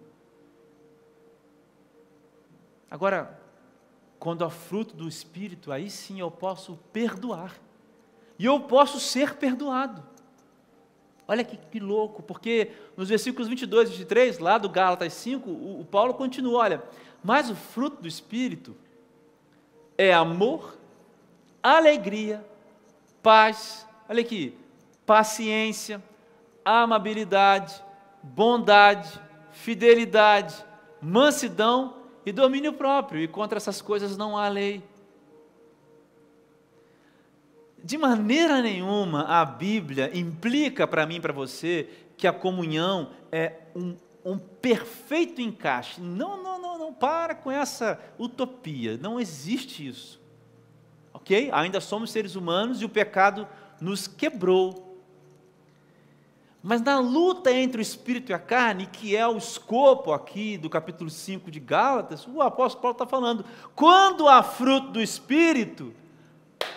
Agora, 2.91 3.39
quando 4.19 4.43
há 4.43 4.49
fruto 4.49 4.93
do 4.93 5.07
Espírito, 5.07 5.71
aí 5.71 5.89
sim 5.89 6.19
eu 6.19 6.29
posso 6.29 6.77
perdoar. 6.91 7.55
E 8.37 8.45
eu 8.45 8.59
posso 8.59 8.99
ser 8.99 9.35
perdoado. 9.35 10.03
Olha 11.25 11.45
que, 11.45 11.55
que, 11.55 11.79
louco, 11.79 12.21
porque 12.21 12.71
nos 12.97 13.07
versículos 13.07 13.47
22 13.47 13.87
e 13.87 13.91
23, 13.93 14.39
lá 14.39 14.57
do 14.57 14.67
Gálatas 14.67 15.13
5, 15.13 15.49
o, 15.49 15.79
o 15.79 15.85
Paulo 15.85 16.13
continua: 16.13 16.59
olha, 16.59 16.83
mas 17.23 17.49
o 17.49 17.55
fruto 17.55 18.01
do 18.01 18.07
Espírito 18.07 18.75
é 19.97 20.13
amor, 20.13 20.77
alegria, 21.63 22.45
paz, 23.23 23.87
olha 24.09 24.19
aqui, 24.19 24.57
paciência, 25.05 26.03
amabilidade, 26.65 27.81
bondade, 28.21 29.17
fidelidade, 29.51 30.65
mansidão 31.01 32.00
e 32.25 32.31
domínio 32.31 32.73
próprio, 32.73 33.21
e 33.21 33.27
contra 33.27 33.57
essas 33.57 33.81
coisas 33.81 34.17
não 34.17 34.37
há 34.37 34.47
lei. 34.47 34.83
De 37.83 37.97
maneira 37.97 38.61
nenhuma 38.61 39.23
a 39.23 39.43
Bíblia 39.43 40.11
implica 40.13 40.85
para 40.85 41.05
mim 41.05 41.15
e 41.15 41.19
para 41.19 41.33
você 41.33 41.89
que 42.15 42.27
a 42.27 42.33
comunhão 42.33 43.09
é 43.31 43.53
um, 43.75 43.95
um 44.23 44.37
perfeito 44.37 45.41
encaixe. 45.41 45.99
Não, 45.99 46.41
não, 46.41 46.61
não, 46.61 46.77
não. 46.77 46.93
Para 46.93 47.33
com 47.33 47.49
essa 47.49 47.99
utopia. 48.19 48.97
Não 48.97 49.19
existe 49.19 49.87
isso. 49.87 50.21
Ok? 51.11 51.49
Ainda 51.51 51.81
somos 51.81 52.11
seres 52.11 52.35
humanos 52.35 52.81
e 52.81 52.85
o 52.85 52.89
pecado 52.89 53.47
nos 53.79 54.07
quebrou. 54.07 54.90
Mas 56.63 56.81
na 56.81 56.99
luta 56.99 57.51
entre 57.51 57.79
o 57.79 57.81
espírito 57.81 58.31
e 58.31 58.33
a 58.33 58.39
carne, 58.39 58.85
que 58.85 59.15
é 59.15 59.27
o 59.27 59.37
escopo 59.37 60.13
aqui 60.13 60.57
do 60.57 60.69
capítulo 60.69 61.09
5 61.09 61.49
de 61.49 61.59
Gálatas, 61.59 62.27
o 62.27 62.41
apóstolo 62.41 62.81
Paulo 62.81 62.95
está 62.95 63.07
falando: 63.07 63.45
quando 63.75 64.27
há 64.27 64.43
fruto 64.43 64.89
do 64.89 65.01
espírito, 65.01 65.91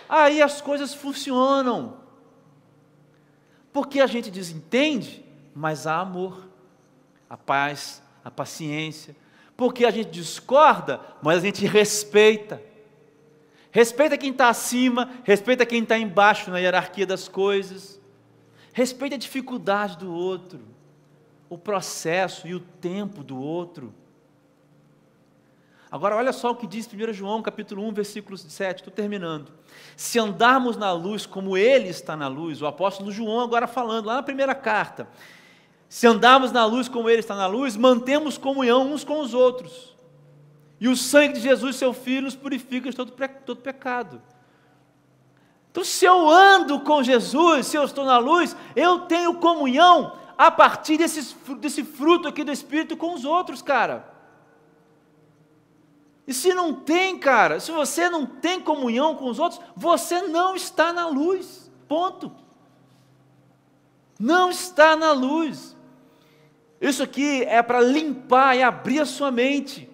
aí 0.09 0.41
as 0.41 0.63
coisas 0.63 0.95
funcionam. 0.95 1.99
Porque 3.73 4.01
a 4.01 4.07
gente 4.07 4.31
desentende, 4.31 5.25
mas 5.55 5.87
há 5.87 5.99
amor, 5.99 6.49
a 7.29 7.37
paz, 7.37 8.03
a 8.25 8.31
paciência. 8.31 9.15
Porque 9.57 9.85
a 9.85 9.91
gente 9.91 10.11
discorda, 10.11 11.01
mas 11.21 11.39
a 11.39 11.41
gente 11.41 11.67
respeita. 11.67 12.63
Respeita 13.71 14.17
quem 14.17 14.31
está 14.31 14.49
acima, 14.49 15.11
respeita 15.25 15.67
quem 15.67 15.83
está 15.83 15.99
embaixo 15.99 16.51
na 16.51 16.59
hierarquia 16.59 17.07
das 17.07 17.29
coisas. 17.29 18.01
Respeite 18.75 19.15
a 19.15 19.19
dificuldade 19.19 19.97
do 19.97 20.13
outro, 20.13 20.59
o 21.49 21.57
processo 21.57 22.49
e 22.49 22.57
o 22.57 22.59
tempo 22.59 23.23
do 23.23 23.39
outro. 23.39 23.95
Agora, 25.89 26.17
olha 26.17 26.33
só 26.33 26.51
o 26.51 26.57
que 26.57 26.67
diz 26.67 26.89
1 26.93 27.13
João, 27.13 27.41
capítulo 27.41 27.87
1, 27.87 27.93
versículo 27.93 28.37
7, 28.37 28.81
estou 28.81 28.93
terminando. 28.93 29.53
Se 29.97 30.19
andarmos 30.19 30.77
na 30.77 30.91
luz 30.91 31.25
como 31.25 31.57
Ele 31.57 31.89
está 31.89 32.17
na 32.17 32.27
luz, 32.27 32.61
o 32.61 32.67
apóstolo 32.67 33.13
João 33.13 33.43
agora 33.43 33.69
falando, 33.69 34.07
lá 34.07 34.17
na 34.17 34.25
primeira 34.25 34.57
carta, 34.57 35.07
se 35.89 36.09
andarmos 36.09 36.51
na 36.51 36.67
luz 36.67 36.89
como 36.89 37.09
Ele 37.09 37.21
está 37.21 37.37
na 37.37 37.47
luz, 37.47 37.77
mantemos 37.77 38.37
comunhão 38.37 38.93
uns 38.93 39.05
com 39.05 39.21
os 39.21 39.33
outros. 39.35 39.95
E 40.81 40.89
o 40.89 40.97
sangue 40.97 41.35
de 41.35 41.41
Jesus, 41.43 41.77
seu 41.77 41.93
Filho, 41.93 42.23
nos 42.23 42.35
purifica 42.35 42.91
de 42.91 42.97
todo, 42.97 43.13
todo 43.47 43.61
pecado. 43.61 44.21
Então, 45.75 45.83
se 45.83 46.05
eu 46.05 46.31
ando 46.31 46.79
com 46.79 47.03
Jesus, 47.03 47.67
se 47.67 47.77
eu 47.77 47.83
estou 47.83 48.05
na 48.05 48.17
luz, 48.17 48.55
eu 48.77 49.01
tenho 49.01 49.35
comunhão 49.35 50.13
a 50.39 50.49
partir 50.49 50.97
desse, 50.97 51.35
desse 51.57 51.83
fruto 51.83 52.29
aqui 52.29 52.45
do 52.45 52.53
Espírito 52.53 52.97
com 52.97 53.13
os 53.13 53.25
outros, 53.25 53.61
cara. 53.61 54.09
E 56.29 56.33
se 56.33 56.55
não 56.55 56.73
tem, 56.73 57.19
cara, 57.19 57.59
se 57.59 57.73
você 57.73 58.09
não 58.09 58.25
tem 58.25 58.61
comunhão 58.61 59.17
com 59.17 59.25
os 59.29 59.41
outros, 59.41 59.61
você 59.75 60.23
não 60.23 60.55
está 60.55 60.93
na 60.93 61.09
luz. 61.09 61.69
Ponto. 61.89 62.31
Não 64.17 64.51
está 64.51 64.95
na 64.95 65.11
luz. 65.11 65.77
Isso 66.81 67.03
aqui 67.03 67.43
é 67.43 67.61
para 67.65 67.81
limpar 67.81 68.57
e 68.57 68.63
abrir 68.63 69.01
a 69.01 69.05
sua 69.05 69.33
mente. 69.33 69.91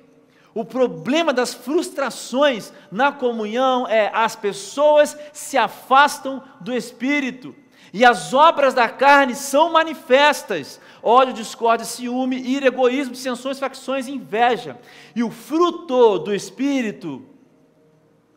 O 0.55 0.65
problema 0.65 1.33
das 1.33 1.55
frustrações 1.55 2.73
na 2.91 3.13
comunhão 3.13 3.87
é 3.87 4.11
as 4.13 4.35
pessoas 4.35 5.17
se 5.33 5.57
afastam 5.57 6.43
do 6.61 6.75
Espírito 6.75 7.55
e 7.93 8.05
as 8.05 8.33
obras 8.33 8.73
da 8.73 8.89
carne 8.89 9.35
são 9.35 9.73
manifestas: 9.73 10.81
ódio, 11.03 11.35
discórdia, 11.35 11.85
ciúme, 11.85 12.37
ira, 12.41 12.67
egoísmo, 12.67 13.13
dissensões, 13.13 13.59
facções, 13.59 14.09
inveja. 14.09 14.79
E 15.15 15.23
o 15.23 15.31
fruto 15.31 16.19
do 16.19 16.35
Espírito, 16.35 17.25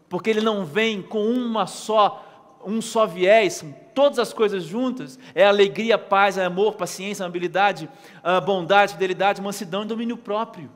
porque 0.10 0.30
ele 0.30 0.42
não 0.42 0.66
vem 0.66 1.02
com 1.02 1.24
uma 1.26 1.68
só, 1.68 2.60
um 2.66 2.82
só 2.82 3.06
viés, 3.06 3.64
todas 3.94 4.18
as 4.18 4.34
coisas 4.34 4.64
juntas, 4.64 5.20
é 5.36 5.46
alegria, 5.46 5.98
paz, 5.98 6.38
amor, 6.38 6.74
paciência, 6.74 7.24
amabilidade, 7.24 7.90
ah, 8.24 8.42
bondade, 8.42 8.94
fidelidade, 8.94 9.42
mansidão 9.42 9.84
e 9.84 9.88
domínio 9.88 10.18
próprio. 10.18 10.70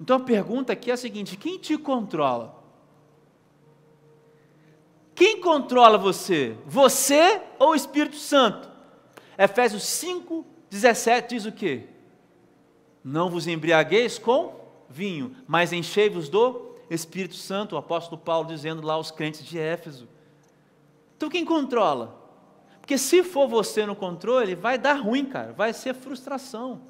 Então 0.00 0.16
a 0.16 0.20
pergunta 0.20 0.72
aqui 0.72 0.90
é 0.90 0.94
a 0.94 0.96
seguinte: 0.96 1.36
quem 1.36 1.58
te 1.58 1.76
controla? 1.76 2.56
Quem 5.14 5.40
controla 5.40 5.98
você? 5.98 6.56
Você 6.66 7.42
ou 7.58 7.70
o 7.70 7.74
Espírito 7.74 8.16
Santo? 8.16 8.70
Efésios 9.36 9.82
5, 9.84 10.46
17 10.70 11.34
diz 11.34 11.44
o 11.44 11.52
quê? 11.52 11.86
Não 13.02 13.28
vos 13.28 13.46
embriagueis 13.46 14.18
com 14.18 14.54
vinho, 14.88 15.34
mas 15.46 15.72
enchei-vos 15.72 16.28
do 16.28 16.74
Espírito 16.88 17.34
Santo, 17.34 17.74
o 17.74 17.78
apóstolo 17.78 18.20
Paulo 18.20 18.48
dizendo 18.48 18.86
lá 18.86 18.94
aos 18.94 19.10
crentes 19.10 19.44
de 19.44 19.58
Éfeso. 19.58 20.08
Então 21.16 21.28
quem 21.28 21.44
controla? 21.44 22.16
Porque 22.80 22.96
se 22.96 23.22
for 23.22 23.48
você 23.48 23.84
no 23.84 23.96
controle, 23.96 24.54
vai 24.54 24.78
dar 24.78 24.94
ruim, 24.94 25.26
cara, 25.26 25.52
vai 25.52 25.72
ser 25.72 25.94
frustração 25.94 26.80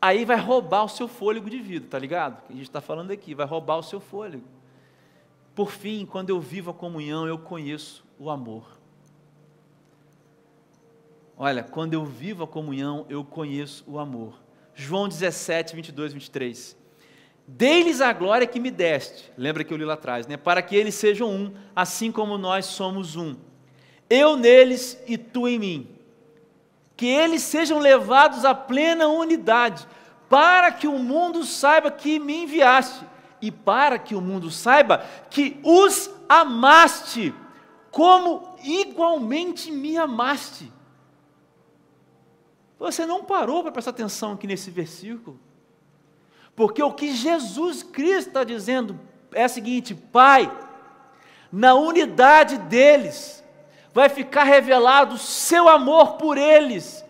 aí 0.00 0.24
vai 0.24 0.36
roubar 0.36 0.84
o 0.84 0.88
seu 0.88 1.08
fôlego 1.08 1.48
de 1.48 1.58
vida, 1.58 1.86
tá 1.88 1.98
ligado? 1.98 2.42
Que 2.46 2.52
a 2.52 2.56
gente 2.56 2.66
está 2.66 2.80
falando 2.80 3.10
aqui, 3.10 3.34
vai 3.34 3.46
roubar 3.46 3.78
o 3.78 3.82
seu 3.82 4.00
fôlego. 4.00 4.44
Por 5.54 5.70
fim, 5.70 6.04
quando 6.04 6.30
eu 6.30 6.40
vivo 6.40 6.70
a 6.70 6.74
comunhão, 6.74 7.26
eu 7.26 7.38
conheço 7.38 8.04
o 8.18 8.28
amor. 8.30 8.78
Olha, 11.36 11.62
quando 11.62 11.94
eu 11.94 12.04
vivo 12.04 12.44
a 12.44 12.46
comunhão, 12.46 13.06
eu 13.08 13.24
conheço 13.24 13.84
o 13.86 13.98
amor. 13.98 14.34
João 14.74 15.08
17, 15.08 15.74
22, 15.74 16.12
23. 16.12 16.76
Dei-lhes 17.48 18.00
a 18.00 18.12
glória 18.12 18.46
que 18.46 18.58
me 18.58 18.70
deste, 18.70 19.30
lembra 19.36 19.62
que 19.62 19.72
eu 19.72 19.76
li 19.76 19.84
lá 19.84 19.94
atrás, 19.94 20.26
né? 20.26 20.36
Para 20.36 20.60
que 20.60 20.74
eles 20.74 20.94
sejam 20.94 21.30
um, 21.30 21.54
assim 21.74 22.10
como 22.10 22.36
nós 22.36 22.66
somos 22.66 23.16
um. 23.16 23.36
Eu 24.10 24.36
neles 24.36 25.00
e 25.06 25.16
tu 25.16 25.46
em 25.46 25.58
mim 25.58 25.95
que 26.96 27.06
eles 27.06 27.42
sejam 27.42 27.78
levados 27.78 28.44
à 28.44 28.54
plena 28.54 29.06
unidade, 29.06 29.86
para 30.28 30.72
que 30.72 30.88
o 30.88 30.98
mundo 30.98 31.44
saiba 31.44 31.90
que 31.90 32.18
me 32.18 32.44
enviaste 32.44 33.04
e 33.40 33.50
para 33.50 33.98
que 33.98 34.14
o 34.14 34.20
mundo 34.20 34.50
saiba 34.50 35.04
que 35.30 35.60
os 35.62 36.10
amaste, 36.28 37.34
como 37.90 38.56
igualmente 38.64 39.70
me 39.70 39.96
amaste. 39.96 40.72
Você 42.78 43.06
não 43.06 43.24
parou 43.24 43.62
para 43.62 43.72
prestar 43.72 43.90
atenção 43.90 44.32
aqui 44.32 44.46
nesse 44.46 44.70
versículo? 44.70 45.38
Porque 46.54 46.82
o 46.82 46.92
que 46.92 47.14
Jesus 47.14 47.82
Cristo 47.82 48.28
está 48.28 48.44
dizendo 48.44 48.98
é 49.32 49.44
o 49.44 49.48
seguinte: 49.48 49.94
Pai, 49.94 50.50
na 51.52 51.74
unidade 51.74 52.58
deles, 52.58 53.35
vai 53.96 54.10
ficar 54.10 54.44
revelado 54.44 55.16
seu 55.16 55.70
amor 55.70 56.18
por 56.18 56.36
eles. 56.36 57.02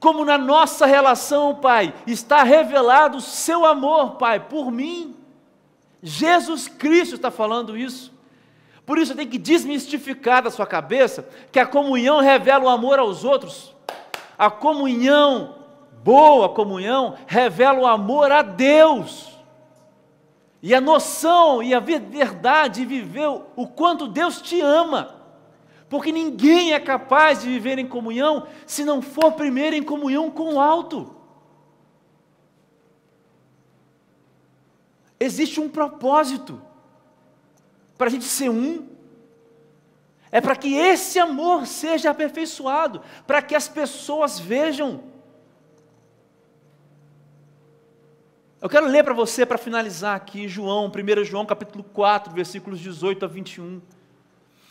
Como 0.00 0.24
na 0.24 0.36
nossa 0.36 0.86
relação, 0.86 1.54
Pai, 1.54 1.94
está 2.04 2.42
revelado 2.42 3.18
o 3.18 3.20
seu 3.20 3.64
amor, 3.64 4.16
Pai, 4.16 4.40
por 4.40 4.72
mim. 4.72 5.14
Jesus 6.02 6.66
Cristo 6.66 7.14
está 7.14 7.30
falando 7.30 7.76
isso. 7.76 8.12
Por 8.84 8.98
isso 8.98 9.14
tem 9.14 9.28
que 9.28 9.38
desmistificar 9.38 10.42
da 10.42 10.50
sua 10.50 10.66
cabeça 10.66 11.28
que 11.52 11.60
a 11.60 11.66
comunhão 11.66 12.18
revela 12.18 12.64
o 12.64 12.68
amor 12.68 12.98
aos 12.98 13.22
outros. 13.22 13.72
A 14.36 14.50
comunhão, 14.50 15.54
boa 16.02 16.48
comunhão, 16.48 17.14
revela 17.24 17.78
o 17.78 17.86
amor 17.86 18.32
a 18.32 18.42
Deus. 18.42 19.28
E 20.60 20.74
a 20.74 20.80
noção 20.80 21.62
e 21.62 21.72
a 21.72 21.78
verdade 21.78 22.80
de 22.80 22.84
viver 22.84 23.28
o 23.54 23.68
quanto 23.68 24.08
Deus 24.08 24.42
te 24.42 24.60
ama 24.60 25.13
porque 25.88 26.10
ninguém 26.10 26.72
é 26.72 26.80
capaz 26.80 27.42
de 27.42 27.48
viver 27.48 27.78
em 27.78 27.86
comunhão 27.86 28.46
se 28.66 28.84
não 28.84 29.02
for 29.02 29.32
primeiro 29.32 29.76
em 29.76 29.82
comunhão 29.82 30.30
com 30.30 30.54
o 30.54 30.60
alto. 30.60 31.14
Existe 35.20 35.60
um 35.60 35.68
propósito 35.68 36.60
para 37.96 38.08
a 38.08 38.10
gente 38.10 38.24
ser 38.24 38.50
um. 38.50 38.88
É 40.30 40.40
para 40.40 40.56
que 40.56 40.74
esse 40.74 41.18
amor 41.18 41.66
seja 41.66 42.10
aperfeiçoado, 42.10 43.00
para 43.26 43.40
que 43.40 43.54
as 43.54 43.68
pessoas 43.68 44.38
vejam. 44.38 45.04
Eu 48.60 48.68
quero 48.68 48.86
ler 48.86 49.04
para 49.04 49.14
você, 49.14 49.46
para 49.46 49.58
finalizar 49.58 50.16
aqui, 50.16 50.48
João, 50.48 50.90
1 50.90 51.24
João 51.24 51.46
capítulo 51.46 51.84
4, 51.84 52.34
versículos 52.34 52.80
18 52.80 53.24
a 53.24 53.28
21. 53.28 53.80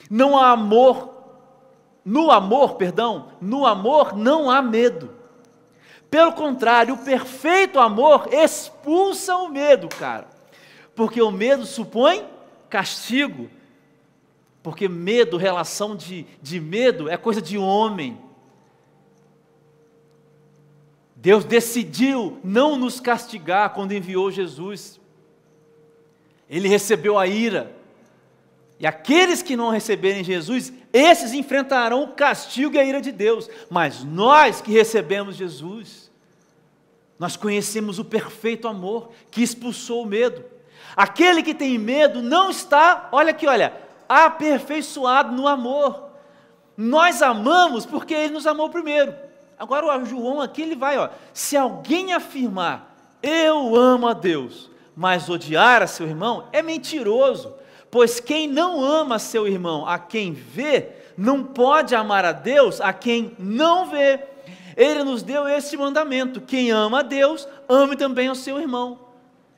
Não 0.09 0.37
há 0.37 0.51
amor, 0.51 1.13
no 2.03 2.31
amor, 2.31 2.75
perdão, 2.75 3.29
no 3.41 3.65
amor 3.65 4.15
não 4.15 4.49
há 4.49 4.61
medo. 4.61 5.09
Pelo 6.09 6.33
contrário, 6.33 6.93
o 6.93 7.03
perfeito 7.03 7.79
amor 7.79 8.29
expulsa 8.31 9.35
o 9.37 9.49
medo, 9.49 9.87
cara. 9.87 10.27
Porque 10.95 11.21
o 11.21 11.31
medo 11.31 11.65
supõe 11.65 12.23
castigo. 12.69 13.49
Porque 14.61 14.87
medo, 14.87 15.37
relação 15.37 15.95
de, 15.95 16.25
de 16.41 16.59
medo, 16.59 17.09
é 17.09 17.17
coisa 17.17 17.41
de 17.41 17.57
homem. 17.57 18.17
Deus 21.15 21.45
decidiu 21.45 22.37
não 22.43 22.75
nos 22.75 22.99
castigar 22.99 23.73
quando 23.73 23.93
enviou 23.93 24.29
Jesus. 24.29 24.99
Ele 26.49 26.67
recebeu 26.67 27.17
a 27.17 27.25
ira. 27.25 27.75
E 28.83 28.85
aqueles 28.85 29.41
que 29.41 29.55
não 29.55 29.69
receberem 29.69 30.25
Jesus, 30.25 30.73
esses 30.91 31.33
enfrentarão 31.33 32.03
o 32.03 32.09
castigo 32.09 32.75
e 32.75 32.79
a 32.79 32.83
ira 32.83 32.99
de 32.99 33.13
Deus. 33.13 33.49
Mas 33.69 34.03
nós 34.03 34.59
que 34.59 34.73
recebemos 34.73 35.37
Jesus, 35.37 36.11
Nós 37.17 37.37
conhecemos 37.37 37.99
o 37.99 38.03
perfeito 38.03 38.67
amor 38.67 39.11
que 39.31 39.41
expulsou 39.41 40.03
o 40.03 40.05
medo. 40.05 40.43
Aquele 40.93 41.41
que 41.41 41.53
tem 41.53 41.77
medo 41.77 42.21
não 42.21 42.49
está, 42.49 43.07
olha 43.13 43.31
aqui, 43.31 43.47
olha, 43.47 43.73
aperfeiçoado 44.09 45.31
no 45.31 45.47
amor. 45.47 46.09
Nós 46.75 47.21
amamos 47.21 47.85
porque 47.85 48.13
ele 48.13 48.33
nos 48.33 48.45
amou 48.45 48.69
primeiro. 48.69 49.15
Agora 49.57 49.97
o 49.97 50.05
João 50.05 50.41
aqui 50.41 50.63
ele 50.63 50.75
vai, 50.75 50.97
ó, 50.97 51.09
se 51.33 51.55
alguém 51.55 52.11
afirmar 52.11 52.93
eu 53.21 53.73
amo 53.73 54.07
a 54.09 54.13
Deus, 54.13 54.69
mas 54.93 55.29
odiar 55.29 55.81
a 55.81 55.87
seu 55.87 56.05
irmão 56.05 56.49
é 56.51 56.61
mentiroso, 56.61 57.53
pois 57.93 58.19
quem 58.19 58.47
não 58.47 58.83
ama 58.83 59.19
seu 59.19 59.47
irmão, 59.47 59.87
a 59.87 59.99
quem 59.99 60.33
vê, 60.33 60.93
não 61.15 61.43
pode 61.43 61.93
amar 61.93 62.25
a 62.25 62.31
Deus 62.31 62.81
a 62.81 62.91
quem 62.91 63.35
não 63.37 63.85
vê. 63.85 64.19
Ele 64.75 65.03
nos 65.03 65.21
deu 65.21 65.47
este 65.47 65.77
mandamento: 65.77 66.41
quem 66.41 66.71
ama 66.71 67.01
a 67.01 67.03
Deus, 67.03 67.47
ame 67.69 67.95
também 67.95 68.27
ao 68.27 68.33
seu 68.33 68.59
irmão. 68.59 68.99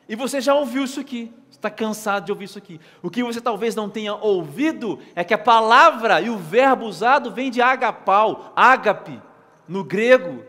E 0.10 0.18
você 0.18 0.42
já 0.42 0.54
ouviu 0.54 0.84
isso 0.84 1.00
aqui, 1.00 1.32
está 1.50 1.70
cansado 1.70 2.26
de 2.26 2.32
ouvir 2.34 2.44
isso 2.44 2.58
aqui. 2.58 2.78
O 3.02 3.10
que 3.10 3.24
você 3.24 3.40
talvez 3.40 3.74
não 3.74 3.90
tenha 3.90 4.14
ouvido 4.14 5.00
é 5.16 5.24
que 5.24 5.34
a 5.34 5.38
palavra 5.38 6.20
e 6.20 6.30
o 6.30 6.38
verbo 6.38 6.88
usado 6.88 7.32
vem 7.32 7.50
de 7.50 7.62
agapau, 7.62 8.52
ágape, 8.54 9.18
no 9.66 9.82
grego. 9.82 10.44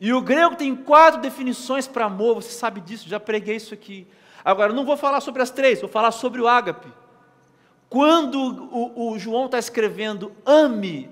E 0.00 0.10
o 0.14 0.22
grego 0.22 0.56
tem 0.56 0.74
quatro 0.74 1.20
definições 1.20 1.86
para 1.86 2.06
amor, 2.06 2.36
você 2.36 2.52
sabe 2.52 2.80
disso, 2.80 3.06
já 3.06 3.20
preguei 3.20 3.56
isso 3.56 3.74
aqui. 3.74 4.06
Agora, 4.44 4.72
não 4.72 4.84
vou 4.84 4.96
falar 4.96 5.20
sobre 5.20 5.40
as 5.40 5.50
três, 5.50 5.80
vou 5.80 5.88
falar 5.88 6.10
sobre 6.10 6.40
o 6.40 6.46
ágape. 6.46 6.92
Quando 7.88 8.38
o, 8.40 9.12
o 9.12 9.18
João 9.18 9.46
está 9.46 9.58
escrevendo 9.58 10.32
ame 10.44 11.10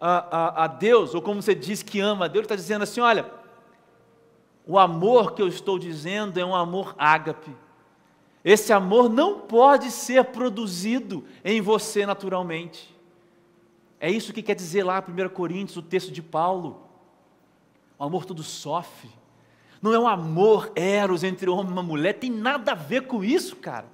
a, 0.00 0.36
a, 0.36 0.64
a, 0.64 0.66
Deus, 0.66 1.14
ou 1.14 1.22
como 1.22 1.42
você 1.42 1.54
diz 1.54 1.82
que 1.82 1.98
ama 1.98 2.26
a 2.26 2.28
Deus, 2.28 2.40
ele 2.40 2.44
está 2.44 2.54
dizendo 2.54 2.82
assim: 2.82 3.00
olha, 3.00 3.30
o 4.66 4.78
amor 4.78 5.32
que 5.32 5.42
eu 5.42 5.48
estou 5.48 5.78
dizendo 5.78 6.38
é 6.38 6.44
um 6.44 6.54
amor 6.54 6.94
ágape. 6.96 7.50
Esse 8.44 8.72
amor 8.72 9.08
não 9.08 9.40
pode 9.40 9.90
ser 9.90 10.24
produzido 10.26 11.24
em 11.44 11.60
você 11.60 12.04
naturalmente. 12.04 12.92
É 13.98 14.10
isso 14.10 14.32
que 14.32 14.42
quer 14.42 14.54
dizer 14.54 14.82
lá 14.82 15.02
1 15.02 15.28
Coríntios, 15.28 15.76
o 15.76 15.82
texto 15.82 16.10
de 16.10 16.20
Paulo. 16.20 16.82
O 17.98 18.04
amor 18.04 18.24
tudo 18.24 18.42
sofre. 18.42 19.21
Não 19.82 19.92
é 19.92 19.98
um 19.98 20.06
amor 20.06 20.70
eros 20.76 21.24
entre 21.24 21.50
homem 21.50 21.70
e 21.70 21.72
uma 21.72 21.82
mulher, 21.82 22.14
tem 22.14 22.30
nada 22.30 22.70
a 22.70 22.76
ver 22.76 23.08
com 23.08 23.24
isso, 23.24 23.56
cara. 23.56 23.86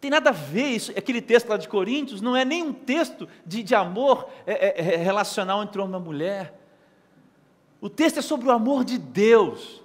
Tem 0.00 0.10
nada 0.10 0.30
a 0.30 0.32
ver 0.32 0.66
isso. 0.66 0.90
Aquele 0.90 1.22
texto 1.22 1.48
lá 1.48 1.56
de 1.56 1.68
Coríntios 1.68 2.20
não 2.20 2.36
é 2.36 2.44
nem 2.44 2.64
um 2.64 2.72
texto 2.72 3.28
de, 3.46 3.62
de 3.62 3.72
amor 3.72 4.28
é, 4.44 4.80
é, 4.82 4.94
é 4.94 4.96
relacional 4.96 5.62
entre 5.62 5.80
homem 5.80 6.00
e 6.00 6.04
mulher. 6.04 6.58
O 7.80 7.88
texto 7.88 8.18
é 8.18 8.22
sobre 8.22 8.48
o 8.48 8.50
amor 8.50 8.84
de 8.84 8.98
Deus. 8.98 9.80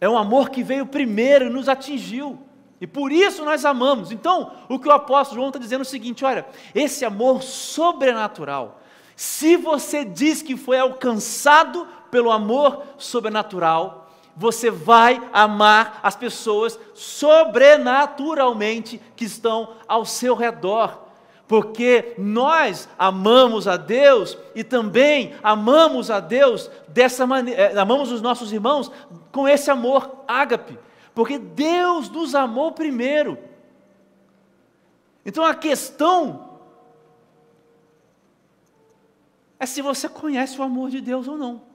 É 0.00 0.08
um 0.08 0.18
amor 0.18 0.50
que 0.50 0.64
veio 0.64 0.84
primeiro 0.84 1.46
e 1.46 1.48
nos 1.48 1.68
atingiu. 1.68 2.40
E 2.80 2.86
por 2.88 3.12
isso 3.12 3.44
nós 3.44 3.64
amamos. 3.64 4.10
Então, 4.10 4.52
o 4.68 4.80
que 4.80 4.88
o 4.88 4.92
apóstolo 4.92 5.40
João 5.40 5.50
está 5.50 5.60
dizendo 5.60 5.82
é 5.82 5.82
o 5.82 5.84
seguinte: 5.84 6.24
olha, 6.24 6.46
esse 6.74 7.04
amor 7.04 7.42
sobrenatural, 7.42 8.80
se 9.14 9.56
você 9.56 10.04
diz 10.04 10.42
que 10.42 10.56
foi 10.56 10.78
alcançado 10.78 11.86
pelo 12.10 12.32
amor 12.32 12.82
sobrenatural, 12.96 13.99
você 14.36 14.70
vai 14.70 15.20
amar 15.32 16.00
as 16.02 16.16
pessoas 16.16 16.78
sobrenaturalmente 16.94 19.00
que 19.16 19.24
estão 19.24 19.74
ao 19.86 20.04
seu 20.04 20.34
redor. 20.34 21.06
Porque 21.46 22.14
nós 22.16 22.88
amamos 22.96 23.66
a 23.66 23.76
Deus 23.76 24.38
e 24.54 24.62
também 24.62 25.34
amamos 25.42 26.10
a 26.10 26.20
Deus 26.20 26.70
dessa 26.86 27.26
maneira, 27.26 27.60
eh, 27.60 27.78
amamos 27.78 28.12
os 28.12 28.22
nossos 28.22 28.52
irmãos 28.52 28.90
com 29.32 29.48
esse 29.48 29.68
amor 29.68 30.22
ágape, 30.28 30.78
porque 31.12 31.38
Deus 31.38 32.08
nos 32.08 32.36
amou 32.36 32.70
primeiro. 32.70 33.36
Então 35.26 35.44
a 35.44 35.54
questão 35.54 36.50
é 39.58 39.66
se 39.66 39.82
você 39.82 40.08
conhece 40.08 40.58
o 40.58 40.62
amor 40.62 40.88
de 40.88 41.00
Deus 41.00 41.28
ou 41.28 41.36
não. 41.36 41.69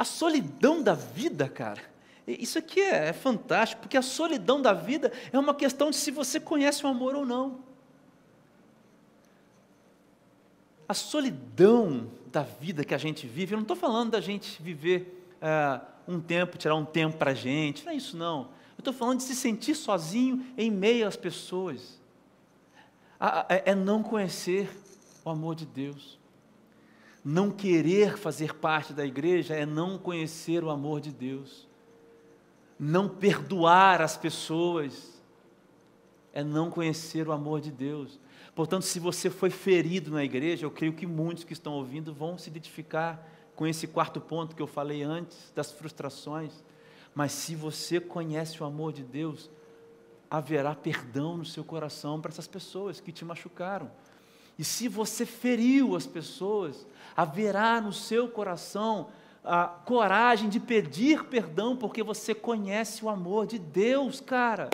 A 0.00 0.04
solidão 0.06 0.82
da 0.82 0.94
vida, 0.94 1.46
cara, 1.46 1.82
isso 2.26 2.58
aqui 2.58 2.80
é, 2.80 3.08
é, 3.08 3.12
fantástico, 3.12 3.82
porque 3.82 3.98
a 3.98 4.02
solidão 4.02 4.62
da 4.62 4.72
vida 4.72 5.12
é 5.30 5.38
uma 5.38 5.54
questão 5.54 5.90
de 5.90 5.96
se 5.96 6.10
você 6.10 6.40
conhece 6.40 6.86
o 6.86 6.88
amor 6.88 7.14
ou 7.14 7.26
não. 7.26 7.60
A 10.88 10.94
solidão 10.94 12.10
da 12.32 12.42
vida 12.42 12.82
que 12.82 12.94
a 12.94 12.98
gente 12.98 13.26
vive, 13.26 13.52
eu 13.52 13.58
não 13.58 13.62
estou 13.62 13.76
falando 13.76 14.12
da 14.12 14.22
gente 14.22 14.62
viver 14.62 15.28
é, 15.38 15.78
um 16.08 16.18
tempo, 16.18 16.56
tirar 16.56 16.76
um 16.76 16.86
tempo 16.86 17.18
para 17.18 17.32
a 17.32 17.34
gente, 17.34 17.84
não 17.84 17.92
é 17.92 17.96
isso 17.96 18.16
não. 18.16 18.48
Eu 18.78 18.80
estou 18.80 18.94
falando 18.94 19.18
de 19.18 19.24
se 19.24 19.36
sentir 19.36 19.74
sozinho 19.74 20.46
em 20.56 20.70
meio 20.70 21.06
às 21.06 21.14
pessoas. 21.14 22.00
É 23.50 23.74
não 23.74 24.02
conhecer 24.02 24.74
o 25.22 25.28
amor 25.28 25.54
de 25.54 25.66
Deus. 25.66 26.19
Não 27.24 27.50
querer 27.50 28.16
fazer 28.16 28.54
parte 28.54 28.92
da 28.92 29.04
igreja 29.04 29.54
é 29.54 29.66
não 29.66 29.98
conhecer 29.98 30.64
o 30.64 30.70
amor 30.70 31.00
de 31.00 31.12
Deus. 31.12 31.68
Não 32.78 33.08
perdoar 33.08 34.00
as 34.00 34.16
pessoas 34.16 35.20
é 36.32 36.42
não 36.42 36.70
conhecer 36.70 37.28
o 37.28 37.32
amor 37.32 37.60
de 37.60 37.70
Deus. 37.70 38.18
Portanto, 38.54 38.84
se 38.84 38.98
você 38.98 39.28
foi 39.28 39.50
ferido 39.50 40.10
na 40.10 40.24
igreja, 40.24 40.64
eu 40.64 40.70
creio 40.70 40.92
que 40.92 41.06
muitos 41.06 41.44
que 41.44 41.52
estão 41.52 41.74
ouvindo 41.74 42.14
vão 42.14 42.38
se 42.38 42.48
identificar 42.48 43.26
com 43.54 43.66
esse 43.66 43.86
quarto 43.86 44.20
ponto 44.20 44.56
que 44.56 44.62
eu 44.62 44.66
falei 44.66 45.02
antes, 45.02 45.52
das 45.54 45.70
frustrações. 45.70 46.64
Mas 47.14 47.32
se 47.32 47.54
você 47.54 48.00
conhece 48.00 48.62
o 48.62 48.66
amor 48.66 48.92
de 48.92 49.02
Deus, 49.02 49.50
haverá 50.30 50.74
perdão 50.74 51.36
no 51.36 51.44
seu 51.44 51.64
coração 51.64 52.20
para 52.20 52.30
essas 52.30 52.46
pessoas 52.46 53.00
que 53.00 53.12
te 53.12 53.24
machucaram. 53.24 53.90
E 54.60 54.64
se 54.64 54.88
você 54.88 55.24
feriu 55.24 55.96
as 55.96 56.06
pessoas, 56.06 56.86
haverá 57.16 57.80
no 57.80 57.94
seu 57.94 58.28
coração 58.28 59.08
a 59.42 59.64
coragem 59.64 60.50
de 60.50 60.60
pedir 60.60 61.24
perdão, 61.24 61.74
porque 61.74 62.02
você 62.02 62.34
conhece 62.34 63.02
o 63.02 63.08
amor 63.08 63.46
de 63.46 63.58
Deus, 63.58 64.20
cara. 64.20 64.68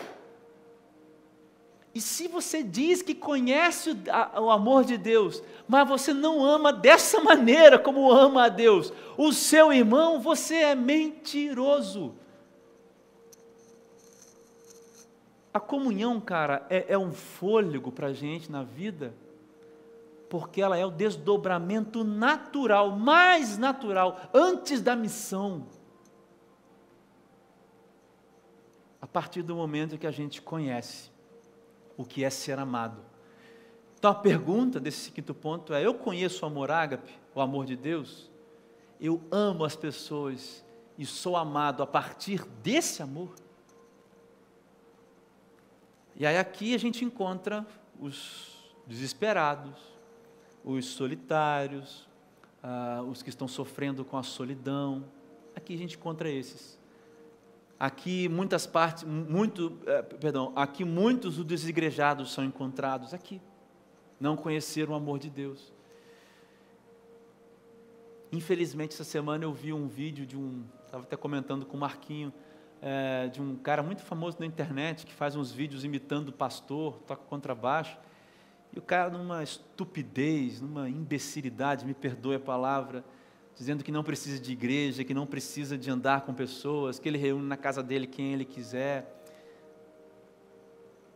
E 1.94 2.00
se 2.00 2.26
você 2.26 2.64
diz 2.64 3.00
que 3.00 3.14
conhece 3.14 3.92
o, 3.92 3.96
a, 4.10 4.40
o, 4.40 4.50
amor 4.50 4.84
de 4.84 4.98
Deus, 4.98 5.40
mas 5.68 5.88
você 5.88 6.12
não 6.12 6.44
ama 6.44 6.72
dessa 6.72 7.20
maneira 7.20 7.78
como 7.78 8.10
ama 8.10 8.46
a 8.46 8.48
Deus, 8.48 8.92
o 9.16 9.32
seu 9.32 9.72
irmão, 9.72 10.20
você 10.20 10.56
é 10.56 10.74
mentiroso. 10.74 12.12
A 15.54 15.60
comunhão, 15.60 16.20
cara, 16.20 16.66
é, 16.68 16.86
é 16.88 16.98
um 16.98 17.12
fôlego 17.12 17.92
para 17.92 18.08
a 18.08 18.12
gente 18.12 18.50
na 18.50 18.64
vida 18.64 19.14
porque 20.28 20.60
ela 20.60 20.76
é 20.76 20.84
o 20.84 20.90
desdobramento 20.90 22.02
natural, 22.04 22.92
mais 22.92 23.56
natural, 23.56 24.20
antes 24.34 24.80
da 24.80 24.96
missão. 24.96 25.66
A 29.00 29.06
partir 29.06 29.42
do 29.42 29.54
momento 29.54 29.98
que 29.98 30.06
a 30.06 30.10
gente 30.10 30.42
conhece 30.42 31.10
o 31.96 32.04
que 32.04 32.24
é 32.24 32.30
ser 32.30 32.58
amado. 32.58 33.00
Então 33.98 34.10
a 34.10 34.14
pergunta 34.14 34.78
desse 34.78 35.10
quinto 35.10 35.34
ponto 35.34 35.72
é: 35.72 35.84
eu 35.84 35.94
conheço 35.94 36.44
o 36.44 36.48
amor 36.48 36.70
ágape, 36.70 37.12
o 37.34 37.40
amor 37.40 37.64
de 37.64 37.76
Deus? 37.76 38.30
Eu 39.00 39.22
amo 39.30 39.64
as 39.64 39.76
pessoas 39.76 40.64
e 40.98 41.04
sou 41.04 41.36
amado 41.36 41.82
a 41.82 41.86
partir 41.86 42.44
desse 42.62 43.02
amor? 43.02 43.34
E 46.14 46.26
aí 46.26 46.38
aqui 46.38 46.74
a 46.74 46.78
gente 46.78 47.04
encontra 47.04 47.66
os 48.00 48.74
desesperados, 48.86 49.95
os 50.66 50.84
solitários, 50.84 52.08
ah, 52.60 53.04
os 53.08 53.22
que 53.22 53.30
estão 53.30 53.46
sofrendo 53.46 54.04
com 54.04 54.18
a 54.18 54.22
solidão. 54.24 55.04
Aqui 55.54 55.72
a 55.72 55.78
gente 55.78 55.96
encontra 55.96 56.28
esses. 56.28 56.76
Aqui 57.78 58.28
muitas 58.28 58.66
partes, 58.66 59.04
muito, 59.04 59.78
eh, 59.86 60.02
perdão, 60.02 60.52
aqui 60.56 60.82
muitos 60.84 61.36
dos 61.36 61.44
desigrejados 61.44 62.32
são 62.32 62.42
encontrados 62.44 63.14
aqui. 63.14 63.40
Não 64.18 64.34
conheceram 64.34 64.94
o 64.94 64.96
amor 64.96 65.18
de 65.18 65.30
Deus. 65.30 65.72
Infelizmente, 68.32 68.94
essa 68.94 69.04
semana 69.04 69.44
eu 69.44 69.52
vi 69.52 69.72
um 69.72 69.86
vídeo 69.86 70.26
de 70.26 70.36
um, 70.36 70.64
estava 70.84 71.04
até 71.04 71.16
comentando 71.16 71.66
com 71.66 71.76
o 71.76 71.80
Marquinho, 71.80 72.32
é, 72.80 73.28
de 73.28 73.40
um 73.40 73.56
cara 73.56 73.82
muito 73.82 74.02
famoso 74.02 74.38
na 74.40 74.46
internet 74.46 75.06
que 75.06 75.12
faz 75.12 75.36
uns 75.36 75.52
vídeos 75.52 75.84
imitando 75.84 76.30
o 76.30 76.32
pastor, 76.32 76.98
toca 77.06 77.22
contrabaixo. 77.24 77.96
E 78.76 78.78
o 78.78 78.82
cara, 78.82 79.08
numa 79.08 79.42
estupidez, 79.42 80.60
numa 80.60 80.86
imbecilidade, 80.86 81.86
me 81.86 81.94
perdoe 81.94 82.36
a 82.36 82.40
palavra, 82.40 83.02
dizendo 83.54 83.82
que 83.82 83.90
não 83.90 84.04
precisa 84.04 84.38
de 84.38 84.52
igreja, 84.52 85.02
que 85.02 85.14
não 85.14 85.26
precisa 85.26 85.78
de 85.78 85.90
andar 85.90 86.26
com 86.26 86.34
pessoas, 86.34 86.98
que 86.98 87.08
ele 87.08 87.16
reúne 87.16 87.48
na 87.48 87.56
casa 87.56 87.82
dele 87.82 88.06
quem 88.06 88.34
ele 88.34 88.44
quiser. 88.44 89.24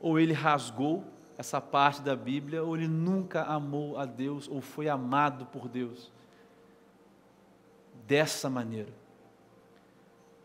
Ou 0.00 0.18
ele 0.18 0.32
rasgou 0.32 1.04
essa 1.36 1.60
parte 1.60 2.00
da 2.00 2.16
Bíblia, 2.16 2.64
ou 2.64 2.74
ele 2.74 2.88
nunca 2.88 3.42
amou 3.42 3.98
a 3.98 4.06
Deus, 4.06 4.48
ou 4.48 4.62
foi 4.62 4.88
amado 4.88 5.44
por 5.44 5.68
Deus. 5.68 6.10
Dessa 8.06 8.48
maneira. 8.48 8.94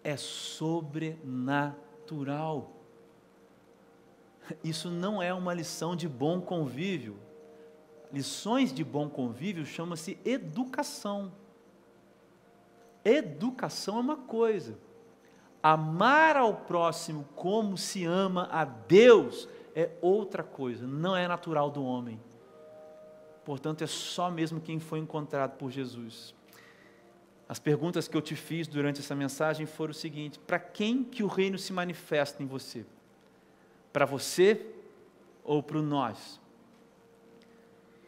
é 0.03 0.17
sobrenatural. 0.17 2.74
Isso 4.63 4.89
não 4.89 5.21
é 5.21 5.33
uma 5.33 5.53
lição 5.53 5.95
de 5.95 6.07
bom 6.07 6.41
convívio. 6.41 7.17
Lições 8.11 8.73
de 8.73 8.83
bom 8.83 9.09
convívio 9.09 9.65
chama-se 9.65 10.17
educação. 10.23 11.31
Educação 13.03 13.97
é 13.97 13.99
uma 13.99 14.17
coisa. 14.17 14.77
Amar 15.61 16.37
ao 16.37 16.53
próximo 16.53 17.25
como 17.35 17.77
se 17.77 18.05
ama 18.05 18.47
a 18.51 18.65
Deus 18.65 19.47
é 19.75 19.89
outra 20.01 20.43
coisa, 20.43 20.87
não 20.87 21.15
é 21.15 21.27
natural 21.27 21.69
do 21.69 21.83
homem. 21.83 22.19
Portanto, 23.43 23.83
é 23.83 23.87
só 23.87 24.31
mesmo 24.31 24.61
quem 24.61 24.79
foi 24.79 24.99
encontrado 24.99 25.57
por 25.57 25.69
Jesus. 25.69 26.33
As 27.47 27.59
perguntas 27.59 28.07
que 28.07 28.17
eu 28.17 28.21
te 28.21 28.35
fiz 28.35 28.67
durante 28.67 29.01
essa 29.01 29.13
mensagem 29.13 29.65
foram 29.65 29.91
o 29.91 29.93
seguinte: 29.93 30.39
para 30.39 30.57
quem 30.57 31.03
que 31.03 31.21
o 31.23 31.27
reino 31.27 31.57
se 31.59 31.71
manifesta 31.71 32.41
em 32.41 32.47
você? 32.47 32.85
Para 33.95 34.05
você 34.05 34.61
ou 35.41 35.63
para 35.63 35.81
nós? 35.81 36.37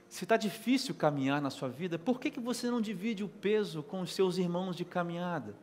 Se 0.10 0.26
está 0.26 0.36
difícil 0.36 0.94
caminhar 0.94 1.42
na 1.42 1.50
sua 1.50 1.70
vida, 1.70 1.98
por 1.98 2.20
que, 2.20 2.30
que 2.30 2.42
você 2.42 2.70
não 2.70 2.82
divide 2.82 3.24
o 3.24 3.30
peso 3.30 3.82
com 3.82 4.02
os 4.02 4.14
seus 4.14 4.38
irmãos 4.38 4.76
de 4.76 4.84
caminhada? 4.84 5.56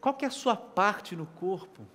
Qual 0.00 0.14
que 0.14 0.24
é 0.24 0.28
a 0.28 0.30
sua 0.30 0.56
parte 0.56 1.14
no 1.14 1.26
corpo? 1.26 1.86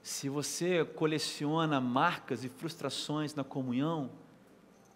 Se 0.00 0.28
você 0.28 0.84
coleciona 0.84 1.80
marcas 1.80 2.44
e 2.44 2.48
frustrações 2.48 3.34
na 3.34 3.42
comunhão, 3.42 4.12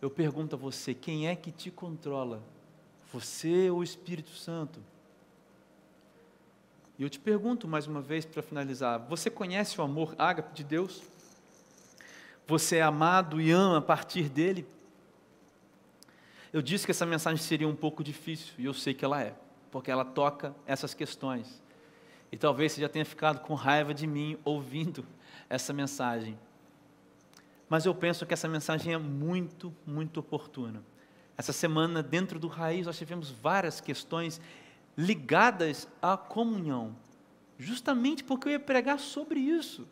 eu 0.01 0.09
pergunto 0.09 0.55
a 0.55 0.59
você: 0.59 0.95
quem 0.95 1.27
é 1.27 1.35
que 1.35 1.51
te 1.51 1.73
controla? 1.73 2.41
Você 3.13 3.69
ou 3.69 3.81
o 3.81 3.83
Espírito 3.83 4.31
Santo? 4.31 4.81
E 6.99 7.03
eu 7.03 7.11
te 7.11 7.19
pergunto 7.19 7.67
mais 7.67 7.87
uma 7.87 8.01
vez 8.01 8.25
para 8.25 8.43
finalizar: 8.43 8.99
você 9.09 9.31
conhece 9.31 9.81
o 9.81 9.85
amor 9.85 10.15
ágape 10.19 10.55
de 10.55 10.65
Deus? 10.65 11.03
Você 12.47 12.77
é 12.77 12.83
amado 12.83 13.41
e 13.41 13.51
ama 13.51 13.79
a 13.79 13.83
partir 13.83 14.29
dele? 14.29 14.67
Eu 16.53 16.61
disse 16.61 16.85
que 16.85 16.91
essa 16.91 17.07
mensagem 17.07 17.43
seria 17.43 17.67
um 17.67 17.75
pouco 17.75 18.05
difícil, 18.05 18.53
e 18.59 18.67
eu 18.67 18.75
sei 18.75 18.93
que 18.93 19.05
ela 19.05 19.23
é, 19.23 19.35
porque 19.71 19.91
ela 19.91 20.05
toca 20.05 20.55
essas 20.67 20.93
questões. 20.93 21.63
E 22.31 22.37
talvez 22.37 22.73
você 22.73 22.81
já 22.81 22.89
tenha 22.89 23.05
ficado 23.05 23.41
com 23.41 23.55
raiva 23.55 23.95
de 23.95 24.07
mim 24.07 24.39
ouvindo 24.45 25.05
essa 25.49 25.73
mensagem. 25.73 26.39
Mas 27.69 27.87
eu 27.87 27.95
penso 27.95 28.27
que 28.27 28.35
essa 28.35 28.49
mensagem 28.49 28.93
é 28.93 28.99
muito, 28.99 29.75
muito 29.87 30.21
oportuna. 30.21 30.83
Essa 31.39 31.55
semana, 31.55 32.03
dentro 32.03 32.39
do 32.39 32.49
Raiz, 32.49 32.85
nós 32.85 32.99
tivemos 32.99 33.31
várias 33.31 33.81
questões 33.81 34.39
ligadas 34.97 35.89
à 36.01 36.17
comunhão, 36.17 36.95
justamente 37.59 38.23
porque 38.23 38.49
eu 38.49 38.53
ia 38.53 38.61
pregar 38.61 38.99
sobre 38.99 39.41
isso 39.41 39.87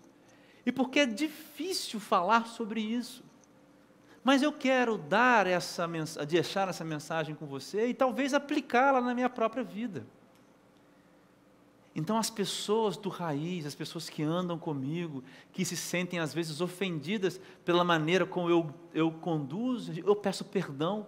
e 0.64 0.72
porque 0.72 1.00
é 1.00 1.06
difícil 1.06 1.98
falar 1.98 2.46
sobre 2.46 2.80
isso. 2.80 3.24
Mas 4.22 4.42
eu 4.42 4.52
quero 4.52 4.98
dar 4.98 5.46
essa 5.46 5.88
deixar 6.28 6.68
essa 6.68 6.84
mensagem 6.84 7.34
com 7.34 7.46
você 7.46 7.86
e 7.88 7.94
talvez 7.94 8.34
aplicá-la 8.34 9.00
na 9.00 9.14
minha 9.14 9.30
própria 9.30 9.64
vida. 9.64 10.06
Então, 11.94 12.16
as 12.16 12.30
pessoas 12.30 12.96
do 12.96 13.08
raiz, 13.08 13.66
as 13.66 13.74
pessoas 13.74 14.08
que 14.08 14.22
andam 14.22 14.58
comigo, 14.58 15.24
que 15.52 15.64
se 15.64 15.76
sentem 15.76 16.20
às 16.20 16.32
vezes 16.32 16.60
ofendidas 16.60 17.40
pela 17.64 17.82
maneira 17.82 18.24
como 18.24 18.48
eu, 18.48 18.72
eu 18.94 19.10
conduzo, 19.10 19.92
eu 19.98 20.14
peço 20.14 20.44
perdão. 20.44 21.06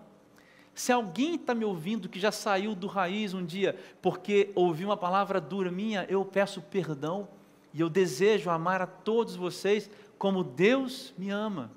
Se 0.74 0.90
alguém 0.90 1.34
está 1.34 1.54
me 1.54 1.64
ouvindo 1.64 2.08
que 2.08 2.18
já 2.18 2.32
saiu 2.32 2.74
do 2.74 2.86
raiz 2.86 3.34
um 3.34 3.44
dia 3.44 3.78
porque 4.00 4.50
ouviu 4.54 4.88
uma 4.88 4.96
palavra 4.96 5.40
dura 5.40 5.70
minha, 5.70 6.06
eu 6.08 6.24
peço 6.24 6.62
perdão 6.62 7.28
e 7.74 7.80
eu 7.80 7.90
desejo 7.90 8.50
amar 8.50 8.80
a 8.80 8.86
todos 8.86 9.36
vocês 9.36 9.90
como 10.18 10.42
Deus 10.42 11.12
me 11.18 11.30
ama. 11.30 11.70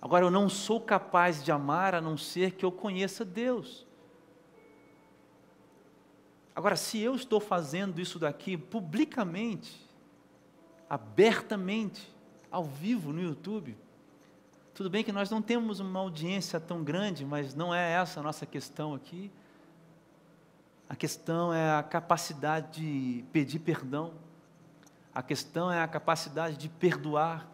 Agora, 0.00 0.24
eu 0.24 0.30
não 0.30 0.48
sou 0.48 0.80
capaz 0.80 1.42
de 1.42 1.50
amar 1.50 1.94
a 1.94 2.00
não 2.00 2.16
ser 2.16 2.52
que 2.52 2.64
eu 2.64 2.70
conheça 2.70 3.24
Deus. 3.24 3.86
Agora, 6.54 6.76
se 6.76 6.98
eu 6.98 7.14
estou 7.14 7.40
fazendo 7.40 8.00
isso 8.00 8.18
daqui 8.18 8.56
publicamente, 8.56 9.86
abertamente, 10.88 12.12
ao 12.50 12.64
vivo 12.64 13.12
no 13.12 13.20
YouTube, 13.20 13.76
tudo 14.78 14.90
bem 14.90 15.02
que 15.02 15.10
nós 15.10 15.28
não 15.28 15.42
temos 15.42 15.80
uma 15.80 15.98
audiência 15.98 16.60
tão 16.60 16.84
grande, 16.84 17.24
mas 17.24 17.52
não 17.52 17.74
é 17.74 17.94
essa 17.94 18.20
a 18.20 18.22
nossa 18.22 18.46
questão 18.46 18.94
aqui. 18.94 19.28
A 20.88 20.94
questão 20.94 21.52
é 21.52 21.74
a 21.74 21.82
capacidade 21.82 22.80
de 22.80 23.24
pedir 23.32 23.58
perdão. 23.58 24.12
A 25.12 25.20
questão 25.20 25.68
é 25.68 25.82
a 25.82 25.88
capacidade 25.88 26.56
de 26.56 26.68
perdoar. 26.68 27.50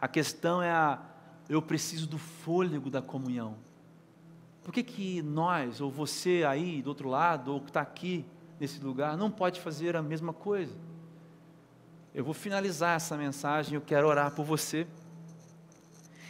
A 0.00 0.08
questão 0.08 0.60
é 0.60 0.72
a 0.72 1.00
eu 1.48 1.62
preciso 1.62 2.08
do 2.08 2.18
fôlego 2.18 2.90
da 2.90 3.00
comunhão. 3.00 3.56
Por 4.64 4.74
que, 4.74 4.82
que 4.82 5.22
nós, 5.22 5.80
ou 5.80 5.88
você 5.88 6.42
aí 6.44 6.82
do 6.82 6.88
outro 6.88 7.08
lado, 7.08 7.52
ou 7.52 7.60
que 7.60 7.70
está 7.70 7.80
aqui, 7.80 8.26
nesse 8.58 8.80
lugar 8.80 9.16
não 9.16 9.30
pode 9.30 9.60
fazer 9.60 9.94
a 9.94 10.02
mesma 10.02 10.32
coisa. 10.32 10.76
Eu 12.12 12.24
vou 12.24 12.34
finalizar 12.34 12.96
essa 12.96 13.16
mensagem, 13.16 13.76
eu 13.76 13.80
quero 13.80 14.08
orar 14.08 14.32
por 14.32 14.44
você. 14.44 14.84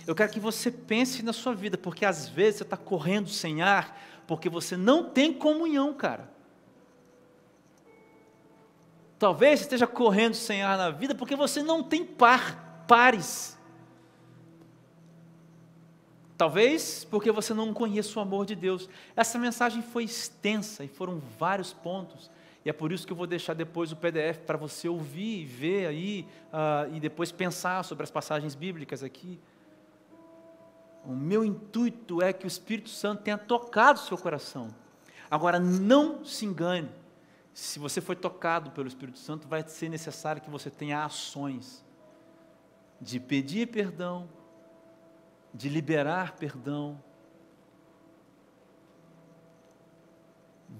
Eu 0.06 0.14
quero 0.14 0.30
que 0.30 0.38
você 0.38 0.70
pense 0.70 1.22
na 1.22 1.32
sua 1.32 1.52
vida, 1.54 1.76
porque 1.76 2.04
às 2.04 2.28
vezes 2.28 2.58
você 2.58 2.62
está 2.62 2.76
correndo 2.76 3.28
sem 3.28 3.60
ar, 3.60 4.00
porque 4.26 4.48
você 4.48 4.76
não 4.76 5.10
tem 5.10 5.32
comunhão, 5.32 5.92
cara. 5.92 6.30
Talvez 9.18 9.60
você 9.60 9.64
esteja 9.64 9.86
correndo 9.86 10.34
sem 10.34 10.62
ar 10.62 10.78
na 10.78 10.90
vida, 10.90 11.14
porque 11.14 11.34
você 11.34 11.62
não 11.62 11.82
tem 11.82 12.04
par, 12.04 12.84
pares. 12.86 13.58
Talvez 16.36 17.04
porque 17.04 17.32
você 17.32 17.54
não 17.54 17.72
conhece 17.72 18.16
o 18.16 18.20
amor 18.20 18.44
de 18.44 18.54
Deus. 18.54 18.88
Essa 19.16 19.38
mensagem 19.38 19.82
foi 19.82 20.04
extensa 20.04 20.84
e 20.84 20.88
foram 20.88 21.20
vários 21.38 21.72
pontos. 21.72 22.30
E 22.64 22.68
é 22.68 22.72
por 22.72 22.92
isso 22.92 23.06
que 23.06 23.12
eu 23.12 23.16
vou 23.16 23.26
deixar 23.26 23.54
depois 23.54 23.90
o 23.90 23.96
PDF 23.96 24.38
para 24.46 24.58
você 24.58 24.88
ouvir 24.88 25.40
e 25.40 25.44
ver 25.46 25.86
aí 25.86 26.26
uh, 26.52 26.94
e 26.94 27.00
depois 27.00 27.32
pensar 27.32 27.82
sobre 27.84 28.04
as 28.04 28.10
passagens 28.10 28.54
bíblicas 28.54 29.02
aqui. 29.02 29.40
O 31.06 31.12
meu 31.14 31.44
intuito 31.44 32.20
é 32.20 32.32
que 32.32 32.44
o 32.44 32.48
Espírito 32.48 32.90
Santo 32.90 33.22
tenha 33.22 33.38
tocado 33.38 34.00
o 34.00 34.02
seu 34.02 34.18
coração. 34.18 34.74
Agora, 35.30 35.60
não 35.60 36.24
se 36.24 36.44
engane. 36.44 36.90
Se 37.54 37.78
você 37.78 38.00
foi 38.00 38.16
tocado 38.16 38.72
pelo 38.72 38.88
Espírito 38.88 39.18
Santo, 39.20 39.46
vai 39.46 39.66
ser 39.68 39.88
necessário 39.88 40.42
que 40.42 40.50
você 40.50 40.68
tenha 40.68 41.04
ações 41.04 41.84
de 43.00 43.20
pedir 43.20 43.68
perdão, 43.68 44.28
de 45.54 45.68
liberar 45.68 46.34
perdão. 46.34 47.00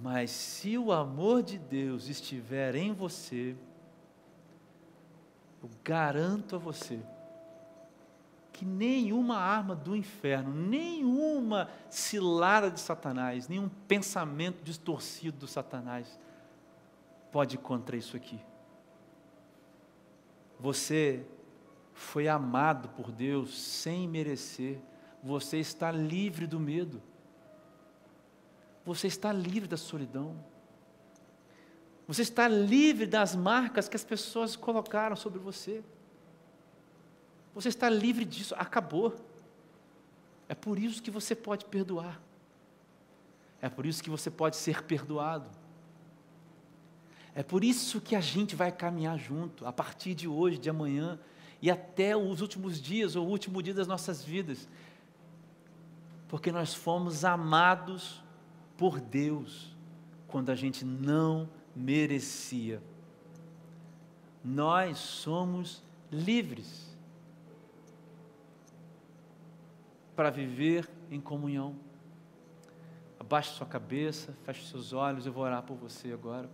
Mas 0.01 0.33
se 0.33 0.77
o 0.77 0.91
amor 0.91 1.43
de 1.45 1.57
Deus 1.57 2.09
estiver 2.09 2.75
em 2.75 2.93
você, 2.93 3.57
eu 5.63 5.71
garanto 5.85 6.57
a 6.57 6.59
você 6.59 7.01
que 8.57 8.65
nenhuma 8.65 9.37
arma 9.37 9.77
do 9.77 9.95
inferno, 9.95 10.51
nenhuma 10.51 11.69
cilada 11.91 12.71
de 12.71 12.81
Satanás, 12.81 13.49
nenhum 13.49 13.69
pensamento 13.69 14.65
distorcido 14.65 15.41
do 15.41 15.47
Satanás 15.47 16.19
pode 17.31 17.59
contra 17.59 17.99
isso 17.99 18.17
aqui. 18.17 18.41
Você 20.59 21.27
foi 21.93 22.29
amado 22.29 22.89
por 22.89 23.13
Deus 23.13 23.61
sem 23.61 24.09
merecer, 24.09 24.81
você 25.23 25.59
está 25.59 25.93
livre 25.93 26.47
do 26.47 26.59
medo, 26.59 27.03
você 28.87 29.07
está 29.07 29.35
livre 29.35 29.69
da 29.69 29.77
solidão, 29.77 30.43
você 32.09 32.23
está 32.23 32.49
livre 32.49 33.07
das 33.07 33.37
marcas 33.37 33.87
que 33.87 33.97
as 33.97 34.05
pessoas 34.05 34.57
colocaram 34.57 35.15
sobre 35.15 35.39
você, 35.39 35.85
você 37.57 37.71
está 37.71 37.89
livre 37.89 38.23
disso, 38.23 38.55
acabou. 38.59 39.17
É 40.47 40.55
por 40.55 40.79
isso 40.79 41.03
que 41.03 41.11
você 41.11 41.35
pode 41.35 41.65
perdoar, 41.65 42.21
é 43.63 43.69
por 43.71 43.87
isso 43.87 44.03
que 44.03 44.11
você 44.11 44.31
pode 44.31 44.57
ser 44.57 44.83
perdoado. 44.83 45.49
É 47.35 47.43
por 47.43 47.65
isso 47.65 48.01
que 48.01 48.15
a 48.15 48.21
gente 48.21 48.55
vai 48.55 48.71
caminhar 48.71 49.19
junto, 49.19 49.67
a 49.67 49.73
partir 49.73 50.15
de 50.15 50.29
hoje, 50.29 50.59
de 50.59 50.71
amanhã, 50.71 51.19
e 51.61 51.71
até 51.71 52.15
os 52.17 52.43
últimos 52.43 52.81
dias, 52.81 53.17
ou 53.17 53.27
o 53.27 53.31
último 53.31 53.63
dia 53.63 53.75
das 53.75 53.87
nossas 53.87 54.23
vidas, 54.23 54.69
porque 56.29 56.53
nós 56.53 56.75
fomos 56.75 57.25
amados 57.25 58.23
por 58.77 59.01
Deus 59.01 59.75
quando 60.29 60.51
a 60.51 60.55
gente 60.55 60.85
não 60.85 61.49
merecia. 61.75 62.83
Nós 64.45 64.99
somos 64.99 65.83
livres 66.11 66.96
para 70.17 70.31
viver 70.31 70.89
em 71.11 71.21
comunhão. 71.21 71.77
Abaixe 73.21 73.51
sua 73.51 73.67
cabeça, 73.67 74.35
feche 74.45 74.67
seus 74.67 74.95
olhos, 74.95 75.27
eu 75.27 75.33
vou 75.33 75.45
orar 75.45 75.63
por 75.63 75.77
você 75.77 76.11
agora. 76.11 76.49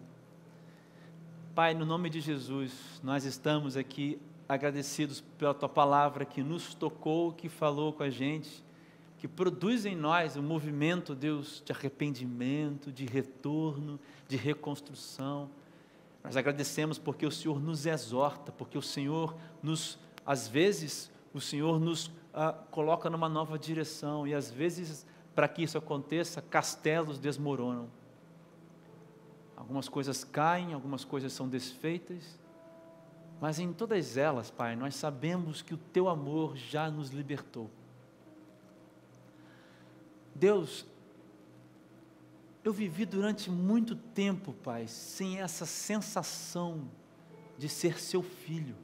Pai, 1.54 1.72
no 1.72 1.84
nome 1.84 2.10
de 2.10 2.20
Jesus, 2.20 3.00
nós 3.04 3.24
estamos 3.24 3.76
aqui 3.76 4.20
agradecidos 4.48 5.20
pela 5.38 5.54
tua 5.54 5.68
palavra 5.68 6.24
que 6.24 6.42
nos 6.42 6.74
tocou, 6.74 7.32
que 7.32 7.48
falou 7.48 7.92
com 7.92 8.02
a 8.02 8.10
gente, 8.10 8.64
que 9.18 9.28
produz 9.28 9.86
em 9.86 9.94
nós 9.94 10.36
um 10.36 10.42
movimento, 10.42 11.14
Deus, 11.14 11.62
de 11.64 11.70
arrependimento, 11.70 12.90
de 12.90 13.06
retorno, 13.06 14.00
de 14.26 14.36
reconstrução. 14.36 15.48
Nós 16.24 16.36
agradecemos 16.36 16.98
porque 16.98 17.24
o 17.24 17.30
Senhor 17.30 17.60
nos 17.60 17.86
exorta, 17.86 18.50
porque 18.50 18.76
o 18.76 18.82
Senhor 18.82 19.36
nos, 19.62 19.98
às 20.26 20.48
vezes, 20.48 21.10
o 21.32 21.40
Senhor 21.40 21.78
nos 21.78 22.10
ah, 22.34 22.52
coloca 22.70 23.10
numa 23.10 23.28
nova 23.28 23.58
direção 23.58 24.26
e 24.26 24.34
às 24.34 24.50
vezes, 24.50 25.06
para 25.34 25.48
que 25.48 25.62
isso 25.62 25.76
aconteça, 25.76 26.40
castelos 26.40 27.18
desmoronam. 27.18 27.88
Algumas 29.56 29.88
coisas 29.88 30.24
caem, 30.24 30.72
algumas 30.72 31.04
coisas 31.04 31.32
são 31.32 31.48
desfeitas, 31.48 32.38
mas 33.40 33.58
em 33.58 33.72
todas 33.72 34.16
elas, 34.16 34.50
Pai, 34.50 34.74
nós 34.74 34.94
sabemos 34.94 35.62
que 35.62 35.74
o 35.74 35.76
Teu 35.76 36.08
amor 36.08 36.56
já 36.56 36.90
nos 36.90 37.10
libertou. 37.10 37.70
Deus, 40.34 40.86
eu 42.64 42.72
vivi 42.72 43.04
durante 43.04 43.50
muito 43.50 43.94
tempo, 43.94 44.52
Pai, 44.52 44.86
sem 44.86 45.40
essa 45.40 45.66
sensação 45.66 46.88
de 47.58 47.68
ser 47.68 48.00
Seu 48.00 48.22
filho. 48.22 48.76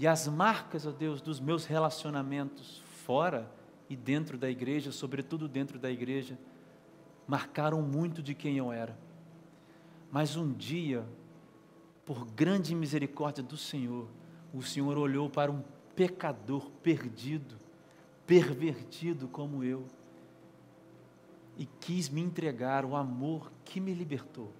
E 0.00 0.06
as 0.06 0.26
marcas, 0.26 0.86
ó 0.86 0.92
Deus, 0.92 1.20
dos 1.20 1.38
meus 1.38 1.66
relacionamentos 1.66 2.82
fora 3.04 3.52
e 3.86 3.94
dentro 3.94 4.38
da 4.38 4.48
igreja, 4.48 4.90
sobretudo 4.90 5.46
dentro 5.46 5.78
da 5.78 5.90
igreja, 5.90 6.38
marcaram 7.26 7.82
muito 7.82 8.22
de 8.22 8.34
quem 8.34 8.56
eu 8.56 8.72
era. 8.72 8.98
Mas 10.10 10.36
um 10.36 10.54
dia, 10.54 11.04
por 12.06 12.24
grande 12.24 12.74
misericórdia 12.74 13.44
do 13.44 13.58
Senhor, 13.58 14.08
o 14.54 14.62
Senhor 14.62 14.96
olhou 14.96 15.28
para 15.28 15.52
um 15.52 15.62
pecador 15.94 16.70
perdido, 16.82 17.60
pervertido 18.26 19.28
como 19.28 19.62
eu, 19.62 19.84
e 21.58 21.66
quis 21.78 22.08
me 22.08 22.22
entregar 22.22 22.86
o 22.86 22.96
amor 22.96 23.52
que 23.66 23.78
me 23.78 23.92
libertou. 23.92 24.50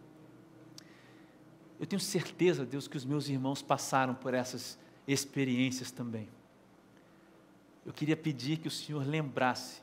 Eu 1.79 1.87
tenho 1.87 1.99
certeza, 1.99 2.67
Deus, 2.67 2.87
que 2.87 2.99
os 2.99 3.07
meus 3.07 3.27
irmãos 3.27 3.63
passaram 3.63 4.15
por 4.15 4.35
essas 4.35 4.79
experiências 5.07 5.91
também. 5.91 6.29
Eu 7.85 7.93
queria 7.93 8.17
pedir 8.17 8.59
que 8.59 8.69
o 8.69 8.71
Senhor 8.71 9.07
lembrasse 9.07 9.81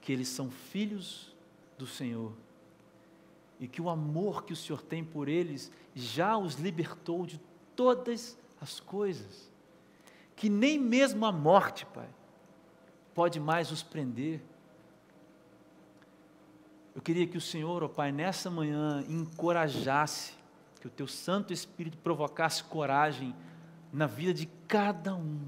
que 0.00 0.12
eles 0.12 0.28
são 0.28 0.50
filhos 0.50 1.34
do 1.78 1.86
Senhor 1.86 2.32
e 3.60 3.68
que 3.68 3.80
o 3.80 3.88
amor 3.88 4.44
que 4.44 4.52
o 4.52 4.56
Senhor 4.56 4.82
tem 4.82 5.04
por 5.04 5.28
eles 5.28 5.70
já 5.94 6.36
os 6.36 6.54
libertou 6.56 7.24
de 7.24 7.40
todas 7.76 8.36
as 8.60 8.80
coisas, 8.80 9.50
que 10.36 10.48
nem 10.48 10.78
mesmo 10.78 11.24
a 11.24 11.32
morte, 11.32 11.86
Pai, 11.86 12.08
pode 13.14 13.38
mais 13.38 13.70
os 13.70 13.82
prender. 13.82 14.42
Eu 16.94 17.02
queria 17.02 17.26
que 17.26 17.36
o 17.36 17.40
Senhor, 17.40 17.82
ó 17.82 17.88
Pai, 17.88 18.10
nessa 18.12 18.50
manhã 18.50 19.04
encorajasse, 19.08 20.34
que 20.80 20.86
o 20.86 20.90
Teu 20.90 21.06
Santo 21.06 21.52
Espírito 21.52 21.96
provocasse 21.98 22.62
coragem 22.64 23.34
na 23.94 24.06
vida 24.08 24.34
de 24.34 24.46
cada 24.66 25.14
um. 25.14 25.40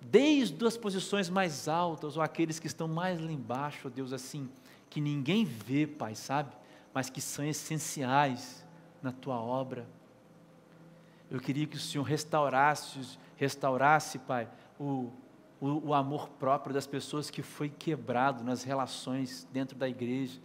Desde 0.00 0.66
as 0.66 0.76
posições 0.76 1.30
mais 1.30 1.68
altas 1.68 2.16
ou 2.16 2.22
aqueles 2.22 2.58
que 2.58 2.66
estão 2.66 2.88
mais 2.88 3.20
lá 3.20 3.30
embaixo, 3.30 3.88
Deus, 3.88 4.12
assim, 4.12 4.50
que 4.90 5.00
ninguém 5.00 5.44
vê, 5.44 5.86
Pai, 5.86 6.16
sabe? 6.16 6.50
Mas 6.92 7.08
que 7.08 7.20
são 7.20 7.44
essenciais 7.44 8.66
na 9.00 9.12
tua 9.12 9.36
obra. 9.36 9.86
Eu 11.30 11.38
queria 11.38 11.66
que 11.66 11.76
o 11.76 11.80
Senhor 11.80 12.02
restaurasse, 12.02 13.16
restaurasse, 13.36 14.18
Pai, 14.18 14.48
o, 14.78 15.12
o, 15.60 15.88
o 15.88 15.94
amor 15.94 16.30
próprio 16.30 16.74
das 16.74 16.86
pessoas 16.86 17.30
que 17.30 17.42
foi 17.42 17.68
quebrado 17.68 18.42
nas 18.42 18.64
relações 18.64 19.46
dentro 19.52 19.76
da 19.76 19.88
igreja. 19.88 20.40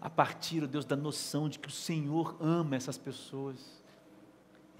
A 0.00 0.08
partir, 0.08 0.62
ó 0.62 0.66
Deus, 0.66 0.84
da 0.84 0.94
noção 0.94 1.48
de 1.48 1.58
que 1.58 1.68
o 1.68 1.72
Senhor 1.72 2.36
ama 2.40 2.76
essas 2.76 2.96
pessoas 2.96 3.79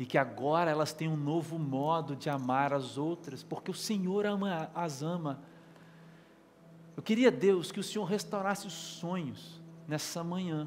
e 0.01 0.07
que 0.07 0.17
agora 0.17 0.71
elas 0.71 0.95
têm 0.95 1.09
um 1.09 1.17
novo 1.17 1.59
modo 1.59 2.17
de 2.17 2.31
amar 2.31 2.73
as 2.73 2.97
outras, 2.97 3.43
porque 3.43 3.71
o 3.71 3.75
Senhor 3.75 4.25
ama, 4.25 4.71
as 4.75 5.03
ama. 5.03 5.43
Eu 6.97 7.03
queria, 7.03 7.31
Deus, 7.31 7.71
que 7.71 7.79
o 7.79 7.83
Senhor 7.83 8.07
restaurasse 8.07 8.67
os 8.67 8.73
sonhos 8.73 9.61
nessa 9.87 10.25
manhã. 10.25 10.67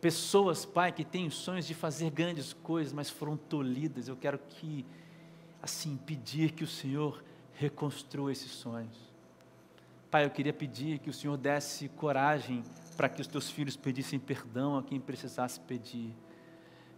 Pessoas, 0.00 0.64
Pai, 0.64 0.92
que 0.92 1.04
têm 1.04 1.28
sonhos 1.30 1.66
de 1.66 1.74
fazer 1.74 2.10
grandes 2.12 2.52
coisas, 2.52 2.92
mas 2.92 3.10
foram 3.10 3.36
tolhidas. 3.36 4.06
Eu 4.06 4.14
quero 4.14 4.38
que, 4.38 4.86
assim, 5.60 5.96
pedir 5.96 6.52
que 6.52 6.62
o 6.62 6.68
Senhor 6.68 7.24
reconstrua 7.54 8.30
esses 8.30 8.52
sonhos. 8.52 8.96
Pai, 10.12 10.24
eu 10.24 10.30
queria 10.30 10.52
pedir 10.52 11.00
que 11.00 11.10
o 11.10 11.12
Senhor 11.12 11.36
desse 11.36 11.88
coragem 11.88 12.62
para 12.96 13.08
que 13.08 13.20
os 13.20 13.26
teus 13.26 13.50
filhos 13.50 13.76
pedissem 13.76 14.20
perdão 14.20 14.78
a 14.78 14.82
quem 14.84 15.00
precisasse 15.00 15.58
pedir 15.58 16.14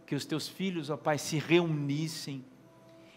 que 0.07 0.15
os 0.15 0.25
teus 0.25 0.47
filhos, 0.47 0.89
ó 0.89 0.97
Pai, 0.97 1.19
se 1.19 1.39
reunissem 1.39 2.45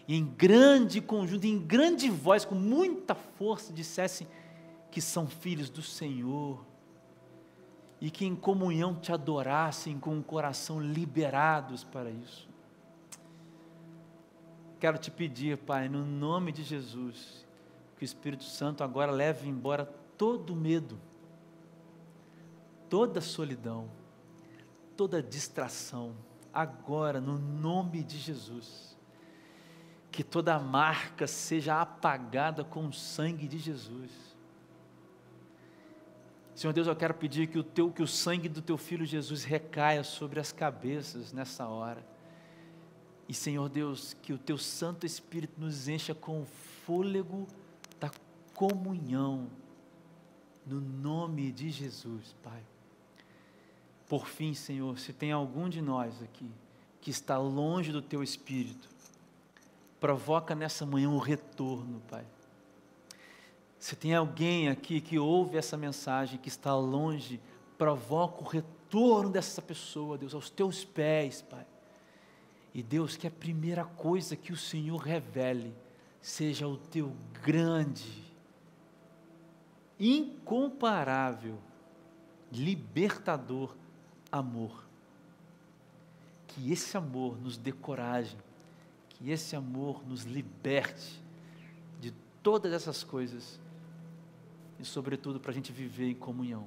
em 0.08 0.26
grande 0.26 1.00
conjunto, 1.00 1.46
em 1.46 1.58
grande 1.58 2.10
voz, 2.10 2.44
com 2.44 2.56
muita 2.56 3.14
força, 3.14 3.72
dissessem 3.72 4.26
que 4.90 5.00
são 5.00 5.28
filhos 5.28 5.70
do 5.70 5.82
Senhor 5.82 6.66
e 8.00 8.10
que 8.10 8.24
em 8.26 8.34
comunhão 8.34 8.96
te 8.96 9.12
adorassem 9.12 10.00
com 10.00 10.18
o 10.18 10.22
coração 10.22 10.80
liberados 10.80 11.84
para 11.84 12.10
isso. 12.10 12.48
Quero 14.80 14.98
te 14.98 15.12
pedir, 15.12 15.58
Pai, 15.58 15.88
no 15.88 16.04
nome 16.04 16.50
de 16.50 16.64
Jesus, 16.64 17.46
que 17.96 18.02
o 18.02 18.04
Espírito 18.04 18.44
Santo 18.44 18.82
agora 18.82 19.12
leve 19.12 19.48
embora 19.48 19.84
todo 20.16 20.56
medo, 20.56 20.98
toda 22.88 23.20
solidão, 23.20 23.88
toda 24.96 25.22
distração 25.22 26.16
agora, 26.52 27.20
no 27.20 27.38
nome 27.38 28.02
de 28.02 28.18
Jesus. 28.18 28.96
Que 30.10 30.24
toda 30.24 30.58
marca 30.58 31.26
seja 31.26 31.80
apagada 31.80 32.64
com 32.64 32.86
o 32.86 32.92
sangue 32.92 33.46
de 33.46 33.58
Jesus. 33.58 34.10
Senhor 36.54 36.72
Deus, 36.72 36.86
eu 36.86 36.96
quero 36.96 37.14
pedir 37.14 37.46
que 37.46 37.58
o, 37.58 37.64
teu, 37.64 37.90
que 37.90 38.02
o 38.02 38.06
sangue 38.06 38.48
do 38.48 38.60
teu 38.60 38.76
filho 38.76 39.06
Jesus 39.06 39.44
recaia 39.44 40.04
sobre 40.04 40.38
as 40.38 40.52
cabeças 40.52 41.32
nessa 41.32 41.66
hora. 41.66 42.04
E 43.28 43.32
Senhor 43.32 43.68
Deus, 43.68 44.14
que 44.20 44.32
o 44.32 44.38
teu 44.38 44.58
Santo 44.58 45.06
Espírito 45.06 45.60
nos 45.60 45.88
encha 45.88 46.14
com 46.14 46.42
o 46.42 46.44
fôlego 46.44 47.46
da 47.98 48.10
comunhão, 48.54 49.48
no 50.66 50.80
nome 50.80 51.50
de 51.50 51.70
Jesus, 51.70 52.34
Pai. 52.42 52.62
Por 54.10 54.26
fim, 54.26 54.54
Senhor, 54.54 54.98
se 54.98 55.12
tem 55.12 55.30
algum 55.30 55.68
de 55.68 55.80
nós 55.80 56.20
aqui 56.20 56.50
que 57.00 57.12
está 57.12 57.38
longe 57.38 57.92
do 57.92 58.02
teu 58.02 58.24
espírito, 58.24 58.88
provoca 60.00 60.52
nessa 60.52 60.84
manhã 60.84 61.08
um 61.08 61.18
retorno, 61.18 62.02
Pai. 62.10 62.26
Se 63.78 63.94
tem 63.94 64.12
alguém 64.12 64.68
aqui 64.68 65.00
que 65.00 65.16
ouve 65.16 65.56
essa 65.56 65.76
mensagem 65.76 66.40
que 66.40 66.48
está 66.48 66.74
longe, 66.74 67.40
provoca 67.78 68.42
o 68.42 68.48
retorno 68.48 69.30
dessa 69.30 69.62
pessoa, 69.62 70.18
Deus, 70.18 70.34
aos 70.34 70.50
teus 70.50 70.84
pés, 70.84 71.40
Pai. 71.42 71.64
E 72.74 72.82
Deus, 72.82 73.16
que 73.16 73.28
a 73.28 73.30
primeira 73.30 73.84
coisa 73.84 74.34
que 74.34 74.52
o 74.52 74.56
Senhor 74.56 74.96
revele 74.96 75.72
seja 76.20 76.66
o 76.66 76.76
teu 76.76 77.12
grande, 77.44 78.24
incomparável, 80.00 81.60
libertador 82.50 83.78
amor. 84.30 84.84
Que 86.46 86.72
esse 86.72 86.96
amor 86.96 87.40
nos 87.40 87.56
dê 87.56 87.72
coragem, 87.72 88.38
que 89.08 89.30
esse 89.30 89.54
amor 89.54 90.06
nos 90.06 90.24
liberte 90.24 91.22
de 92.00 92.12
todas 92.42 92.72
essas 92.72 93.04
coisas 93.04 93.60
e, 94.78 94.84
sobretudo, 94.84 95.38
para 95.38 95.50
a 95.50 95.54
gente 95.54 95.72
viver 95.72 96.08
em 96.10 96.14
comunhão. 96.14 96.66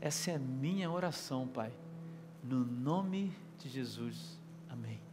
Essa 0.00 0.30
é 0.30 0.36
a 0.36 0.38
minha 0.38 0.90
oração, 0.90 1.46
Pai, 1.46 1.72
no 2.42 2.64
nome 2.64 3.32
de 3.58 3.68
Jesus. 3.68 4.38
Amém. 4.70 5.07